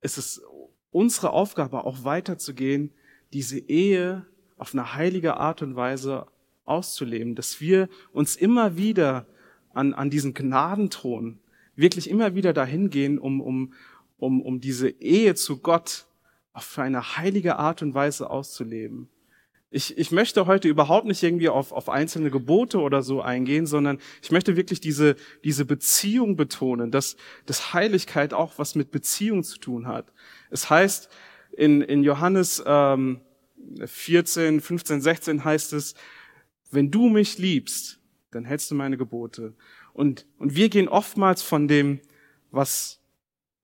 ist 0.00 0.18
es 0.18 0.42
unsere 0.90 1.30
Aufgabe, 1.30 1.84
auch 1.84 2.02
weiterzugehen, 2.02 2.92
diese 3.32 3.60
Ehe 3.60 4.26
auf 4.56 4.74
eine 4.74 4.94
heilige 4.94 5.36
Art 5.36 5.62
und 5.62 5.76
Weise 5.76 6.26
auszuleben, 6.64 7.36
dass 7.36 7.60
wir 7.60 7.88
uns 8.12 8.34
immer 8.34 8.76
wieder 8.76 9.28
an, 9.72 9.94
an 9.94 10.10
diesen 10.10 10.34
Gnadenthron 10.34 11.38
wirklich 11.76 12.10
immer 12.10 12.34
wieder 12.34 12.52
dahin 12.52 12.90
gehen, 12.90 13.20
um, 13.20 13.40
um, 13.40 13.72
um, 14.18 14.42
um 14.42 14.60
diese 14.60 14.88
Ehe 14.88 15.36
zu 15.36 15.58
Gott 15.58 16.06
auf 16.52 16.76
eine 16.76 17.16
heilige 17.16 17.56
Art 17.56 17.82
und 17.82 17.94
Weise 17.94 18.30
auszuleben. 18.30 19.08
Ich, 19.70 19.98
ich 19.98 20.12
möchte 20.12 20.46
heute 20.46 20.68
überhaupt 20.68 21.06
nicht 21.06 21.22
irgendwie 21.22 21.48
auf, 21.48 21.72
auf 21.72 21.88
einzelne 21.88 22.30
Gebote 22.30 22.78
oder 22.78 23.02
so 23.02 23.20
eingehen, 23.20 23.66
sondern 23.66 23.98
ich 24.22 24.30
möchte 24.30 24.56
wirklich 24.56 24.80
diese, 24.80 25.16
diese 25.42 25.64
Beziehung 25.64 26.36
betonen, 26.36 26.90
dass, 26.92 27.16
dass 27.46 27.74
Heiligkeit 27.74 28.32
auch 28.32 28.58
was 28.58 28.76
mit 28.76 28.90
Beziehung 28.92 29.42
zu 29.42 29.58
tun 29.58 29.88
hat. 29.88 30.12
Es 30.50 30.70
heißt 30.70 31.08
in, 31.56 31.82
in 31.82 32.04
Johannes 32.04 32.62
ähm, 32.64 33.20
14, 33.84 34.60
15, 34.60 35.00
16 35.00 35.44
heißt 35.44 35.72
es, 35.72 35.94
wenn 36.70 36.90
du 36.90 37.08
mich 37.08 37.38
liebst, 37.38 38.00
dann 38.30 38.44
hältst 38.44 38.70
du 38.70 38.74
meine 38.74 38.96
Gebote. 38.96 39.54
Und, 39.92 40.26
und 40.38 40.54
wir 40.54 40.68
gehen 40.68 40.88
oftmals 40.88 41.42
von 41.42 41.68
dem, 41.68 42.00
was, 42.50 43.00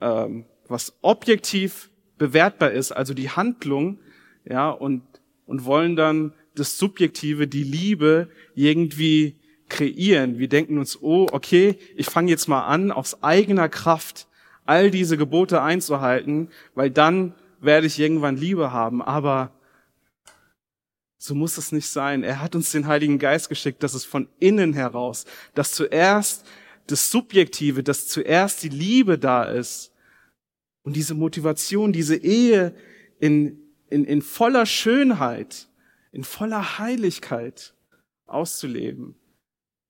ähm, 0.01 0.47
was 0.67 0.95
objektiv 1.03 1.91
bewertbar 2.19 2.73
ist, 2.73 2.93
also 2.93 3.15
die 3.15 3.31
Handlung, 3.31 4.01
ja, 4.45 4.71
und 4.71 5.03
und 5.47 5.65
wollen 5.65 5.97
dann 5.97 6.33
das 6.55 6.79
Subjektive, 6.79 7.49
die 7.49 7.65
Liebe 7.65 8.29
irgendwie 8.55 9.37
kreieren. 9.69 10.39
Wir 10.39 10.49
denken 10.49 10.79
uns, 10.79 11.01
oh, 11.01 11.27
okay, 11.33 11.79
ich 11.97 12.07
fange 12.07 12.31
jetzt 12.31 12.49
mal 12.49 12.67
an, 12.67 12.93
aus 12.93 13.23
eigener 13.23 13.69
Kraft 13.69 14.29
all 14.65 14.91
diese 14.91 15.17
Gebote 15.17 15.63
einzuhalten, 15.63 16.49
weil 16.75 16.91
dann 16.91 17.35
werde 17.61 17.87
ich 17.87 17.99
irgendwann 17.99 18.37
Liebe 18.37 18.73
haben. 18.73 19.03
Aber 19.03 19.53
so 21.19 21.35
muss 21.35 21.57
es 21.57 21.73
nicht 21.73 21.89
sein. 21.89 22.23
Er 22.23 22.41
hat 22.41 22.55
uns 22.55 22.73
den 22.73 22.87
Heiligen 22.87 23.19
Geist 23.19 23.49
geschickt, 23.49 23.83
dass 23.83 23.95
es 23.95 24.05
von 24.05 24.29
innen 24.41 24.73
heraus, 24.73 25.25
dass 25.55 25.73
zuerst 25.73 26.45
das 26.87 27.11
Subjektive, 27.11 27.83
dass 27.83 28.09
zuerst 28.09 28.63
die 28.63 28.69
Liebe 28.69 29.19
da 29.19 29.45
ist 29.45 29.93
und 30.83 30.97
diese 30.97 31.15
Motivation, 31.15 31.93
diese 31.93 32.17
Ehe 32.17 32.75
in, 33.21 33.62
in, 33.93 34.05
in 34.05 34.23
voller 34.23 34.67
Schönheit, 34.67 35.69
in 36.11 36.25
voller 36.25 36.79
Heiligkeit 36.79 37.75
auszuleben, 38.27 39.15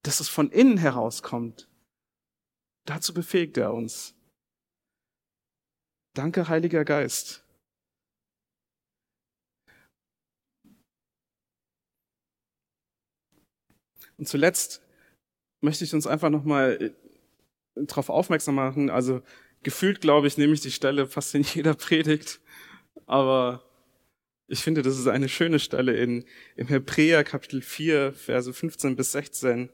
dass 0.02 0.20
es 0.20 0.28
von 0.28 0.50
innen 0.50 0.76
herauskommt. 0.76 1.68
Dazu 2.84 3.14
befähigt 3.14 3.56
er 3.56 3.72
uns. 3.72 4.14
Danke, 6.14 6.48
Heiliger 6.48 6.84
Geist. 6.84 7.44
Und 14.18 14.26
zuletzt 14.26 14.82
möchte 15.60 15.84
ich 15.84 15.94
uns 15.94 16.06
einfach 16.06 16.30
nochmal 16.30 16.94
äh, 17.76 17.84
darauf 17.86 18.08
aufmerksam 18.08 18.56
machen. 18.56 18.90
Also 18.90 19.22
gefühlt, 19.62 20.00
glaube 20.00 20.26
ich, 20.26 20.36
nehme 20.36 20.52
ich 20.52 20.60
die 20.60 20.70
Stelle 20.70 21.06
fast 21.06 21.34
in 21.34 21.42
jeder 21.42 21.74
Predigt. 21.86 22.40
Aber 23.06 23.64
ich 24.52 24.62
finde, 24.62 24.82
das 24.82 24.98
ist 24.98 25.06
eine 25.06 25.30
schöne 25.30 25.58
Stelle 25.58 25.96
in, 25.96 26.26
im 26.56 26.68
Hebräer 26.68 27.24
Kapitel 27.24 27.62
4, 27.62 28.12
Verse 28.12 28.52
15 28.52 28.96
bis 28.96 29.12
16. 29.12 29.70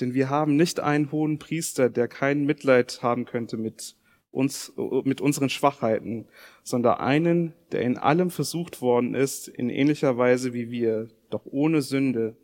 Denn 0.00 0.12
wir 0.12 0.28
haben 0.28 0.56
nicht 0.56 0.80
einen 0.80 1.10
hohen 1.10 1.38
Priester, 1.38 1.88
der 1.88 2.08
kein 2.08 2.44
Mitleid 2.44 3.02
haben 3.02 3.24
könnte 3.24 3.56
mit 3.56 3.96
uns, 4.30 4.74
mit 5.04 5.22
unseren 5.22 5.48
Schwachheiten, 5.48 6.28
sondern 6.62 6.98
einen, 6.98 7.54
der 7.72 7.80
in 7.80 7.96
allem 7.96 8.30
versucht 8.30 8.82
worden 8.82 9.14
ist, 9.14 9.48
in 9.48 9.70
ähnlicher 9.70 10.18
Weise 10.18 10.52
wie 10.52 10.70
wir, 10.70 11.08
doch 11.30 11.46
ohne 11.46 11.80
Sünde. 11.80 12.36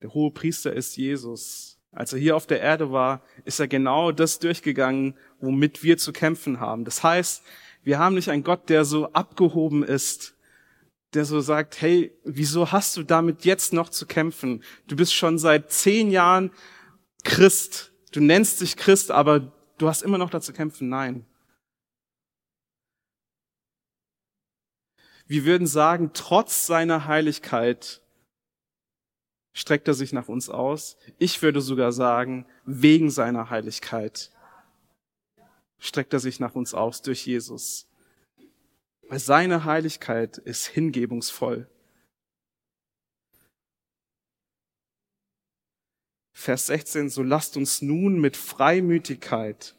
Der 0.00 0.14
hohe 0.14 0.30
Priester 0.30 0.72
ist 0.72 0.96
Jesus. 0.96 1.78
Als 1.92 2.14
er 2.14 2.18
hier 2.18 2.34
auf 2.34 2.46
der 2.46 2.60
Erde 2.60 2.92
war, 2.92 3.22
ist 3.44 3.60
er 3.60 3.68
genau 3.68 4.10
das 4.10 4.38
durchgegangen, 4.38 5.18
womit 5.38 5.82
wir 5.82 5.98
zu 5.98 6.14
kämpfen 6.14 6.60
haben. 6.60 6.86
Das 6.86 7.02
heißt, 7.02 7.44
wir 7.82 7.98
haben 7.98 8.14
nicht 8.14 8.30
einen 8.30 8.44
Gott, 8.44 8.68
der 8.68 8.84
so 8.84 9.12
abgehoben 9.12 9.82
ist, 9.82 10.36
der 11.14 11.24
so 11.24 11.40
sagt, 11.40 11.80
hey, 11.80 12.12
wieso 12.24 12.72
hast 12.72 12.96
du 12.96 13.02
damit 13.02 13.44
jetzt 13.44 13.72
noch 13.72 13.88
zu 13.88 14.06
kämpfen? 14.06 14.62
Du 14.86 14.96
bist 14.96 15.14
schon 15.14 15.38
seit 15.38 15.72
zehn 15.72 16.10
Jahren 16.10 16.50
Christ. 17.24 17.92
Du 18.12 18.20
nennst 18.20 18.60
dich 18.60 18.76
Christ, 18.76 19.10
aber 19.10 19.52
du 19.78 19.88
hast 19.88 20.02
immer 20.02 20.18
noch 20.18 20.30
dazu 20.30 20.52
kämpfen. 20.52 20.88
Nein. 20.88 21.24
Wir 25.26 25.44
würden 25.44 25.66
sagen, 25.66 26.10
trotz 26.14 26.66
seiner 26.66 27.06
Heiligkeit 27.06 28.00
streckt 29.52 29.88
er 29.88 29.94
sich 29.94 30.12
nach 30.12 30.28
uns 30.28 30.48
aus. 30.48 30.96
Ich 31.18 31.42
würde 31.42 31.60
sogar 31.60 31.92
sagen, 31.92 32.46
wegen 32.64 33.10
seiner 33.10 33.50
Heiligkeit 33.50 34.30
streckt 35.78 36.12
er 36.12 36.20
sich 36.20 36.40
nach 36.40 36.54
uns 36.54 36.74
aus 36.74 37.02
durch 37.02 37.26
Jesus. 37.26 37.86
Weil 39.08 39.18
seine 39.18 39.64
Heiligkeit 39.64 40.38
ist 40.38 40.66
hingebungsvoll. 40.66 41.68
Vers 46.32 46.66
16, 46.66 47.08
so 47.08 47.22
lasst 47.22 47.56
uns 47.56 47.82
nun 47.82 48.20
mit 48.20 48.36
Freimütigkeit 48.36 49.74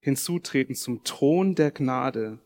hinzutreten 0.00 0.74
zum 0.74 1.04
Thron 1.04 1.54
der 1.54 1.70
Gnade, 1.70 2.38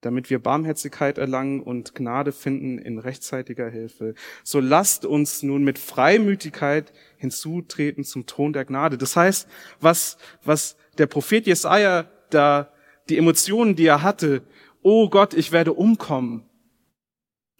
damit 0.00 0.30
wir 0.30 0.38
Barmherzigkeit 0.38 1.18
erlangen 1.18 1.60
und 1.60 1.94
Gnade 1.94 2.32
finden 2.32 2.78
in 2.78 2.98
rechtzeitiger 2.98 3.68
Hilfe. 3.68 4.14
So 4.44 4.60
lasst 4.60 5.04
uns 5.04 5.42
nun 5.42 5.62
mit 5.62 5.78
Freimütigkeit 5.78 6.92
hinzutreten 7.18 8.04
zum 8.04 8.24
Thron 8.26 8.52
der 8.52 8.64
Gnade. 8.64 8.96
Das 8.96 9.14
heißt, 9.14 9.46
was, 9.80 10.16
was 10.42 10.76
der 10.96 11.06
Prophet 11.06 11.46
Jesaja 11.46 12.08
da, 12.34 12.72
die 13.08 13.18
Emotionen, 13.18 13.76
die 13.76 13.86
er 13.86 14.02
hatte, 14.02 14.42
oh 14.82 15.08
Gott, 15.08 15.34
ich 15.34 15.52
werde 15.52 15.72
umkommen. 15.72 16.44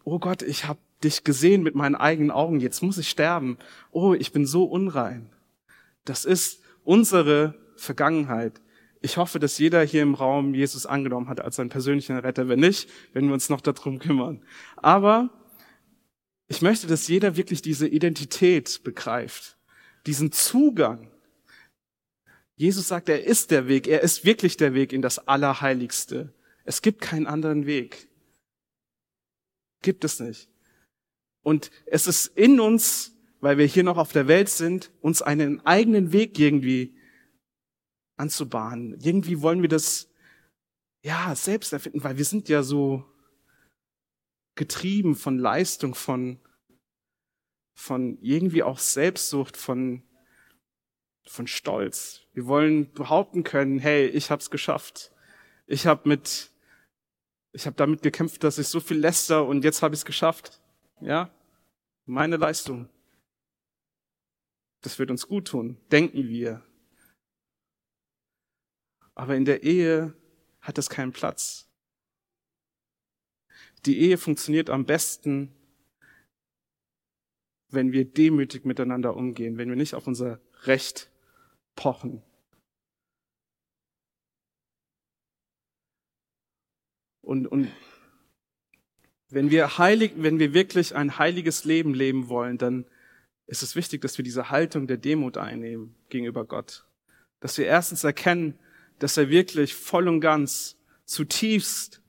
Oh 0.05 0.19
Gott, 0.19 0.43
ich 0.43 0.67
habe 0.67 0.81
dich 1.03 1.25
gesehen 1.25 1.63
mit 1.63 1.75
meinen 1.75 1.95
eigenen 1.95 2.31
Augen, 2.31 2.61
jetzt 2.61 2.83
muss 2.83 2.99
ich 2.99 3.09
sterben. 3.09 3.59
Oh, 3.91 4.15
ich 4.15 4.33
bin 4.33 4.47
so 4.47 4.65
unrein. 4.65 5.31
Das 6.05 6.25
ist 6.25 6.63
unsere 6.85 7.55
Vergangenheit. 7.77 8.61
Ich 9.01 9.17
hoffe, 9.17 9.39
dass 9.39 9.59
jeder 9.59 9.83
hier 9.83 10.03
im 10.03 10.15
Raum 10.15 10.55
Jesus 10.55 10.87
angenommen 10.87 11.29
hat 11.29 11.41
als 11.41 11.57
seinen 11.57 11.71
persönlichen 11.71 12.17
Retter. 12.17 12.49
Wenn 12.49 12.61
nicht, 12.61 12.89
werden 13.13 13.29
wir 13.29 13.35
uns 13.35 13.49
noch 13.49 13.61
darum 13.61 13.99
kümmern. 13.99 14.43
Aber 14.77 15.31
ich 16.47 16.63
möchte, 16.63 16.87
dass 16.87 17.09
jeder 17.09 17.37
wirklich 17.37 17.63
diese 17.63 17.89
Identität 17.89 18.83
begreift, 18.85 19.57
diesen 20.07 20.33
Zugang. 20.33 21.12
Jesus 22.57 22.89
sagt, 22.89 23.09
er 23.09 23.25
ist 23.25 23.51
der 23.51 23.67
Weg, 23.69 23.89
er 23.89 24.03
ist 24.03 24.25
wirklich 24.25 24.57
der 24.57 24.75
Weg 24.75 24.93
in 24.93 25.03
das 25.03 25.27
Allerheiligste. 25.27 26.33
Es 26.65 26.83
gibt 26.83 27.01
keinen 27.01 27.27
anderen 27.27 27.67
Weg. 27.67 28.09
Gibt 29.81 30.05
es 30.05 30.21
nicht. 30.21 30.49
Und 31.43 31.71
es 31.87 32.07
ist 32.07 32.27
in 32.37 32.61
uns, 32.61 33.17
weil 33.41 33.59
wir 33.59 33.67
hier 33.67 33.83
noch 33.83 33.97
auf 33.97 34.13
der 34.13 34.29
Welt 34.29 34.49
sind, 34.49 34.93
uns 35.01 35.23
einen 35.23 35.65
eigenen 35.67 36.13
Weg 36.13 36.39
irgendwie 36.39 36.97
anzubahnen. 38.17 38.99
Irgendwie 39.01 39.43
wollen 39.43 39.63
wir 39.63 39.69
das 39.69 40.09
ja 41.03 41.35
selbst 41.35 41.73
erfinden, 41.73 42.05
weil 42.05 42.17
wir 42.17 42.25
sind 42.25 42.49
ja 42.49 42.63
so 42.63 43.05
getrieben 44.55 45.17
von 45.17 45.39
Leistung, 45.39 45.95
von 45.95 46.39
von 47.75 48.19
irgendwie 48.21 48.63
auch 48.63 48.79
Selbstsucht, 48.79 49.57
von 49.57 50.03
von 51.25 51.47
Stolz. 51.47 52.22
Wir 52.33 52.47
wollen 52.47 52.93
behaupten 52.93 53.45
können, 53.45 53.79
hey, 53.79 54.07
ich 54.07 54.31
hab's 54.31 54.51
geschafft. 54.51 55.13
Ich 55.67 55.87
habe 55.87 56.09
mit 56.09 56.53
ich 57.53 57.67
habe 57.67 57.77
damit 57.77 58.03
gekämpft, 58.03 58.43
dass 58.45 58.59
ich 58.59 58.69
so 58.69 58.81
viel 58.81 58.99
läster 58.99 59.47
und 59.47 59.63
jetzt 59.63 59.83
habe 59.83 59.95
ich 59.95 60.01
es 60.01 60.05
geschafft. 60.05 60.61
Ja? 61.01 61.31
Meine 62.07 62.37
Leistung. 62.37 62.89
Das 64.81 64.99
wird 64.99 65.11
uns 65.11 65.29
gut 65.29 65.49
tun, 65.49 65.77
denken 65.93 66.29
wir. 66.29 66.63
Aber 69.15 69.37
in 69.37 69.45
der 69.45 69.63
Ehe 69.63 70.15
hat 70.61 70.79
es 70.79 70.89
keinen 70.89 71.13
Platz. 71.13 71.69
Die 73.85 74.01
Ehe 74.01 74.17
funktioniert 74.17 74.71
am 74.71 74.87
besten, 74.87 75.55
wenn 77.69 77.93
wir 77.93 78.05
demütig 78.05 78.65
miteinander 78.65 79.15
umgehen, 79.15 79.59
wenn 79.59 79.69
wir 79.69 79.77
nicht 79.77 79.95
auf 79.95 80.07
unser 80.07 80.41
Recht 80.65 81.12
pochen. 81.75 82.23
Und, 87.23 87.47
und 87.47 87.71
wenn 89.31 89.51
wir 89.51 89.79
heilig, 89.79 90.13
wenn 90.17 90.39
wir 90.39 90.53
wirklich 90.53 90.95
ein 90.95 91.19
heiliges 91.19 91.65
Leben 91.65 91.95
leben 91.95 92.29
wollen, 92.29 92.59
dann 92.59 92.85
ist 93.47 93.63
es 93.63 93.77
wichtig, 93.77 94.03
dass 94.03 94.19
wir 94.19 94.25
diese 94.25 94.51
Haltung 94.51 94.87
der 94.87 94.99
Demut 94.99 95.37
einnehmen 95.39 95.95
gegenüber 96.09 96.45
Gott. 96.45 96.85
Dass 97.41 97.57
wir 97.59 97.67
erstens 97.67 98.05
erkennen, 98.05 98.59
dass 98.99 99.17
er 99.17 99.31
wirklich 99.31 99.75
voll 99.75 100.09
und 100.09 100.21
ganz 100.21 100.77
zutiefst 101.05 102.03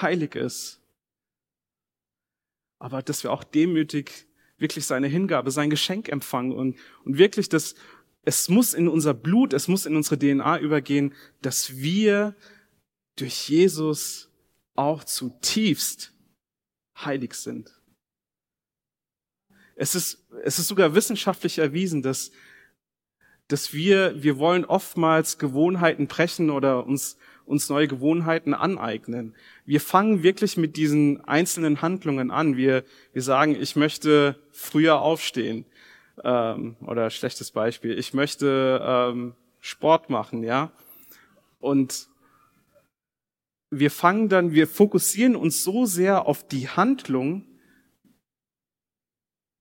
heilig 0.00 0.34
ist. 0.34 0.80
Aber 2.78 3.02
dass 3.02 3.22
wir 3.22 3.32
auch 3.32 3.44
demütig 3.44 4.26
wirklich 4.58 4.86
seine 4.86 5.06
Hingabe, 5.06 5.50
sein 5.50 5.70
Geschenk 5.70 6.08
empfangen 6.08 6.52
und, 6.52 6.78
und 7.04 7.18
wirklich 7.18 7.48
das, 7.48 7.74
es 8.24 8.48
muss 8.48 8.74
in 8.74 8.88
unser 8.88 9.14
Blut, 9.14 9.52
es 9.52 9.68
muss 9.68 9.86
in 9.86 9.96
unsere 9.96 10.18
DNA 10.18 10.58
übergehen, 10.58 11.14
dass 11.42 11.76
wir 11.76 12.34
durch 13.16 13.48
Jesus 13.48 14.30
auch 14.74 15.04
zutiefst 15.04 16.12
heilig 16.96 17.34
sind. 17.34 17.80
Es 19.76 19.94
ist, 19.94 20.24
es 20.42 20.58
ist 20.58 20.68
sogar 20.68 20.94
wissenschaftlich 20.94 21.58
erwiesen, 21.58 22.02
dass 22.02 22.30
dass 23.48 23.74
wir, 23.74 24.22
wir 24.22 24.38
wollen 24.38 24.64
oftmals 24.64 25.38
Gewohnheiten 25.38 26.06
brechen 26.06 26.50
oder 26.50 26.86
uns, 26.86 27.18
uns 27.44 27.68
neue 27.68 27.88
Gewohnheiten 27.88 28.54
aneignen. 28.54 29.34
Wir 29.66 29.80
fangen 29.80 30.22
wirklich 30.22 30.56
mit 30.56 30.76
diesen 30.76 31.22
einzelnen 31.24 31.82
Handlungen 31.82 32.30
an. 32.30 32.56
Wir, 32.56 32.84
wir 33.12 33.22
sagen, 33.22 33.54
ich 33.60 33.76
möchte 33.76 34.36
früher 34.50 35.00
aufstehen. 35.00 35.66
Ähm, 36.22 36.76
oder 36.86 37.10
schlechtes 37.10 37.50
Beispiel, 37.50 37.98
ich 37.98 38.14
möchte 38.14 38.80
ähm, 38.82 39.34
Sport 39.60 40.10
machen, 40.10 40.42
ja. 40.42 40.70
Und 41.58 42.08
wir 43.70 43.90
fangen 43.90 44.28
dann, 44.28 44.52
wir 44.52 44.66
fokussieren 44.66 45.34
uns 45.34 45.64
so 45.64 45.86
sehr 45.86 46.26
auf 46.26 46.46
die 46.46 46.68
Handlung, 46.68 47.44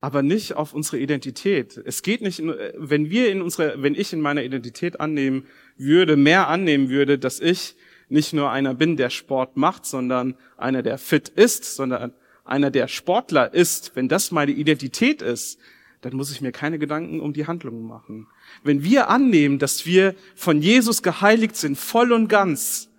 aber 0.01 0.21
nicht 0.21 0.55
auf 0.55 0.73
unsere 0.73 0.99
Identität. 0.99 1.77
Es 1.77 2.03
geht 2.03 2.21
nicht, 2.21 2.43
wenn 2.75 3.09
wir 3.09 3.31
in 3.31 3.41
unsere, 3.41 3.81
wenn 3.81 3.95
ich 3.95 4.11
in 4.11 4.19
meiner 4.19 4.43
Identität 4.43 4.99
annehmen 4.99 5.47
würde, 5.77 6.17
mehr 6.17 6.49
annehmen 6.49 6.89
würde, 6.89 7.17
dass 7.17 7.39
ich 7.39 7.75
nicht 8.09 8.33
nur 8.33 8.51
einer 8.51 8.73
bin, 8.73 8.97
der 8.97 9.09
Sport 9.09 9.55
macht, 9.55 9.85
sondern 9.85 10.35
einer, 10.57 10.83
der 10.83 10.97
fit 10.97 11.29
ist, 11.29 11.75
sondern 11.75 12.13
einer, 12.43 12.69
der 12.69 12.89
Sportler 12.89 13.53
ist, 13.53 13.95
wenn 13.95 14.09
das 14.09 14.31
meine 14.31 14.51
Identität 14.51 15.21
ist, 15.21 15.57
dann 16.03 16.17
muss 16.17 16.31
ich 16.31 16.41
mir 16.41 16.51
keine 16.51 16.79
Gedanken 16.79 17.21
um 17.21 17.31
die 17.31 17.47
Handlungen 17.47 17.87
machen. 17.87 18.27
Wenn 18.61 18.83
wir 18.83 19.09
annehmen, 19.09 19.57
dass 19.57 19.85
wir 19.85 20.15
von 20.35 20.61
Jesus 20.61 21.01
geheiligt 21.01 21.55
sind, 21.55 21.77
voll 21.77 22.11
und 22.11 22.27
ganz, 22.27 22.89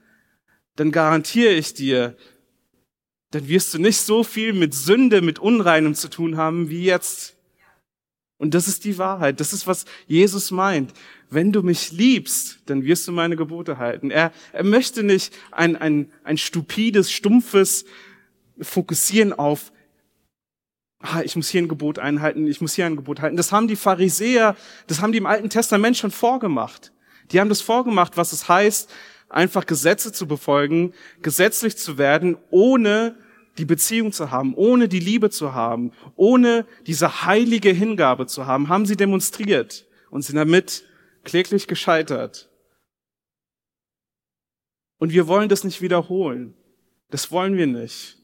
dann 0.76 0.90
garantiere 0.90 1.52
ich 1.52 1.74
dir, 1.74 2.16
dann 3.30 3.46
wirst 3.46 3.74
du 3.74 3.78
nicht 3.78 4.00
so 4.00 4.24
viel 4.24 4.54
mit 4.54 4.72
Sünde, 4.72 5.20
mit 5.20 5.38
Unreinem 5.38 5.94
zu 5.94 6.08
tun 6.08 6.38
haben 6.38 6.70
wie 6.70 6.84
jetzt. 6.84 7.36
Und 8.38 8.54
das 8.54 8.68
ist 8.68 8.84
die 8.84 8.96
Wahrheit. 8.96 9.38
Das 9.38 9.52
ist, 9.52 9.66
was 9.66 9.84
Jesus 10.06 10.50
meint. 10.50 10.94
Wenn 11.28 11.52
du 11.52 11.62
mich 11.62 11.92
liebst, 11.92 12.60
dann 12.66 12.84
wirst 12.84 13.06
du 13.06 13.12
meine 13.12 13.36
Gebote 13.36 13.76
halten. 13.76 14.10
Er, 14.10 14.32
er 14.52 14.64
möchte 14.64 15.02
nicht 15.02 15.34
ein, 15.50 15.76
ein, 15.76 16.10
ein 16.22 16.38
stupides, 16.38 17.12
stumpfes 17.12 17.84
Fokussieren 18.60 19.32
auf, 19.32 19.72
ah, 21.04 21.22
ich 21.22 21.36
muss 21.36 21.48
hier 21.48 21.62
ein 21.62 21.68
Gebot 21.68 21.98
einhalten, 21.98 22.46
ich 22.46 22.60
muss 22.60 22.74
hier 22.74 22.86
ein 22.86 22.96
Gebot 22.96 23.20
halten. 23.20 23.36
Das 23.36 23.52
haben 23.52 23.68
die 23.68 23.76
Pharisäer, 23.76 24.56
das 24.86 25.00
haben 25.00 25.12
die 25.12 25.18
im 25.18 25.26
Alten 25.26 25.50
Testament 25.50 25.96
schon 25.96 26.10
vorgemacht. 26.10 26.92
Die 27.30 27.40
haben 27.40 27.48
das 27.48 27.60
vorgemacht, 27.60 28.16
was 28.16 28.32
es 28.32 28.48
heißt, 28.48 28.90
einfach 29.28 29.66
Gesetze 29.66 30.12
zu 30.12 30.26
befolgen, 30.26 30.92
gesetzlich 31.22 31.76
zu 31.76 31.98
werden, 31.98 32.36
ohne 32.50 33.16
die 33.58 33.64
Beziehung 33.64 34.12
zu 34.12 34.30
haben, 34.30 34.54
ohne 34.54 34.88
die 34.88 35.00
Liebe 35.00 35.30
zu 35.30 35.54
haben, 35.54 35.92
ohne 36.16 36.66
diese 36.86 37.24
heilige 37.24 37.70
Hingabe 37.70 38.26
zu 38.26 38.46
haben, 38.46 38.68
haben 38.68 38.86
sie 38.86 38.96
demonstriert 38.96 39.86
und 40.10 40.22
sind 40.22 40.36
damit 40.36 40.84
kläglich 41.22 41.66
gescheitert. 41.66 42.50
Und 44.98 45.12
wir 45.12 45.28
wollen 45.28 45.48
das 45.48 45.64
nicht 45.64 45.82
wiederholen. 45.82 46.54
Das 47.10 47.30
wollen 47.30 47.56
wir 47.56 47.66
nicht. 47.66 48.23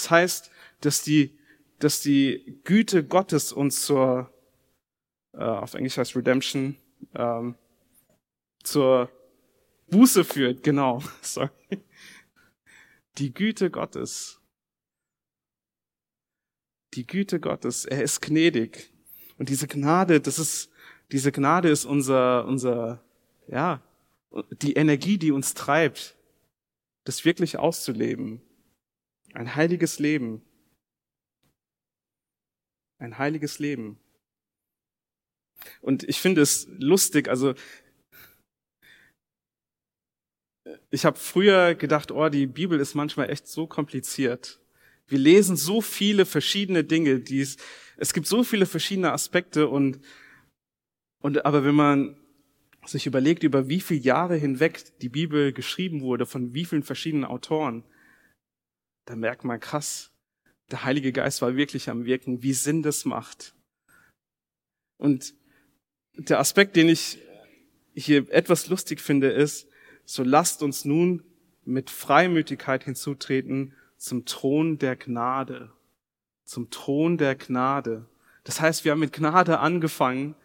Das 0.00 0.10
heißt, 0.10 0.50
dass 0.80 1.02
die, 1.02 1.38
dass 1.78 2.00
die 2.00 2.58
Güte 2.64 3.04
Gottes 3.04 3.52
uns 3.52 3.84
zur, 3.84 4.32
äh, 5.34 5.44
auf 5.44 5.74
Englisch 5.74 5.98
heißt 5.98 6.16
Redemption, 6.16 6.78
ähm, 7.14 7.54
zur 8.62 9.10
Buße 9.88 10.24
führt, 10.24 10.62
genau. 10.62 11.02
Sorry. 11.20 11.50
Die 13.18 13.34
Güte 13.34 13.70
Gottes. 13.70 14.40
Die 16.94 17.06
Güte 17.06 17.40
Gottes. 17.40 17.84
Er 17.84 18.02
ist 18.02 18.22
gnädig. 18.22 18.94
Und 19.36 19.50
diese 19.50 19.68
Gnade, 19.68 20.22
das 20.22 20.38
ist, 20.38 20.70
diese 21.12 21.30
Gnade 21.30 21.68
ist 21.68 21.84
unser, 21.84 22.46
unser, 22.46 23.04
ja, 23.48 23.82
die 24.62 24.72
Energie, 24.74 25.18
die 25.18 25.30
uns 25.30 25.52
treibt, 25.52 26.16
das 27.04 27.26
wirklich 27.26 27.58
auszuleben. 27.58 28.40
Ein 29.34 29.54
heiliges 29.54 29.98
Leben. 29.98 30.42
Ein 32.98 33.18
heiliges 33.18 33.58
Leben. 33.58 33.98
Und 35.80 36.02
ich 36.04 36.20
finde 36.20 36.40
es 36.40 36.68
lustig, 36.78 37.28
also 37.28 37.54
ich 40.90 41.04
habe 41.04 41.18
früher 41.18 41.74
gedacht, 41.74 42.10
oh, 42.12 42.28
die 42.28 42.46
Bibel 42.46 42.80
ist 42.80 42.94
manchmal 42.94 43.30
echt 43.30 43.46
so 43.46 43.66
kompliziert. 43.66 44.60
Wir 45.06 45.18
lesen 45.18 45.56
so 45.56 45.80
viele 45.80 46.26
verschiedene 46.26 46.84
Dinge, 46.84 47.20
die 47.20 47.40
es, 47.40 47.56
es 47.96 48.12
gibt 48.12 48.26
so 48.26 48.44
viele 48.44 48.66
verschiedene 48.66 49.12
Aspekte 49.12 49.68
und, 49.68 50.00
und 51.20 51.44
aber 51.44 51.64
wenn 51.64 51.74
man 51.74 52.16
sich 52.86 53.06
überlegt, 53.06 53.42
über 53.42 53.68
wie 53.68 53.80
viele 53.80 54.00
Jahre 54.00 54.36
hinweg 54.36 54.98
die 55.00 55.08
Bibel 55.08 55.52
geschrieben 55.52 56.00
wurde, 56.00 56.26
von 56.26 56.54
wie 56.54 56.64
vielen 56.64 56.82
verschiedenen 56.82 57.24
Autoren, 57.24 57.84
dann 59.10 59.18
merkt 59.18 59.42
man 59.42 59.58
krass, 59.58 60.12
der 60.70 60.84
Heilige 60.84 61.10
Geist 61.10 61.42
war 61.42 61.56
wirklich 61.56 61.90
am 61.90 62.04
Wirken, 62.04 62.44
wie 62.44 62.52
Sinn 62.52 62.80
das 62.80 63.04
macht. 63.04 63.56
Und 64.98 65.34
der 66.14 66.38
Aspekt, 66.38 66.76
den 66.76 66.88
ich 66.88 67.18
hier 67.92 68.30
etwas 68.30 68.68
lustig 68.68 69.00
finde, 69.00 69.30
ist, 69.30 69.66
so 70.04 70.22
lasst 70.22 70.62
uns 70.62 70.84
nun 70.84 71.24
mit 71.64 71.90
Freimütigkeit 71.90 72.84
hinzutreten 72.84 73.74
zum 73.96 74.26
Thron 74.26 74.78
der 74.78 74.94
Gnade. 74.94 75.72
Zum 76.44 76.70
Thron 76.70 77.18
der 77.18 77.34
Gnade. 77.34 78.06
Das 78.44 78.60
heißt, 78.60 78.84
wir 78.84 78.92
haben 78.92 79.00
mit 79.00 79.12
Gnade 79.12 79.58
angefangen, 79.58 80.36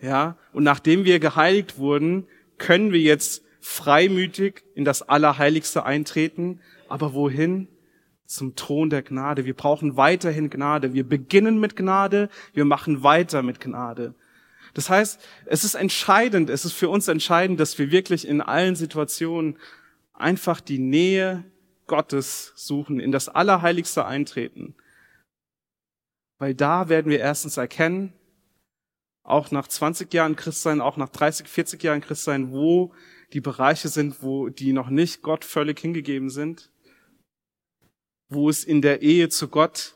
ja, 0.00 0.38
und 0.54 0.64
nachdem 0.64 1.04
wir 1.04 1.20
geheiligt 1.20 1.76
wurden, 1.76 2.26
können 2.56 2.90
wir 2.90 3.00
jetzt 3.00 3.44
freimütig 3.60 4.64
in 4.74 4.86
das 4.86 5.02
Allerheiligste 5.02 5.84
eintreten. 5.84 6.60
Aber 6.88 7.12
wohin? 7.12 7.68
Zum 8.26 8.56
Thron 8.56 8.90
der 8.90 9.02
Gnade. 9.02 9.44
Wir 9.44 9.54
brauchen 9.54 9.96
weiterhin 9.96 10.50
Gnade. 10.50 10.94
Wir 10.94 11.06
beginnen 11.06 11.60
mit 11.60 11.76
Gnade, 11.76 12.28
wir 12.52 12.64
machen 12.64 13.02
weiter 13.02 13.42
mit 13.42 13.60
Gnade. 13.60 14.14
Das 14.74 14.90
heißt, 14.90 15.20
es 15.46 15.64
ist 15.64 15.74
entscheidend, 15.74 16.50
es 16.50 16.64
ist 16.64 16.72
für 16.72 16.88
uns 16.88 17.06
entscheidend, 17.08 17.60
dass 17.60 17.78
wir 17.78 17.90
wirklich 17.90 18.26
in 18.26 18.40
allen 18.40 18.74
Situationen 18.74 19.56
einfach 20.12 20.60
die 20.60 20.78
Nähe 20.78 21.44
Gottes 21.86 22.52
suchen, 22.56 22.98
in 22.98 23.12
das 23.12 23.28
Allerheiligste 23.28 24.04
eintreten. 24.04 24.74
Weil 26.38 26.54
da 26.54 26.88
werden 26.88 27.10
wir 27.10 27.20
erstens 27.20 27.56
erkennen, 27.56 28.12
auch 29.22 29.50
nach 29.50 29.68
20 29.68 30.12
Jahren 30.12 30.36
Christsein, 30.36 30.80
auch 30.80 30.96
nach 30.96 31.08
30, 31.08 31.48
40 31.48 31.82
Jahren 31.82 32.00
Christsein, 32.00 32.52
wo 32.52 32.92
die 33.32 33.40
Bereiche 33.40 33.88
sind, 33.88 34.22
wo 34.22 34.48
die 34.48 34.72
noch 34.72 34.90
nicht 34.90 35.22
Gott 35.22 35.44
völlig 35.44 35.80
hingegeben 35.80 36.30
sind, 36.30 36.70
wo 38.28 38.48
es 38.48 38.64
in 38.64 38.82
der 38.82 39.02
Ehe 39.02 39.28
zu 39.28 39.48
Gott 39.48 39.94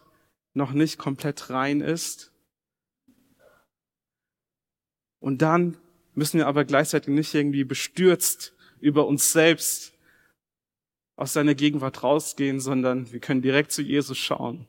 noch 0.54 0.72
nicht 0.72 0.98
komplett 0.98 1.50
rein 1.50 1.80
ist 1.80 2.32
und 5.20 5.42
dann 5.42 5.76
müssen 6.14 6.38
wir 6.38 6.46
aber 6.46 6.64
gleichzeitig 6.64 7.14
nicht 7.14 7.34
irgendwie 7.34 7.64
bestürzt 7.64 8.54
über 8.80 9.06
uns 9.06 9.32
selbst 9.32 9.94
aus 11.16 11.32
seiner 11.32 11.54
Gegenwart 11.54 12.02
rausgehen, 12.02 12.60
sondern 12.60 13.10
wir 13.12 13.20
können 13.20 13.42
direkt 13.42 13.72
zu 13.72 13.82
Jesus 13.82 14.18
schauen. 14.18 14.68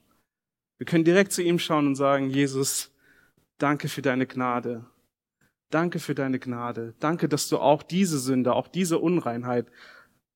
Wir 0.78 0.86
können 0.86 1.03
direkt 1.03 1.32
zu 1.32 1.43
ihm 1.43 1.60
schauen 1.60 1.88
und 1.88 1.95
sagen, 1.95 2.30
Jesus, 2.30 2.91
danke 3.57 3.88
für 3.89 4.01
deine 4.01 4.26
Gnade. 4.26 4.86
Danke 5.70 5.99
für 5.99 6.16
deine 6.16 6.39
Gnade. 6.39 6.95
Danke, 6.99 7.30
dass 7.30 7.49
du 7.49 7.60
auch 7.60 7.84
diese 7.84 8.18
Sünde, 8.18 8.53
auch 8.53 8.68
diese 8.68 8.97
Unreinheit 8.97 9.68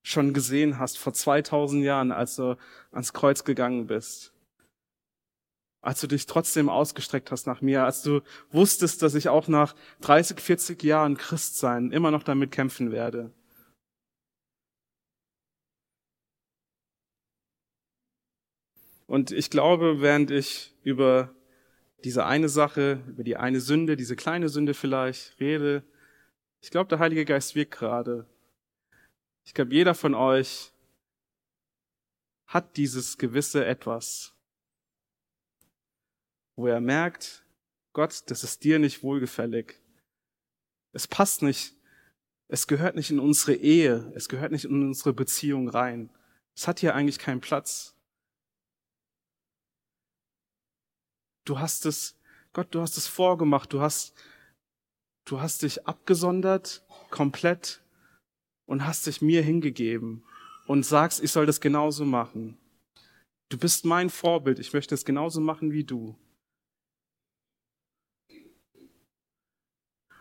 schon 0.03 0.33
gesehen 0.33 0.77
hast 0.77 0.97
vor 0.97 1.13
2000 1.13 1.83
Jahren, 1.83 2.11
als 2.11 2.35
du 2.35 2.57
ans 2.91 3.13
Kreuz 3.13 3.43
gegangen 3.43 3.87
bist 3.87 4.33
als 5.83 5.99
du 5.99 6.07
dich 6.07 6.25
trotzdem 6.25 6.69
ausgestreckt 6.69 7.29
hast 7.29 7.45
nach 7.45 7.61
mir, 7.61 7.83
als 7.83 8.03
du 8.03 8.21
wusstest, 8.51 9.01
dass 9.01 9.15
ich 9.15 9.27
auch 9.27 9.49
nach 9.49 9.75
30, 10.01 10.39
40 10.39 10.81
Jahren 10.81 11.17
Christsein 11.17 11.91
immer 11.91 12.09
noch 12.09 12.23
damit 12.23 12.51
kämpfen 12.51 12.91
werde. 12.91 13.31
Und 19.07 19.31
ich 19.31 19.49
glaube, 19.49 19.99
während 19.99 20.31
ich 20.31 20.73
über 20.83 21.35
diese 22.05 22.25
eine 22.25 22.47
Sache, 22.47 23.03
über 23.09 23.25
die 23.25 23.35
eine 23.35 23.59
Sünde, 23.59 23.97
diese 23.97 24.15
kleine 24.15 24.47
Sünde 24.47 24.73
vielleicht 24.73 25.37
rede, 25.41 25.83
ich 26.61 26.71
glaube, 26.71 26.87
der 26.87 26.99
Heilige 26.99 27.25
Geist 27.25 27.55
wirkt 27.55 27.71
gerade. 27.71 28.25
Ich 29.45 29.53
glaube, 29.53 29.73
jeder 29.73 29.93
von 29.93 30.13
euch 30.13 30.71
hat 32.47 32.77
dieses 32.77 33.17
gewisse 33.17 33.65
Etwas, 33.65 34.33
wo 36.55 36.67
er 36.67 36.79
merkt, 36.79 37.43
Gott, 37.93 38.23
das 38.27 38.43
ist 38.43 38.63
dir 38.63 38.79
nicht 38.79 39.03
wohlgefällig. 39.03 39.79
Es 40.93 41.07
passt 41.07 41.41
nicht. 41.41 41.75
Es 42.47 42.67
gehört 42.67 42.95
nicht 42.95 43.09
in 43.09 43.19
unsere 43.19 43.55
Ehe. 43.55 44.11
Es 44.15 44.29
gehört 44.29 44.51
nicht 44.51 44.65
in 44.65 44.83
unsere 44.83 45.13
Beziehung 45.13 45.69
rein. 45.69 46.11
Es 46.55 46.67
hat 46.67 46.79
hier 46.79 46.95
eigentlich 46.95 47.19
keinen 47.19 47.41
Platz. 47.41 47.95
Du 51.45 51.59
hast 51.59 51.85
es, 51.85 52.19
Gott, 52.53 52.73
du 52.73 52.81
hast 52.81 52.97
es 52.97 53.07
vorgemacht. 53.07 53.73
Du 53.73 53.81
hast, 53.81 54.13
du 55.25 55.41
hast 55.41 55.63
dich 55.63 55.87
abgesondert, 55.87 56.85
komplett, 57.09 57.82
und 58.65 58.85
hast 58.85 59.07
dich 59.07 59.21
mir 59.21 59.41
hingegeben 59.41 60.23
und 60.67 60.85
sagst, 60.85 61.23
ich 61.23 61.31
soll 61.31 61.45
das 61.45 61.61
genauso 61.61 62.05
machen. 62.05 62.57
Du 63.49 63.57
bist 63.57 63.85
mein 63.85 64.09
Vorbild, 64.09 64.59
ich 64.59 64.73
möchte 64.73 64.95
es 64.95 65.05
genauso 65.05 65.41
machen 65.41 65.71
wie 65.71 65.83
du. 65.83 66.17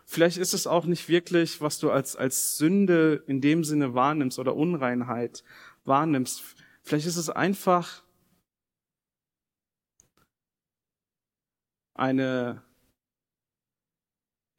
Vielleicht 0.04 0.36
ist 0.36 0.52
es 0.52 0.66
auch 0.66 0.84
nicht 0.84 1.08
wirklich, 1.08 1.62
was 1.62 1.78
du 1.78 1.90
als, 1.90 2.16
als 2.16 2.58
Sünde 2.58 3.24
in 3.26 3.40
dem 3.40 3.64
Sinne 3.64 3.94
wahrnimmst 3.94 4.38
oder 4.38 4.54
Unreinheit 4.54 5.42
wahrnimmst. 5.84 6.42
Vielleicht 6.82 7.06
ist 7.06 7.16
es 7.16 7.30
einfach 7.30 8.02
eine, 11.94 12.62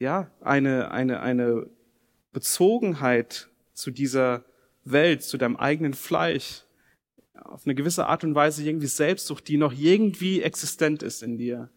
ja, 0.00 0.30
eine, 0.40 0.90
eine, 0.90 1.20
eine 1.20 1.70
Bezogenheit 2.32 3.48
zu 3.74 3.90
dieser 3.90 4.44
Welt, 4.84 5.22
zu 5.22 5.36
deinem 5.36 5.56
eigenen 5.56 5.94
Fleisch, 5.94 6.64
auf 7.34 7.66
eine 7.66 7.74
gewisse 7.74 8.06
Art 8.06 8.24
und 8.24 8.34
Weise 8.34 8.64
irgendwie 8.64 8.86
Selbstsucht, 8.86 9.48
die 9.48 9.56
noch 9.56 9.72
irgendwie 9.72 10.42
existent 10.42 11.02
ist 11.02 11.22
in 11.22 11.36
dir, 11.36 11.70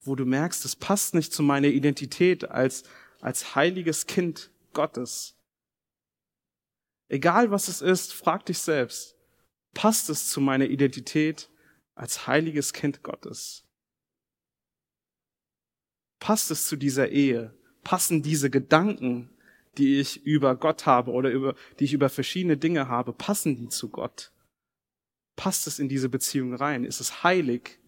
wo 0.00 0.14
du 0.14 0.24
merkst, 0.24 0.64
es 0.64 0.74
passt 0.74 1.14
nicht 1.14 1.32
zu 1.32 1.42
meiner 1.42 1.68
Identität 1.68 2.50
als, 2.50 2.84
als 3.20 3.54
heiliges 3.54 4.06
Kind 4.06 4.50
Gottes. 4.72 5.36
Egal 7.08 7.50
was 7.50 7.68
es 7.68 7.82
ist, 7.82 8.14
frag 8.14 8.46
dich 8.46 8.58
selbst, 8.58 9.16
passt 9.74 10.08
es 10.08 10.28
zu 10.28 10.40
meiner 10.40 10.64
Identität 10.64 11.50
als 11.94 12.26
heiliges 12.26 12.72
Kind 12.72 13.02
Gottes? 13.02 13.64
Passt 16.18 16.50
es 16.50 16.68
zu 16.68 16.76
dieser 16.76 17.10
Ehe? 17.10 17.54
Passen 17.82 18.22
diese 18.22 18.48
Gedanken, 18.48 19.31
die 19.78 20.00
ich 20.00 20.24
über 20.24 20.56
Gott 20.56 20.86
habe 20.86 21.12
oder 21.12 21.30
über, 21.30 21.54
die 21.78 21.84
ich 21.84 21.92
über 21.92 22.08
verschiedene 22.08 22.56
Dinge 22.56 22.88
habe, 22.88 23.12
passen 23.12 23.56
die 23.56 23.68
zu 23.68 23.88
Gott? 23.88 24.32
Passt 25.36 25.66
es 25.66 25.78
in 25.78 25.88
diese 25.88 26.08
Beziehung 26.08 26.54
rein? 26.54 26.84
Ist 26.84 27.00
es 27.00 27.22
heilig? 27.22 27.80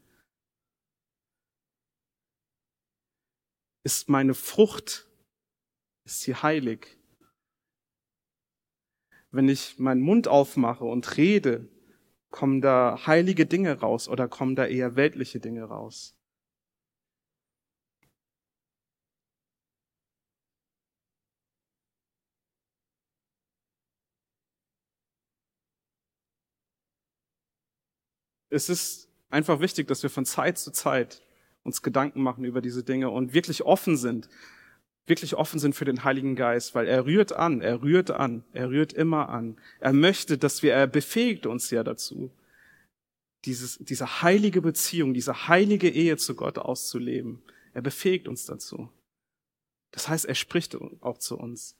Ist 3.84 4.08
meine 4.08 4.32
Frucht, 4.32 5.06
ist 6.06 6.22
sie 6.22 6.34
heilig? 6.34 6.96
Wenn 9.30 9.48
ich 9.48 9.78
meinen 9.78 10.00
Mund 10.00 10.26
aufmache 10.26 10.84
und 10.84 11.16
rede, 11.18 11.68
kommen 12.30 12.60
da 12.60 13.06
heilige 13.06 13.46
Dinge 13.46 13.80
raus 13.80 14.08
oder 14.08 14.26
kommen 14.26 14.56
da 14.56 14.66
eher 14.66 14.96
weltliche 14.96 15.38
Dinge 15.38 15.64
raus? 15.64 16.16
Es 28.54 28.68
ist 28.68 29.08
einfach 29.30 29.60
wichtig, 29.60 29.88
dass 29.88 30.02
wir 30.02 30.10
von 30.10 30.24
Zeit 30.24 30.58
zu 30.58 30.70
Zeit 30.70 31.22
uns 31.62 31.82
Gedanken 31.82 32.22
machen 32.22 32.44
über 32.44 32.60
diese 32.60 32.84
Dinge 32.84 33.10
und 33.10 33.34
wirklich 33.34 33.62
offen 33.62 33.96
sind, 33.96 34.28
wirklich 35.06 35.34
offen 35.34 35.58
sind 35.58 35.74
für 35.74 35.84
den 35.84 36.04
Heiligen 36.04 36.36
Geist, 36.36 36.74
weil 36.74 36.86
er 36.86 37.04
rührt 37.04 37.32
an, 37.32 37.60
er 37.60 37.82
rührt 37.82 38.10
an, 38.10 38.44
er 38.52 38.70
rührt 38.70 38.92
immer 38.92 39.28
an. 39.28 39.56
Er 39.80 39.92
möchte, 39.92 40.38
dass 40.38 40.62
wir, 40.62 40.72
er 40.72 40.86
befähigt 40.86 41.46
uns 41.46 41.70
ja 41.70 41.82
dazu, 41.82 42.30
dieses, 43.44 43.78
diese 43.78 44.22
heilige 44.22 44.62
Beziehung, 44.62 45.12
diese 45.12 45.48
heilige 45.48 45.90
Ehe 45.90 46.16
zu 46.16 46.34
Gott 46.34 46.58
auszuleben. 46.58 47.42
Er 47.74 47.82
befähigt 47.82 48.28
uns 48.28 48.46
dazu. 48.46 48.88
Das 49.90 50.08
heißt, 50.08 50.24
er 50.24 50.34
spricht 50.34 50.76
auch 51.02 51.18
zu 51.18 51.38
uns. 51.38 51.76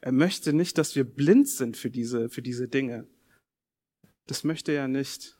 Er 0.00 0.12
möchte 0.12 0.52
nicht, 0.52 0.78
dass 0.78 0.94
wir 0.96 1.04
blind 1.04 1.48
sind 1.48 1.76
für 1.76 1.90
diese, 1.90 2.28
für 2.28 2.42
diese 2.42 2.68
Dinge. 2.68 3.06
Das 4.26 4.44
möchte 4.44 4.72
er 4.72 4.88
nicht. 4.88 5.36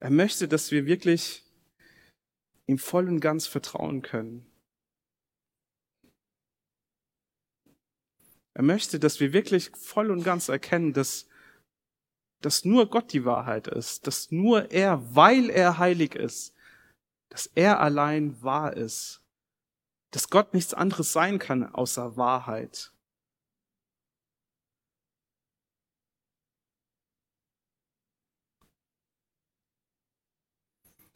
Er 0.00 0.10
möchte, 0.10 0.48
dass 0.48 0.70
wir 0.70 0.86
wirklich 0.86 1.44
ihm 2.66 2.78
voll 2.78 3.08
und 3.08 3.20
ganz 3.20 3.46
vertrauen 3.46 4.02
können. 4.02 4.46
Er 8.54 8.62
möchte, 8.62 9.00
dass 9.00 9.18
wir 9.18 9.32
wirklich 9.32 9.70
voll 9.70 10.10
und 10.10 10.22
ganz 10.22 10.48
erkennen, 10.48 10.92
dass, 10.92 11.28
dass 12.40 12.64
nur 12.64 12.88
Gott 12.88 13.12
die 13.12 13.24
Wahrheit 13.24 13.66
ist, 13.66 14.06
dass 14.06 14.30
nur 14.30 14.70
er, 14.70 15.14
weil 15.14 15.50
er 15.50 15.78
heilig 15.78 16.14
ist, 16.14 16.54
dass 17.30 17.46
er 17.54 17.80
allein 17.80 18.40
wahr 18.42 18.76
ist, 18.76 19.20
dass 20.12 20.30
Gott 20.30 20.54
nichts 20.54 20.72
anderes 20.72 21.12
sein 21.12 21.40
kann 21.40 21.66
außer 21.66 22.16
Wahrheit. 22.16 22.93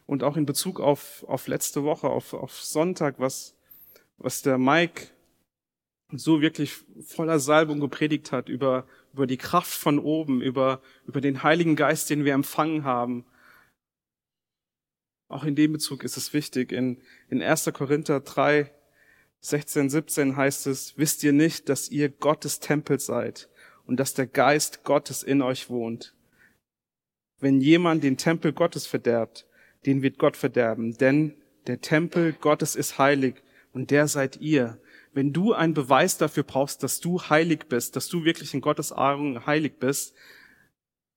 Und 0.08 0.22
auch 0.22 0.38
in 0.38 0.46
Bezug 0.46 0.80
auf, 0.80 1.22
auf 1.28 1.48
letzte 1.48 1.84
Woche, 1.84 2.08
auf, 2.08 2.32
auf 2.32 2.62
Sonntag, 2.62 3.16
was, 3.18 3.54
was 4.16 4.40
der 4.40 4.56
Mike 4.56 5.08
so 6.12 6.40
wirklich 6.40 6.72
voller 7.04 7.38
Salbung 7.38 7.78
gepredigt 7.78 8.32
hat 8.32 8.48
über, 8.48 8.86
über 9.12 9.26
die 9.26 9.36
Kraft 9.36 9.70
von 9.70 9.98
oben, 9.98 10.40
über, 10.40 10.80
über 11.06 11.20
den 11.20 11.42
Heiligen 11.42 11.76
Geist, 11.76 12.08
den 12.08 12.24
wir 12.24 12.32
empfangen 12.32 12.84
haben. 12.84 13.26
Auch 15.28 15.44
in 15.44 15.54
dem 15.54 15.74
Bezug 15.74 16.02
ist 16.02 16.16
es 16.16 16.32
wichtig. 16.32 16.72
In, 16.72 17.02
in 17.28 17.42
1. 17.42 17.70
Korinther 17.74 18.20
3, 18.20 18.72
16, 19.40 19.90
17 19.90 20.36
heißt 20.38 20.68
es, 20.68 20.96
wisst 20.96 21.22
ihr 21.22 21.34
nicht, 21.34 21.68
dass 21.68 21.90
ihr 21.90 22.08
Gottes 22.08 22.60
Tempel 22.60 22.98
seid 22.98 23.50
und 23.84 24.00
dass 24.00 24.14
der 24.14 24.26
Geist 24.26 24.84
Gottes 24.84 25.22
in 25.22 25.42
euch 25.42 25.68
wohnt? 25.68 26.14
Wenn 27.40 27.60
jemand 27.60 28.02
den 28.04 28.16
Tempel 28.16 28.54
Gottes 28.54 28.86
verderbt, 28.86 29.44
den 29.86 30.02
wird 30.02 30.18
Gott 30.18 30.36
verderben, 30.36 30.96
denn 30.98 31.34
der 31.66 31.80
Tempel 31.80 32.32
Gottes 32.32 32.76
ist 32.76 32.98
heilig 32.98 33.42
und 33.72 33.90
der 33.90 34.08
seid 34.08 34.38
ihr. 34.38 34.80
Wenn 35.12 35.32
du 35.32 35.52
einen 35.52 35.74
Beweis 35.74 36.18
dafür 36.18 36.42
brauchst, 36.42 36.82
dass 36.82 37.00
du 37.00 37.20
heilig 37.20 37.66
bist, 37.68 37.96
dass 37.96 38.08
du 38.08 38.24
wirklich 38.24 38.54
in 38.54 38.60
Gottes 38.60 38.92
Augen 38.92 39.46
heilig 39.46 39.78
bist, 39.78 40.14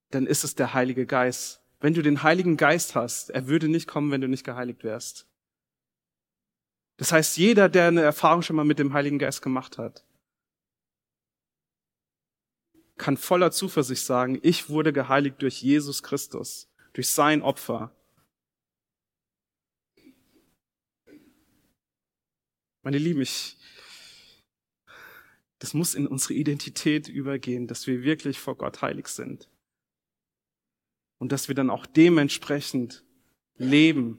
dann 0.09 0.27
ist 0.27 0.43
es 0.43 0.55
der 0.55 0.73
Heilige 0.73 1.05
Geist. 1.05 1.61
Wenn 1.79 1.93
du 1.93 2.01
den 2.01 2.21
Heiligen 2.23 2.57
Geist 2.57 2.95
hast, 2.95 3.29
er 3.31 3.47
würde 3.47 3.67
nicht 3.67 3.87
kommen, 3.87 4.11
wenn 4.11 4.21
du 4.21 4.27
nicht 4.27 4.43
geheiligt 4.43 4.83
wärst. 4.83 5.27
Das 6.97 7.11
heißt, 7.11 7.37
jeder, 7.37 7.69
der 7.69 7.87
eine 7.87 8.01
Erfahrung 8.01 8.43
schon 8.43 8.55
mal 8.55 8.65
mit 8.65 8.77
dem 8.77 8.93
Heiligen 8.93 9.17
Geist 9.17 9.41
gemacht 9.41 9.79
hat, 9.79 10.05
kann 12.97 13.17
voller 13.17 13.51
Zuversicht 13.51 14.05
sagen, 14.05 14.39
ich 14.43 14.69
wurde 14.69 14.93
geheiligt 14.93 15.41
durch 15.41 15.63
Jesus 15.63 16.03
Christus, 16.03 16.69
durch 16.93 17.09
sein 17.09 17.41
Opfer. 17.41 17.95
Meine 22.83 22.97
Lieben, 22.97 23.21
ich, 23.21 23.57
das 25.59 25.73
muss 25.73 25.93
in 25.93 26.07
unsere 26.07 26.33
Identität 26.33 27.07
übergehen, 27.07 27.67
dass 27.67 27.85
wir 27.85 28.03
wirklich 28.03 28.39
vor 28.39 28.57
Gott 28.57 28.81
heilig 28.81 29.07
sind. 29.07 29.49
Und 31.19 31.31
dass 31.31 31.47
wir 31.47 31.55
dann 31.55 31.69
auch 31.69 31.85
dementsprechend 31.85 33.03
leben, 33.57 34.17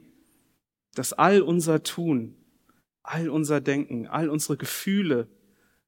dass 0.95 1.11
all 1.11 1.41
unser 1.41 1.83
Tun, 1.83 2.35
all 3.01 3.29
unser 3.29 3.59
Denken, 3.59 4.07
all 4.07 4.29
unsere 4.29 4.55
Gefühle, 4.55 5.27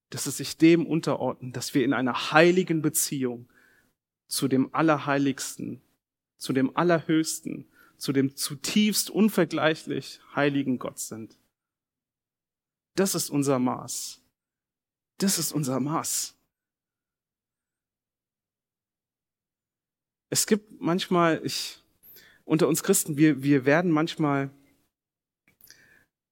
dass 0.10 0.26
es 0.26 0.38
sich 0.38 0.58
dem 0.58 0.86
unterordnen, 0.86 1.54
dass 1.54 1.74
wir 1.74 1.86
in 1.86 1.94
einer 1.94 2.34
heiligen 2.34 2.82
Beziehung 2.82 3.48
zu 4.28 4.50
dem 4.50 4.74
Allerheiligsten, 4.76 5.82
zu 6.38 6.52
dem 6.52 6.76
Allerhöchsten, 6.76 7.66
zu 7.98 8.12
dem 8.12 8.36
zutiefst 8.36 9.10
unvergleichlich 9.10 10.20
heiligen 10.36 10.80
Gott 10.80 11.00
sind. 11.00 11.38
Das 12.96 13.14
ist 13.14 13.30
unser 13.30 13.60
Maß. 13.60 14.22
Das 15.18 15.38
ist 15.38 15.52
unser 15.52 15.80
Maß. 15.80 16.36
Es 20.30 20.48
gibt 20.48 20.82
manchmal, 20.82 21.42
ich, 21.46 21.80
unter 22.46 22.68
uns 22.68 22.84
Christen, 22.84 23.18
wir, 23.18 23.44
wir 23.44 23.66
werden 23.66 23.92
manchmal, 23.92 24.50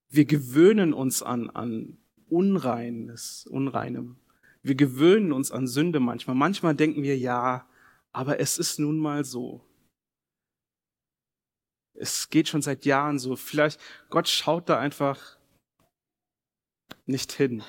wir 0.09 0.25
gewöhnen 0.25 0.93
uns 0.93 1.21
an, 1.21 1.49
an 1.49 1.97
Unreines, 2.27 3.45
Unreinem. 3.47 4.17
Wir 4.61 4.75
gewöhnen 4.75 5.31
uns 5.33 5.51
an 5.51 5.67
Sünde 5.67 5.99
manchmal. 5.99 6.35
Manchmal 6.35 6.75
denken 6.75 7.03
wir, 7.03 7.17
ja, 7.17 7.67
aber 8.11 8.39
es 8.39 8.57
ist 8.57 8.79
nun 8.79 8.97
mal 8.97 9.25
so. 9.25 9.65
Es 11.93 12.29
geht 12.29 12.47
schon 12.47 12.61
seit 12.61 12.85
Jahren 12.85 13.19
so. 13.19 13.35
Vielleicht, 13.35 13.79
Gott 14.09 14.27
schaut 14.27 14.69
da 14.69 14.79
einfach 14.79 15.37
nicht 17.05 17.31
hin. 17.31 17.63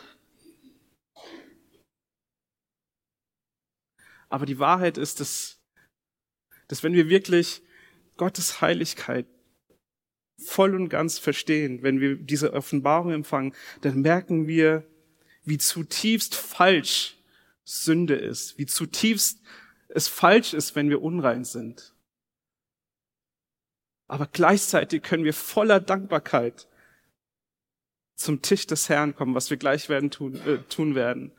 Aber 4.28 4.46
die 4.46 4.58
Wahrheit 4.58 4.98
ist, 4.98 5.20
dass, 5.20 5.60
dass 6.68 6.82
wenn 6.82 6.94
wir 6.94 7.08
wirklich 7.08 7.62
Gottes 8.16 8.60
Heiligkeit 8.60 9.26
voll 10.44 10.74
und 10.74 10.88
ganz 10.88 11.18
verstehen, 11.18 11.82
wenn 11.82 12.00
wir 12.00 12.16
diese 12.16 12.52
Offenbarung 12.52 13.12
empfangen, 13.12 13.54
dann 13.82 14.00
merken 14.00 14.48
wir, 14.48 14.84
wie 15.44 15.58
zutiefst 15.58 16.34
falsch 16.34 17.16
Sünde 17.64 18.14
ist, 18.14 18.58
wie 18.58 18.66
zutiefst 18.66 19.40
es 19.88 20.08
falsch 20.08 20.54
ist, 20.54 20.74
wenn 20.74 20.90
wir 20.90 21.02
unrein 21.02 21.44
sind. 21.44 21.94
Aber 24.06 24.26
gleichzeitig 24.26 25.02
können 25.02 25.24
wir 25.24 25.32
voller 25.32 25.80
Dankbarkeit 25.80 26.68
zum 28.14 28.42
Tisch 28.42 28.66
des 28.66 28.88
Herrn 28.88 29.14
kommen, 29.14 29.34
was 29.34 29.50
wir 29.50 29.56
gleich 29.56 29.88
werden 29.88 30.10
tun, 30.10 30.34
äh, 30.46 30.58
tun 30.68 30.94
werden. 30.94 31.32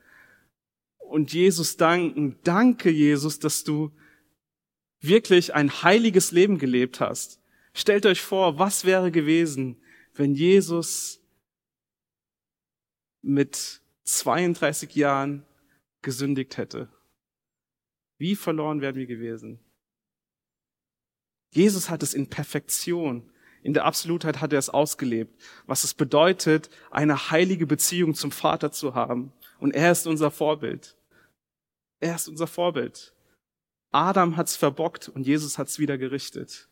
Und 0.98 1.34
Jesus 1.34 1.78
danken. 1.78 2.38
Danke, 2.44 2.90
Jesus, 2.90 3.40
dass 3.40 3.64
du 3.64 3.92
wirklich 5.00 5.54
ein 5.54 5.84
heiliges 5.84 6.32
Leben 6.32 6.58
gelebt 6.58 7.00
hast. 7.00 7.40
Stellt 7.74 8.06
euch 8.06 8.22
vor, 8.22 8.58
was 8.60 8.86
wäre 8.86 9.12
gewesen, 9.12 9.78
wenn 10.14 10.34
Jesus 10.34 11.22
mit 13.22 13.82
32 14.04 14.96
Jahren 14.96 15.46
gesündigt 16.02 16.58
hätte. 16.58 16.90
Wie 18.18 18.36
verloren 18.36 18.82
wären 18.82 18.96
wir 18.96 19.08
gewesen? 19.08 19.60
Jesus 21.52 21.90
hat 21.90 22.04
es 22.04 22.14
in 22.14 22.30
Perfektion, 22.30 23.30
in 23.66 23.74
der 23.74 23.86
Absolutheit 23.86 24.42
hat 24.42 24.54
er 24.54 24.60
es 24.60 24.70
ausgelebt, 24.70 25.42
was 25.66 25.84
es 25.84 25.96
bedeutet, 25.96 26.70
eine 26.92 27.32
heilige 27.32 27.66
Beziehung 27.66 28.14
zum 28.14 28.32
Vater 28.32 28.72
zu 28.72 28.94
haben. 28.94 29.34
Und 29.58 29.74
er 29.74 29.92
ist 29.92 30.06
unser 30.06 30.30
Vorbild. 30.30 30.96
Er 32.00 32.14
ist 32.14 32.28
unser 32.28 32.46
Vorbild. 32.46 33.16
Adam 33.92 34.38
hat's 34.38 34.56
verbockt 34.56 35.10
und 35.10 35.26
Jesus 35.26 35.58
hat's 35.58 35.80
wieder 35.80 35.98
gerichtet. 35.98 36.70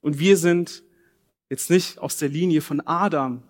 Und 0.00 0.18
wir 0.18 0.38
sind 0.38 0.84
jetzt 1.50 1.68
nicht 1.68 1.98
aus 1.98 2.16
der 2.16 2.30
Linie 2.30 2.62
von 2.62 2.80
Adam, 2.86 3.42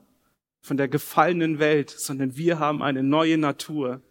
von 0.61 0.76
der 0.76 0.89
gefallenen 0.89 1.61
Welt, 1.61 1.89
sondern 1.89 2.37
wir 2.37 2.59
haben 2.59 2.82
eine 2.82 3.05
neue 3.05 3.39
Natur. 3.39 4.03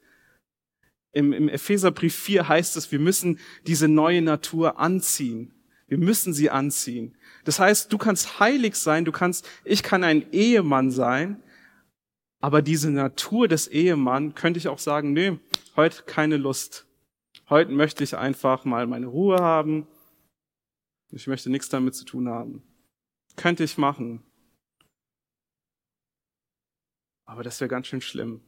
Im, 1.11 1.34
Im 1.34 1.49
Epheserbrief 1.49 2.15
4 2.15 2.47
heißt 2.47 2.78
es, 2.78 2.89
wir 2.89 2.99
müssen 2.99 3.38
diese 3.67 3.89
neue 3.89 4.21
Natur 4.21 4.80
anziehen. 4.80 5.53
Wir 5.88 5.97
müssen 5.97 6.34
sie 6.34 6.49
anziehen. 6.49 7.17
Das 7.43 7.59
heißt, 7.59 7.91
du 7.91 7.97
kannst 7.97 8.39
heilig 8.39 8.75
sein, 8.75 9.05
du 9.05 9.11
kannst, 9.11 9.47
ich 9.65 9.83
kann 9.83 10.03
ein 10.03 10.31
Ehemann 10.31 10.91
sein, 10.91 11.41
aber 12.39 12.61
diese 12.61 12.89
Natur 12.89 13.47
des 13.47 13.67
Ehemann 13.67 14.35
könnte 14.35 14.57
ich 14.57 14.67
auch 14.67 14.79
sagen, 14.79 15.13
nee, 15.13 15.39
heute 15.75 16.03
keine 16.03 16.37
Lust. 16.37 16.85
Heute 17.49 17.71
möchte 17.71 18.03
ich 18.03 18.17
einfach 18.17 18.65
mal 18.65 18.87
meine 18.87 19.07
Ruhe 19.07 19.39
haben. 19.39 19.87
Ich 21.11 21.27
möchte 21.27 21.49
nichts 21.49 21.69
damit 21.69 21.95
zu 21.95 22.05
tun 22.05 22.27
haben. 22.29 22.63
Könnte 23.35 23.63
ich 23.63 23.77
machen. 23.77 24.23
Aber 27.25 27.43
das 27.43 27.59
wäre 27.59 27.69
ganz 27.69 27.87
schön 27.87 28.01
schlimm, 28.01 28.41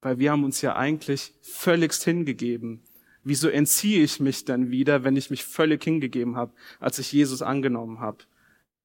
weil 0.00 0.18
wir 0.18 0.30
haben 0.30 0.44
uns 0.44 0.60
ja 0.62 0.76
eigentlich 0.76 1.34
völligst 1.42 2.04
hingegeben. 2.04 2.82
Wieso 3.24 3.48
entziehe 3.48 4.04
ich 4.04 4.20
mich 4.20 4.44
dann 4.44 4.70
wieder, 4.70 5.02
wenn 5.02 5.16
ich 5.16 5.30
mich 5.30 5.44
völlig 5.44 5.82
hingegeben 5.82 6.36
habe, 6.36 6.54
als 6.78 6.98
ich 6.98 7.10
Jesus 7.10 7.42
angenommen 7.42 7.98
habe? 7.98 8.24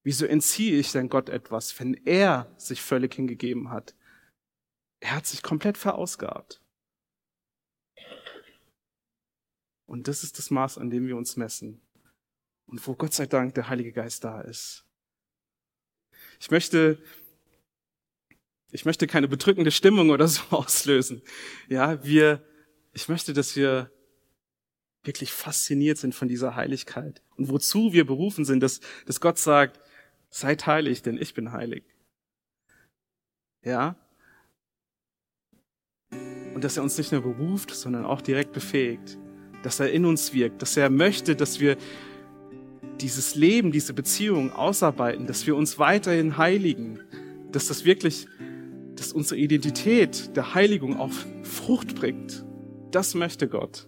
Wieso 0.03 0.25
entziehe 0.25 0.79
ich 0.79 0.91
denn 0.91 1.09
Gott 1.09 1.29
etwas, 1.29 1.77
wenn 1.79 1.93
er 2.05 2.51
sich 2.57 2.81
völlig 2.81 3.13
hingegeben 3.13 3.69
hat? 3.69 3.95
Er 5.01 5.15
hat 5.15 5.27
sich 5.27 5.43
komplett 5.43 5.77
verausgabt. 5.77 6.61
Und 9.85 10.07
das 10.07 10.23
ist 10.23 10.37
das 10.37 10.51
Maß, 10.51 10.77
an 10.77 10.89
dem 10.89 11.05
wir 11.07 11.17
uns 11.17 11.35
messen. 11.35 11.81
Und 12.65 12.85
wo 12.87 12.95
Gott 12.95 13.13
sei 13.13 13.25
Dank 13.25 13.55
der 13.55 13.67
Heilige 13.69 13.91
Geist 13.91 14.23
da 14.23 14.41
ist. 14.41 14.85
Ich 16.39 16.49
möchte 16.49 17.01
ich 18.71 18.85
möchte 18.85 19.07
keine 19.07 19.27
bedrückende 19.27 19.71
Stimmung 19.71 20.09
oder 20.11 20.27
so 20.27 20.43
auslösen. 20.51 21.21
Ja, 21.67 22.03
wir, 22.03 22.45
ich 22.93 23.09
möchte, 23.09 23.33
dass 23.33 23.55
wir 23.55 23.91
wirklich 25.03 25.31
fasziniert 25.31 25.97
sind 25.97 26.13
von 26.13 26.27
dieser 26.27 26.55
Heiligkeit 26.55 27.21
und 27.37 27.49
wozu 27.49 27.93
wir 27.93 28.05
berufen 28.05 28.45
sind, 28.45 28.61
dass, 28.61 28.81
dass 29.05 29.21
Gott 29.21 29.37
sagt, 29.37 29.79
seid 30.29 30.67
heilig, 30.67 31.01
denn 31.01 31.17
ich 31.17 31.33
bin 31.33 31.51
heilig. 31.51 31.83
Ja? 33.63 33.95
Und 36.11 36.63
dass 36.63 36.77
er 36.77 36.83
uns 36.83 36.97
nicht 36.97 37.11
nur 37.11 37.21
beruft, 37.21 37.71
sondern 37.71 38.05
auch 38.05 38.21
direkt 38.21 38.51
befähigt, 38.51 39.17
dass 39.63 39.79
er 39.79 39.91
in 39.91 40.05
uns 40.05 40.33
wirkt, 40.33 40.61
dass 40.61 40.75
er 40.77 40.89
möchte, 40.89 41.35
dass 41.35 41.59
wir 41.59 41.77
dieses 42.99 43.35
Leben, 43.35 43.71
diese 43.71 43.93
Beziehung 43.93 44.51
ausarbeiten, 44.51 45.25
dass 45.25 45.47
wir 45.47 45.55
uns 45.55 45.79
weiterhin 45.79 46.37
heiligen, 46.37 46.99
dass 47.51 47.67
das 47.67 47.85
wirklich 47.85 48.27
dass 48.99 49.13
unsere 49.13 49.39
Identität 49.39 50.35
der 50.35 50.53
Heiligung 50.53 50.97
auf 50.97 51.25
Frucht 51.43 51.95
bringt. 51.95 52.45
Das 52.91 53.15
möchte 53.15 53.47
Gott. 53.47 53.87